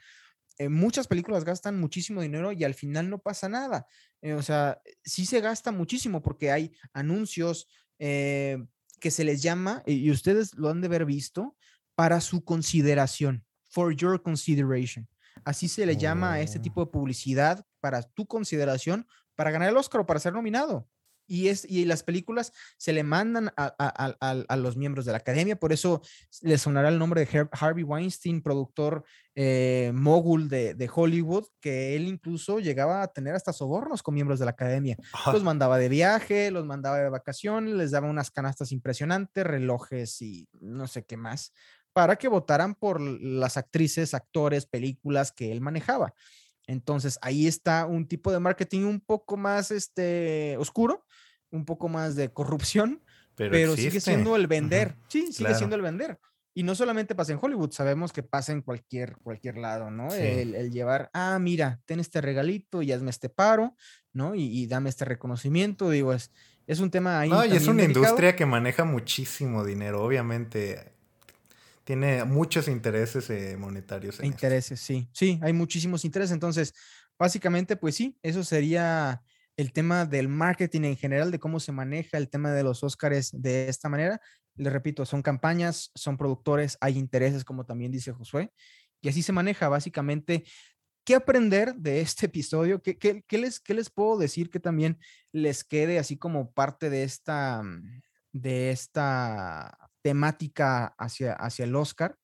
Eh, 0.58 0.68
muchas 0.68 1.06
películas 1.06 1.44
gastan 1.44 1.78
muchísimo 1.78 2.20
dinero 2.20 2.50
y 2.50 2.64
al 2.64 2.74
final 2.74 3.08
no 3.08 3.18
pasa 3.18 3.48
nada. 3.48 3.86
Eh, 4.20 4.34
o 4.34 4.42
sea, 4.42 4.82
sí 5.04 5.24
se 5.24 5.40
gasta 5.40 5.70
muchísimo 5.70 6.20
porque 6.20 6.50
hay 6.50 6.72
anuncios 6.92 7.68
eh, 8.00 8.58
que 8.98 9.10
se 9.10 9.24
les 9.24 9.42
llama, 9.42 9.82
y 9.86 10.10
ustedes 10.10 10.54
lo 10.54 10.68
han 10.68 10.80
de 10.80 10.86
haber 10.86 11.04
visto, 11.04 11.56
para 11.94 12.20
su 12.20 12.44
consideración, 12.44 13.44
for 13.70 13.94
your 13.94 14.22
consideration. 14.22 15.08
Así 15.44 15.68
se 15.68 15.86
le 15.86 15.96
llama 15.96 16.34
a 16.34 16.40
este 16.40 16.58
tipo 16.58 16.84
de 16.84 16.90
publicidad 16.90 17.64
para 17.80 18.02
tu 18.02 18.26
consideración 18.26 19.06
para 19.34 19.50
ganar 19.50 19.68
el 19.68 19.76
Oscar 19.76 20.00
o 20.00 20.06
para 20.06 20.20
ser 20.20 20.32
nominado 20.32 20.88
y, 21.28 21.48
es, 21.48 21.64
y 21.68 21.84
las 21.84 22.02
películas 22.02 22.52
se 22.78 22.92
le 22.92 23.04
mandan 23.04 23.52
a, 23.56 24.56
los 24.56 24.76
miembros 24.76 25.04
de 25.04 25.12
la 25.12 25.18
academia, 25.18 25.56
por 25.56 25.72
eso 25.72 26.02
le 26.42 26.58
sonará 26.58 26.88
el 26.88 26.98
nombre 26.98 27.24
de 27.24 27.48
Harvey 27.52 27.84
Weinstein, 27.84 28.42
productor 28.42 29.04
eh, 29.34 29.92
mogul 29.94 30.48
de, 30.48 30.90
Hollywood, 30.92 31.44
que 31.60 31.94
él 31.94 32.08
incluso 32.08 32.58
llegaba 32.58 33.02
a 33.02 33.08
tener 33.08 33.34
hasta 33.34 33.52
sobornos 33.52 34.02
con 34.02 34.14
miembros 34.14 34.38
de 34.38 34.46
la 34.46 34.52
academia. 34.52 34.96
Los 35.32 35.44
mandaba 35.44 35.78
de 35.78 35.88
viaje, 35.88 36.50
los 36.50 36.64
mandaba 36.64 36.98
de 36.98 37.10
vacaciones, 37.10 37.74
les 37.74 37.90
daba 37.90 38.08
unas 38.08 38.30
canastas 38.30 38.72
impresionantes, 38.72 39.44
relojes 39.44 40.20
y 40.22 40.48
no 40.60 40.88
sé 40.88 41.04
qué 41.04 41.16
más, 41.16 41.52
para 41.92 42.16
que 42.16 42.28
votaran 42.28 42.74
por 42.74 43.00
las 43.00 43.56
actrices, 43.56 44.14
actores, 44.14 44.66
películas 44.66 45.30
que 45.30 45.52
él 45.52 45.60
manejaba. 45.60 46.14
Entonces 46.68 47.18
ahí 47.22 47.46
está 47.46 47.86
un 47.86 48.06
tipo 48.06 48.30
de 48.30 48.38
marketing 48.38 48.82
un 48.82 49.00
poco 49.00 49.36
más 49.36 49.70
este, 49.70 50.54
oscuro, 50.58 51.04
un 51.50 51.64
poco 51.64 51.88
más 51.88 52.14
de 52.14 52.30
corrupción, 52.30 53.02
pero, 53.34 53.74
sigue 53.74 54.00
siendo 54.00 54.36
el 54.36 54.46
vender. 54.46 54.94
Sí, 55.08 55.32
sigue 55.32 55.54
siendo 55.54 55.76
el 55.76 55.82
vender. 55.82 56.20
Y 56.54 56.64
no 56.64 56.74
solamente 56.74 57.14
pasa 57.14 57.32
en 57.32 57.38
Hollywood, 57.40 57.70
sabemos 57.70 58.12
que 58.12 58.22
pasa 58.22 58.52
en 58.52 58.62
cualquier, 58.62 59.16
cualquier 59.22 59.56
lado, 59.56 59.90
¿no? 59.90 60.12
El, 60.12 60.70
llevar, 60.70 61.08
ah, 61.14 61.38
mira, 61.40 61.80
ten 61.86 62.00
este 62.00 62.20
regalito 62.20 62.82
y 62.82 62.92
hazme 62.92 63.10
este 63.10 63.30
paro, 63.30 63.74
¿no? 64.12 64.34
Y, 64.34 64.66
dame 64.66 64.90
este 64.90 65.06
reconocimiento, 65.06 65.88
digo, 65.88 66.12
es, 66.12 66.32
es 66.66 66.80
un 66.80 66.90
tema 66.90 67.20
ahí. 67.20 67.30
No, 67.30 67.46
y 67.46 67.52
es 67.52 67.66
una 67.66 67.84
industria 67.84 68.36
que 68.36 68.44
maneja 68.44 68.84
muchísimo 68.84 69.64
dinero, 69.64 70.02
obviamente 70.02 70.97
tiene 71.88 72.22
muchos 72.26 72.68
intereses 72.68 73.30
eh, 73.30 73.56
monetarios. 73.56 74.22
intereses, 74.22 74.78
sí, 74.78 75.08
sí, 75.10 75.40
hay 75.40 75.54
muchísimos 75.54 76.04
intereses. 76.04 76.34
Entonces, 76.34 76.74
básicamente, 77.18 77.76
pues 77.76 77.94
sí, 77.94 78.18
eso 78.20 78.44
sería 78.44 79.22
el 79.56 79.72
tema 79.72 80.04
del 80.04 80.28
marketing 80.28 80.82
en 80.82 80.98
general, 80.98 81.30
de 81.30 81.38
cómo 81.38 81.60
se 81.60 81.72
maneja 81.72 82.18
el 82.18 82.28
tema 82.28 82.52
de 82.52 82.62
los 82.62 82.84
Óscares 82.84 83.30
de 83.32 83.70
esta 83.70 83.88
manera. 83.88 84.20
Les 84.56 84.70
repito, 84.70 85.06
son 85.06 85.22
campañas, 85.22 85.90
son 85.94 86.18
productores, 86.18 86.76
hay 86.82 86.98
intereses, 86.98 87.42
como 87.42 87.64
también 87.64 87.90
dice 87.90 88.12
Josué, 88.12 88.52
y 89.00 89.08
así 89.08 89.22
se 89.22 89.32
maneja 89.32 89.70
básicamente. 89.70 90.44
¿Qué 91.06 91.14
aprender 91.14 91.74
de 91.74 92.02
este 92.02 92.26
episodio? 92.26 92.82
¿Qué, 92.82 92.98
qué, 92.98 93.38
les, 93.38 93.60
¿Qué 93.60 93.72
les 93.72 93.88
puedo 93.88 94.18
decir 94.18 94.50
que 94.50 94.60
también 94.60 94.98
les 95.32 95.64
quede 95.64 95.98
así 95.98 96.18
como 96.18 96.52
parte 96.52 96.90
de 96.90 97.04
esta, 97.04 97.62
de 98.30 98.72
esta 98.72 99.87
temática 100.02 100.94
hacia, 100.98 101.32
hacia 101.32 101.64
el 101.64 101.76
Oscar 101.76 102.16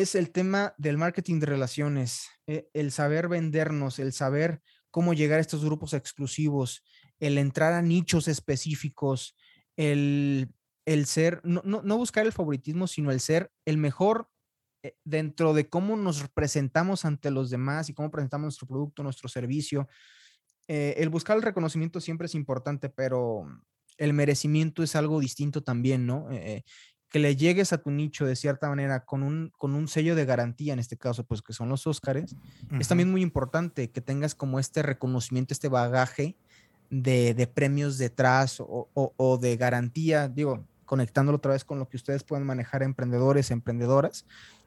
es 0.00 0.16
el 0.16 0.32
tema 0.32 0.74
del 0.76 0.98
marketing 0.98 1.38
de 1.38 1.46
relaciones, 1.46 2.28
eh, 2.48 2.68
el 2.74 2.90
saber 2.90 3.28
vendernos, 3.28 4.00
el 4.00 4.12
saber 4.12 4.60
cómo 4.90 5.14
llegar 5.14 5.38
a 5.38 5.40
estos 5.40 5.64
grupos 5.64 5.94
exclusivos, 5.94 6.82
el 7.20 7.38
entrar 7.38 7.72
a 7.72 7.80
nichos 7.80 8.26
específicos, 8.26 9.36
el, 9.76 10.48
ser, 11.04 11.40
no, 11.44 11.96
buscar 11.96 12.26
el 12.26 12.32
favoritismo, 12.32 12.88
sino 12.88 13.12
el 13.12 13.20
ser 13.20 13.52
el 13.64 13.78
mejor 13.78 14.28
eh, 14.82 14.96
dentro 15.04 15.54
de 15.54 15.68
cómo 15.68 15.96
nos 15.96 16.28
presentamos 16.30 17.04
ante 17.04 17.30
los 17.30 17.50
demás 17.50 17.88
y 17.88 17.94
cómo 17.94 18.10
presentamos 18.10 18.46
nuestro 18.46 18.66
producto, 18.66 19.04
nuestro 19.04 19.28
servicio. 19.28 19.88
Eh, 20.66 20.94
el 20.98 21.08
buscar 21.08 21.36
el 21.36 21.42
reconocimiento 21.42 22.00
siempre 22.00 22.26
es 22.26 22.34
importante, 22.34 22.88
pero 22.88 23.46
el 23.98 24.12
merecimiento 24.12 24.82
es 24.82 24.96
algo 24.96 25.20
distinto 25.20 25.62
también, 25.62 26.06
¿no? 26.06 26.28
Eh, 26.30 26.64
que 27.14 27.20
le 27.20 27.36
llegues 27.36 27.72
a 27.72 27.78
tu 27.78 27.92
nicho 27.92 28.26
de 28.26 28.34
cierta 28.34 28.68
manera 28.68 29.04
con 29.04 29.22
un, 29.22 29.52
con 29.56 29.76
un 29.76 29.86
sello 29.86 30.16
de 30.16 30.24
garantía, 30.24 30.72
en 30.72 30.80
este 30.80 30.96
caso, 30.96 31.22
pues 31.22 31.42
que 31.42 31.52
son 31.52 31.68
los 31.68 31.86
Óscares, 31.86 32.34
es 32.80 32.88
también 32.88 33.08
muy 33.08 33.22
importante 33.22 33.88
que 33.88 34.00
tengas 34.00 34.34
como 34.34 34.58
este 34.58 34.82
reconocimiento, 34.82 35.54
este 35.54 35.68
bagaje 35.68 36.36
de, 36.90 37.48
premios 37.54 37.98
detrás 37.98 38.56
o, 38.58 39.38
de 39.40 39.56
garantía, 39.56 40.28
digo, 40.28 40.66
conectándolo 40.84 41.36
otra 41.36 41.52
vez 41.52 41.64
con 41.64 41.78
lo 41.78 41.88
que 41.88 41.96
ustedes 41.96 42.24
pueden 42.24 42.44
manejar 42.44 42.82
emprendedores, 42.82 43.52
emprendedoras. 43.52 44.26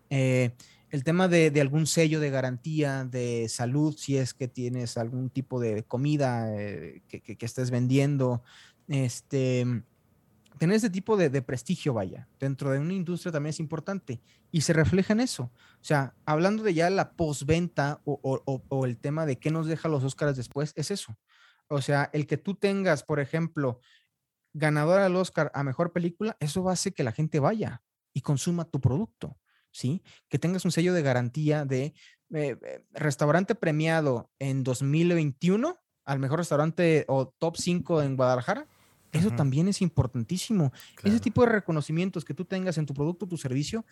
Eh, 0.09 0.51
el 0.89 1.03
tema 1.03 1.27
de, 1.27 1.51
algún 1.59 1.85
sello 1.85 2.21
de 2.21 2.29
garantía 2.29 3.03
de 3.03 3.47
salud, 3.49 3.93
si 3.97 4.15
es 4.15 4.33
que 4.33 4.47
tienes 4.47 4.97
algún 4.97 5.29
tipo 5.29 5.59
de 5.59 5.83
comida 5.83 6.49
eh, 6.55 7.01
que, 7.09 7.19
que, 7.21 7.45
estés 7.45 7.71
vendiendo, 7.71 8.41
este, 8.87 9.65
tener 10.57 10.75
ese 10.75 10.89
tipo 10.89 11.17
de, 11.17 11.41
prestigio, 11.41 11.93
vaya, 11.93 12.27
dentro 12.39 12.71
de 12.71 12.79
una 12.79 12.93
industria 12.93 13.31
también 13.31 13.51
es 13.51 13.59
importante 13.59 14.21
y 14.51 14.61
se 14.61 14.73
refleja 14.73 15.13
en 15.13 15.21
eso. 15.21 15.51
O 15.53 15.83
sea, 15.83 16.15
hablando 16.25 16.63
de 16.63 16.73
ya 16.73 16.89
la 16.89 17.11
postventa 17.13 18.01
o, 18.05 18.85
el 18.85 18.97
tema 18.97 19.25
de 19.25 19.37
qué 19.37 19.51
nos 19.51 19.67
deja 19.67 19.89
los 19.89 20.03
Oscars 20.03 20.37
después, 20.37 20.73
es 20.75 20.91
eso. 20.91 21.17
O 21.67 21.81
sea, 21.81 22.09
el 22.13 22.27
que 22.27 22.37
tú 22.37 22.55
tengas, 22.55 23.03
por 23.03 23.19
ejemplo, 23.19 23.79
ganadora 24.53 25.03
del 25.03 25.15
Oscar 25.15 25.51
a 25.53 25.63
mejor 25.63 25.91
película, 25.93 26.37
eso 26.39 26.67
hacer 26.69 26.93
que 26.93 27.03
la 27.03 27.11
gente 27.11 27.39
vaya 27.39 27.83
y 28.13 28.21
consuma 28.21 28.65
tu 28.65 28.79
producto, 28.79 29.37
¿sí? 29.71 30.01
Que 30.29 30.39
tengas 30.39 30.65
un 30.65 30.71
sello 30.71 30.93
de 30.93 31.03
garantía 31.03 31.65
de 31.65 31.93
eh, 32.33 32.57
eh, 32.61 32.85
restaurante 32.93 33.53
premiado 33.53 34.31
en 34.39 34.63
2021 34.63 35.77
al 36.05 36.19
mejor 36.19 36.39
restaurante 36.39 37.05
o 37.09 37.27
top 37.27 37.57
5 37.57 38.01
en 38.01 38.15
Guadalajara 38.15 38.65
eso 39.17 39.31
también 39.31 39.67
es 39.67 39.81
importantísimo. 39.81 40.71
Ese 41.03 41.19
tipo 41.19 41.41
de 41.41 41.49
reconocimientos 41.49 42.23
que 42.25 42.33
tú 42.33 42.45
tengas 42.45 42.77
en 42.77 42.85
tu 42.85 42.93
producto, 42.93 43.27
tu 43.27 43.37
servicio, 43.37 43.85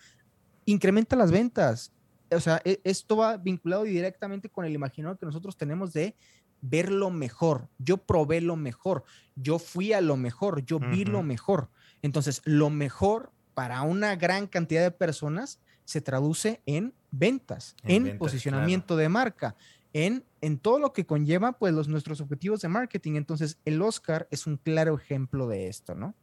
incrementa 0.64 1.16
las 1.16 1.30
ventas. 1.30 1.92
O 2.30 2.40
sea, 2.40 2.60
e, 2.64 2.80
esto 2.84 3.16
va 3.16 3.36
vinculado 3.36 3.84
directamente 3.84 4.48
con 4.48 4.64
el 4.64 4.74
imaginario 4.74 5.18
que 5.18 5.26
nosotros 5.26 5.56
tenemos 5.56 5.92
de 5.92 6.16
ver 6.60 6.90
lo 6.90 7.10
mejor. 7.10 7.68
Yo 7.78 7.98
probé 7.98 8.40
lo 8.40 8.56
mejor, 8.56 9.04
yo 9.34 9.58
fui 9.58 9.92
a 9.92 10.00
lo 10.00 10.16
mejor, 10.16 10.64
yo 10.64 10.78
vi 10.78 11.04
lo 11.04 11.22
mejor. 11.22 11.70
Entonces, 12.02 12.42
lo 12.44 12.70
mejor 12.70 13.32
para 13.54 13.82
una 13.82 14.16
gran 14.16 14.46
cantidad 14.46 14.82
de 14.82 14.90
personas 14.90 15.60
se 15.84 16.00
traduce 16.00 16.60
en 16.66 16.94
ventas, 17.10 17.76
en, 17.84 18.18
posicionamiento 18.18 18.96
de 18.96 19.08
marca, 19.08 19.56
en, 19.96 20.24
en 20.42 20.58
todo 20.58 20.78
lo 20.78 20.92
que 20.92 21.06
conlleva 21.06 21.52
pues 21.52 21.72
los, 21.72 21.88
nuestros 21.88 22.20
objetivos 22.20 22.60
de 22.60 22.68
marketing. 22.68 23.14
Entonces 23.14 23.58
el 23.64 23.80
Oscar 23.80 24.28
es 24.30 24.46
un 24.46 24.58
claro 24.58 24.94
ejemplo 24.94 25.48
de 25.48 25.68
esto, 25.68 25.94
¿no? 25.94 26.14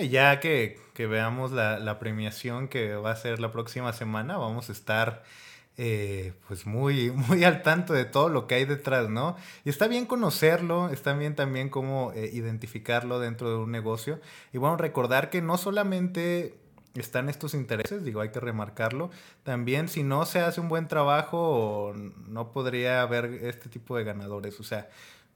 y 0.00 0.10
ya 0.10 0.38
que, 0.38 0.78
veamos 0.96 1.50
la, 1.50 1.98
premiación 1.98 2.68
que 2.68 2.94
va 2.94 3.10
a 3.10 3.16
ser 3.16 3.40
la 3.40 3.50
próxima 3.50 3.92
semana, 3.94 4.36
vamos 4.36 4.68
a 4.68 4.72
estar 4.72 5.24
eh, 5.76 6.34
pues 6.46 6.66
muy, 6.66 7.10
muy 7.28 7.42
al 7.42 7.62
tanto 7.62 7.94
de 7.94 8.04
todo 8.04 8.28
lo 8.28 8.46
que 8.46 8.56
hay 8.56 8.64
detrás, 8.64 9.08
¿no? 9.08 9.36
Y 9.64 9.70
está 9.70 9.88
bien 9.88 10.06
conocerlo, 10.06 10.90
está 10.90 11.14
bien 11.14 11.34
también 11.34 11.70
cómo 11.70 12.12
eh, 12.14 12.30
identificarlo 12.32 13.18
dentro 13.18 13.50
de 13.50 13.56
un 13.56 13.72
negocio. 13.72 14.20
Y 14.52 14.58
bueno, 14.58 14.76
recordar 14.76 15.30
que 15.30 15.40
no 15.40 15.56
solamente 15.56 16.54
están 17.00 17.28
estos 17.28 17.54
intereses, 17.54 18.04
digo, 18.04 18.20
hay 18.20 18.30
que 18.30 18.40
remarcarlo. 18.40 19.10
También 19.42 19.88
si 19.88 20.02
no 20.02 20.26
se 20.26 20.40
hace 20.40 20.60
un 20.60 20.68
buen 20.68 20.88
trabajo, 20.88 21.94
no 22.28 22.52
podría 22.52 23.02
haber 23.02 23.26
este 23.44 23.68
tipo 23.68 23.96
de 23.96 24.04
ganadores. 24.04 24.60
O 24.60 24.64
sea, 24.64 24.88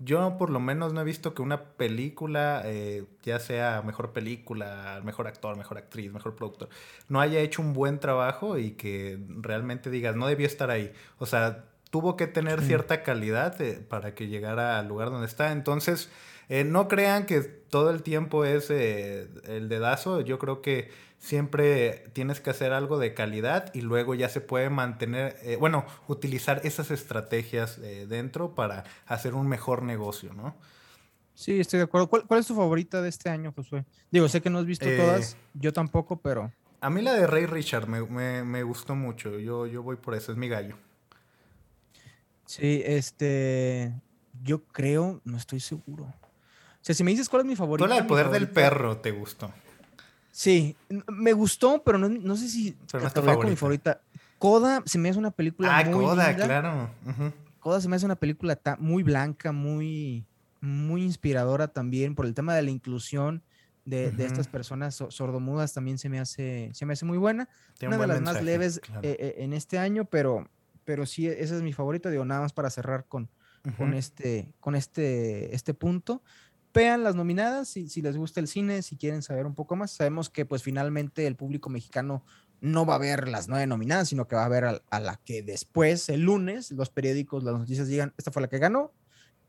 yo 0.04 0.36
por 0.36 0.50
lo 0.50 0.60
menos 0.60 0.92
no 0.92 1.00
he 1.00 1.04
visto 1.04 1.34
que 1.34 1.42
una 1.42 1.62
película, 1.62 2.62
eh, 2.64 3.04
ya 3.22 3.38
sea 3.38 3.82
mejor 3.82 4.12
película, 4.12 5.00
mejor 5.04 5.26
actor, 5.26 5.56
mejor 5.56 5.78
actriz, 5.78 6.12
mejor 6.12 6.34
productor, 6.34 6.68
no 7.08 7.20
haya 7.20 7.40
hecho 7.40 7.62
un 7.62 7.72
buen 7.72 8.00
trabajo 8.00 8.58
y 8.58 8.72
que 8.72 9.18
realmente 9.28 9.90
digas, 9.90 10.16
no 10.16 10.26
debió 10.26 10.46
estar 10.46 10.70
ahí. 10.70 10.92
O 11.18 11.26
sea, 11.26 11.66
tuvo 11.90 12.16
que 12.16 12.26
tener 12.26 12.62
cierta 12.62 13.02
calidad 13.02 13.60
eh, 13.60 13.74
para 13.88 14.14
que 14.14 14.28
llegara 14.28 14.78
al 14.78 14.88
lugar 14.88 15.10
donde 15.10 15.26
está. 15.26 15.52
Entonces, 15.52 16.10
eh, 16.48 16.64
no 16.64 16.88
crean 16.88 17.26
que 17.26 17.40
todo 17.40 17.90
el 17.90 18.02
tiempo 18.02 18.44
es 18.44 18.70
el 18.70 19.68
dedazo. 19.68 20.20
Yo 20.20 20.38
creo 20.38 20.62
que 20.62 20.90
siempre 21.22 22.10
tienes 22.12 22.40
que 22.40 22.50
hacer 22.50 22.72
algo 22.72 22.98
de 22.98 23.14
calidad 23.14 23.72
y 23.74 23.80
luego 23.80 24.16
ya 24.16 24.28
se 24.28 24.40
puede 24.40 24.70
mantener, 24.70 25.36
eh, 25.42 25.56
bueno, 25.56 25.86
utilizar 26.08 26.60
esas 26.64 26.90
estrategias 26.90 27.78
eh, 27.78 28.06
dentro 28.08 28.56
para 28.56 28.82
hacer 29.06 29.34
un 29.34 29.46
mejor 29.46 29.84
negocio, 29.84 30.34
¿no? 30.34 30.56
Sí, 31.34 31.60
estoy 31.60 31.78
de 31.78 31.84
acuerdo. 31.84 32.08
¿Cuál, 32.08 32.40
es 32.40 32.46
tu 32.46 32.56
favorita 32.56 33.00
de 33.00 33.08
este 33.08 33.30
año, 33.30 33.52
Josué? 33.54 33.84
Digo, 34.10 34.28
sé 34.28 34.42
que 34.42 34.50
no 34.50 34.58
has 34.58 34.66
visto 34.66 34.84
eh, 34.84 34.96
todas, 34.96 35.36
yo 35.54 35.72
tampoco, 35.72 36.16
pero... 36.16 36.52
A 36.80 36.90
mí 36.90 37.00
la 37.02 37.14
de 37.14 37.28
Rey 37.28 37.46
Richard 37.46 37.86
me, 37.86 38.62
gustó 38.64 38.96
mucho, 38.96 39.38
yo, 39.38 39.66
yo 39.66 39.84
voy 39.84 39.94
por 39.94 40.14
eso, 40.14 40.32
es 40.32 40.38
mi 40.38 40.48
gallo. 40.48 40.76
Sí, 42.46 42.82
este, 42.84 43.94
yo 44.42 44.64
creo, 44.64 45.20
no 45.24 45.36
estoy 45.36 45.60
seguro. 45.60 46.02
O 46.04 46.84
sea, 46.84 46.96
si 46.96 47.04
me 47.04 47.12
dices 47.12 47.28
cuál 47.28 47.42
es 47.42 47.46
mi 47.46 47.54
favorita... 47.54 47.86
Toda 47.86 48.00
el 48.00 48.06
poder 48.06 48.30
del 48.30 48.50
perro 48.50 48.96
te 48.96 49.12
gustó. 49.12 49.52
Sí, 50.32 50.74
me 51.08 51.34
gustó, 51.34 51.82
pero 51.84 51.98
no, 51.98 52.36
sé 52.36 52.48
si 52.48 52.76
pero 52.90 53.10
no 53.22 53.42
mi 53.42 53.54
favorita. 53.54 54.00
Coda 54.38 54.82
se 54.86 54.98
me 54.98 55.10
hace 55.10 55.18
una 55.18 55.30
película 55.30 55.78
ah, 55.78 55.84
muy 55.84 56.04
Coda, 56.04 56.34
claro. 56.34 56.90
Coda 57.60 57.80
se 57.80 57.88
me 57.88 57.96
hace 57.96 58.06
una 58.06 58.16
película 58.16 58.58
muy 58.78 59.02
blanca, 59.02 59.52
muy, 59.52 60.24
muy 60.60 61.04
inspiradora 61.04 61.68
también 61.68 62.14
por 62.14 62.26
el 62.26 62.34
tema 62.34 62.54
de 62.56 62.62
la 62.62 62.70
inclusión 62.70 63.42
de, 63.84 64.12
estas 64.18 64.48
personas 64.48 65.04
sordomudas 65.08 65.74
también 65.74 65.98
se 65.98 66.08
me 66.08 66.18
hace, 66.18 66.70
se 66.72 66.86
me 66.86 66.94
hace 66.94 67.04
muy 67.04 67.18
buena. 67.18 67.48
una 67.82 67.98
de 67.98 68.06
las 68.06 68.20
más 68.22 68.42
leves 68.42 68.80
eh, 69.02 69.16
eh, 69.18 69.34
en 69.38 69.52
este 69.52 69.78
año, 69.78 70.06
pero, 70.06 70.48
pero 70.84 71.04
sí, 71.04 71.28
esa 71.28 71.56
es 71.56 71.62
mi 71.62 71.72
favorita, 71.72 72.10
digo, 72.10 72.24
nada 72.24 72.40
más 72.40 72.52
para 72.52 72.70
cerrar 72.70 73.04
con, 73.06 73.28
con, 73.76 73.92
este, 73.94 74.54
con 74.60 74.76
este, 74.76 75.54
este 75.54 75.74
punto 75.74 76.22
vean 76.74 77.02
las 77.02 77.14
nominadas 77.14 77.68
si, 77.68 77.88
si 77.88 78.02
les 78.02 78.16
gusta 78.16 78.40
el 78.40 78.48
cine, 78.48 78.82
si 78.82 78.96
quieren 78.96 79.22
saber 79.22 79.46
un 79.46 79.54
poco 79.54 79.76
más. 79.76 79.92
Sabemos 79.92 80.30
que 80.30 80.44
pues 80.44 80.62
finalmente 80.62 81.26
el 81.26 81.36
público 81.36 81.70
mexicano 81.70 82.24
no 82.62 82.86
va 82.86 82.94
a 82.94 82.98
ver 82.98 83.28
las 83.28 83.48
nueve 83.48 83.66
nominadas, 83.66 84.08
sino 84.08 84.28
que 84.28 84.36
va 84.36 84.44
a 84.44 84.48
ver 84.48 84.64
a, 84.64 85.00
la 85.00 85.20
que 85.24 85.42
después, 85.42 86.08
el 86.08 86.22
lunes, 86.22 86.70
los 86.70 86.90
periódicos, 86.90 87.42
las 87.42 87.58
noticias 87.58 87.88
digan, 87.88 88.14
esta 88.16 88.30
fue 88.30 88.40
la 88.40 88.48
que 88.48 88.58
ganó. 88.58 88.92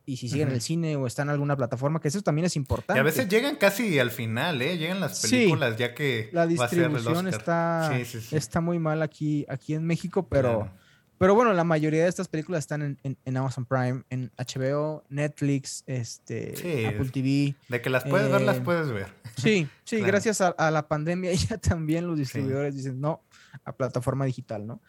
Y 0.06 0.18
si 0.18 0.28
siguen 0.28 0.50
en 0.50 0.56
el 0.56 0.62
cine 0.62 0.98
o 0.98 1.08
están 1.08 1.28
en 1.28 1.34
alguna 1.34 1.56
plataforma, 1.56 2.02
que 2.02 2.10
eso 2.10 2.22
también 2.22 2.46
es 2.46 2.58
importante. 2.58 2.98
Y 2.98 3.00
a 3.00 3.04
veces 3.04 3.30
llegan 3.30 3.56
casi 3.56 4.00
al 4.00 4.12
final, 4.12 4.62
¿eh? 4.62 4.78
Llegan 4.78 5.00
las 5.00 5.22
películas 5.22 5.78
ya 5.78 5.94
que... 5.94 6.30
La 6.34 6.46
distribución 6.46 7.28
está, 7.28 7.96
está 8.32 8.60
muy 8.60 8.80
mal 8.80 9.02
aquí, 9.02 9.46
aquí 9.48 9.76
en 9.76 9.86
México, 9.86 10.28
pero... 10.28 10.70
Pero 11.18 11.36
bueno, 11.36 11.54
la 11.54 11.64
mayoría 11.64 12.04
de 12.04 12.10
estas 12.10 12.28
películas 12.28 12.60
están 12.60 12.98
en, 13.04 13.38
Amazon 13.38 13.66
Prime, 13.66 14.04
en 14.10 14.32
HBO, 14.38 15.04
Netflix, 15.10 15.84
este, 15.88 16.88
Apple 16.88 17.10
TV. 17.10 17.56
De 17.70 17.82
que 17.82 17.90
las 17.90 18.04
puedes 18.04 18.32
ver, 18.32 18.42
las 18.42 18.58
eh, 18.58 18.62
puedes 18.62 18.92
ver. 18.92 19.08
Sí, 19.38 19.68
sí, 19.84 20.02
gracias 20.02 20.42
a, 20.42 20.72
la 20.72 20.88
pandemia 20.88 21.32
ya 21.50 21.58
también 21.58 22.08
los 22.08 22.18
distribuidores 22.18 22.76
dicen 22.76 23.00
no 23.00 23.22
a 23.64 23.76
plataforma 23.76 24.26
digital, 24.26 24.66
¿no? 24.66 24.82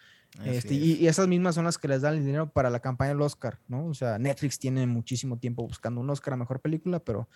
Este, 0.44 0.74
y, 0.74 1.06
esas 1.06 1.28
mismas 1.28 1.54
son 1.54 1.64
las 1.64 1.78
que 1.78 1.86
les 1.86 2.02
dan 2.02 2.14
el 2.14 2.24
dinero 2.24 2.50
para 2.50 2.68
la 2.68 2.80
campaña 2.80 3.10
del 3.10 3.22
Oscar, 3.22 3.60
¿no? 3.68 3.86
O 3.86 3.94
sea, 3.94 4.18
Netflix 4.18 4.58
tiene 4.58 4.84
muchísimo 4.86 5.38
tiempo 5.38 5.62
buscando 5.62 6.00
un 6.00 6.10
Oscar 6.10 6.34
a 6.34 6.36
mejor 6.36 6.60
película, 6.60 6.98
pero 6.98 7.28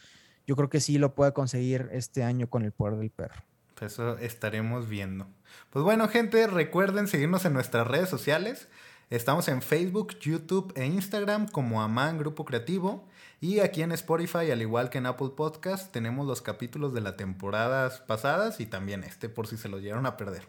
yo 0.46 0.56
creo 0.56 0.68
que 0.68 0.80
sí 0.80 0.98
lo 0.98 1.14
puede 1.14 1.32
conseguir 1.32 1.88
este 1.92 2.24
año 2.24 2.50
con 2.50 2.64
El 2.64 2.72
Poder 2.72 2.98
del 2.98 3.10
Perro. 3.10 3.44
Eso 3.82 4.18
estaremos 4.18 4.88
viendo. 4.88 5.26
Pues 5.70 5.84
bueno, 5.84 6.08
gente, 6.08 6.46
recuerden 6.46 7.08
seguirnos 7.08 7.44
en 7.44 7.52
nuestras 7.52 7.86
redes 7.86 8.08
sociales. 8.08 8.68
Estamos 9.10 9.48
en 9.48 9.62
Facebook, 9.62 10.18
YouTube 10.18 10.72
e 10.76 10.84
Instagram 10.84 11.48
como 11.48 11.80
Aman 11.80 12.18
Grupo 12.18 12.44
Creativo. 12.44 13.08
Y 13.40 13.60
aquí 13.60 13.82
en 13.82 13.92
Spotify, 13.92 14.50
al 14.50 14.60
igual 14.60 14.90
que 14.90 14.98
en 14.98 15.06
Apple 15.06 15.30
Podcast, 15.36 15.92
tenemos 15.92 16.26
los 16.26 16.42
capítulos 16.42 16.92
de 16.92 17.00
las 17.00 17.16
temporadas 17.16 18.00
pasadas 18.00 18.60
y 18.60 18.66
también 18.66 19.04
este 19.04 19.28
por 19.28 19.46
si 19.46 19.56
se 19.56 19.68
los 19.68 19.80
llegaron 19.80 20.06
a 20.06 20.16
perder. 20.16 20.48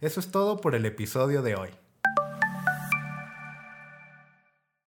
Eso 0.00 0.20
es 0.20 0.30
todo 0.30 0.60
por 0.60 0.74
el 0.74 0.84
episodio 0.84 1.42
de 1.42 1.56
hoy. 1.56 1.70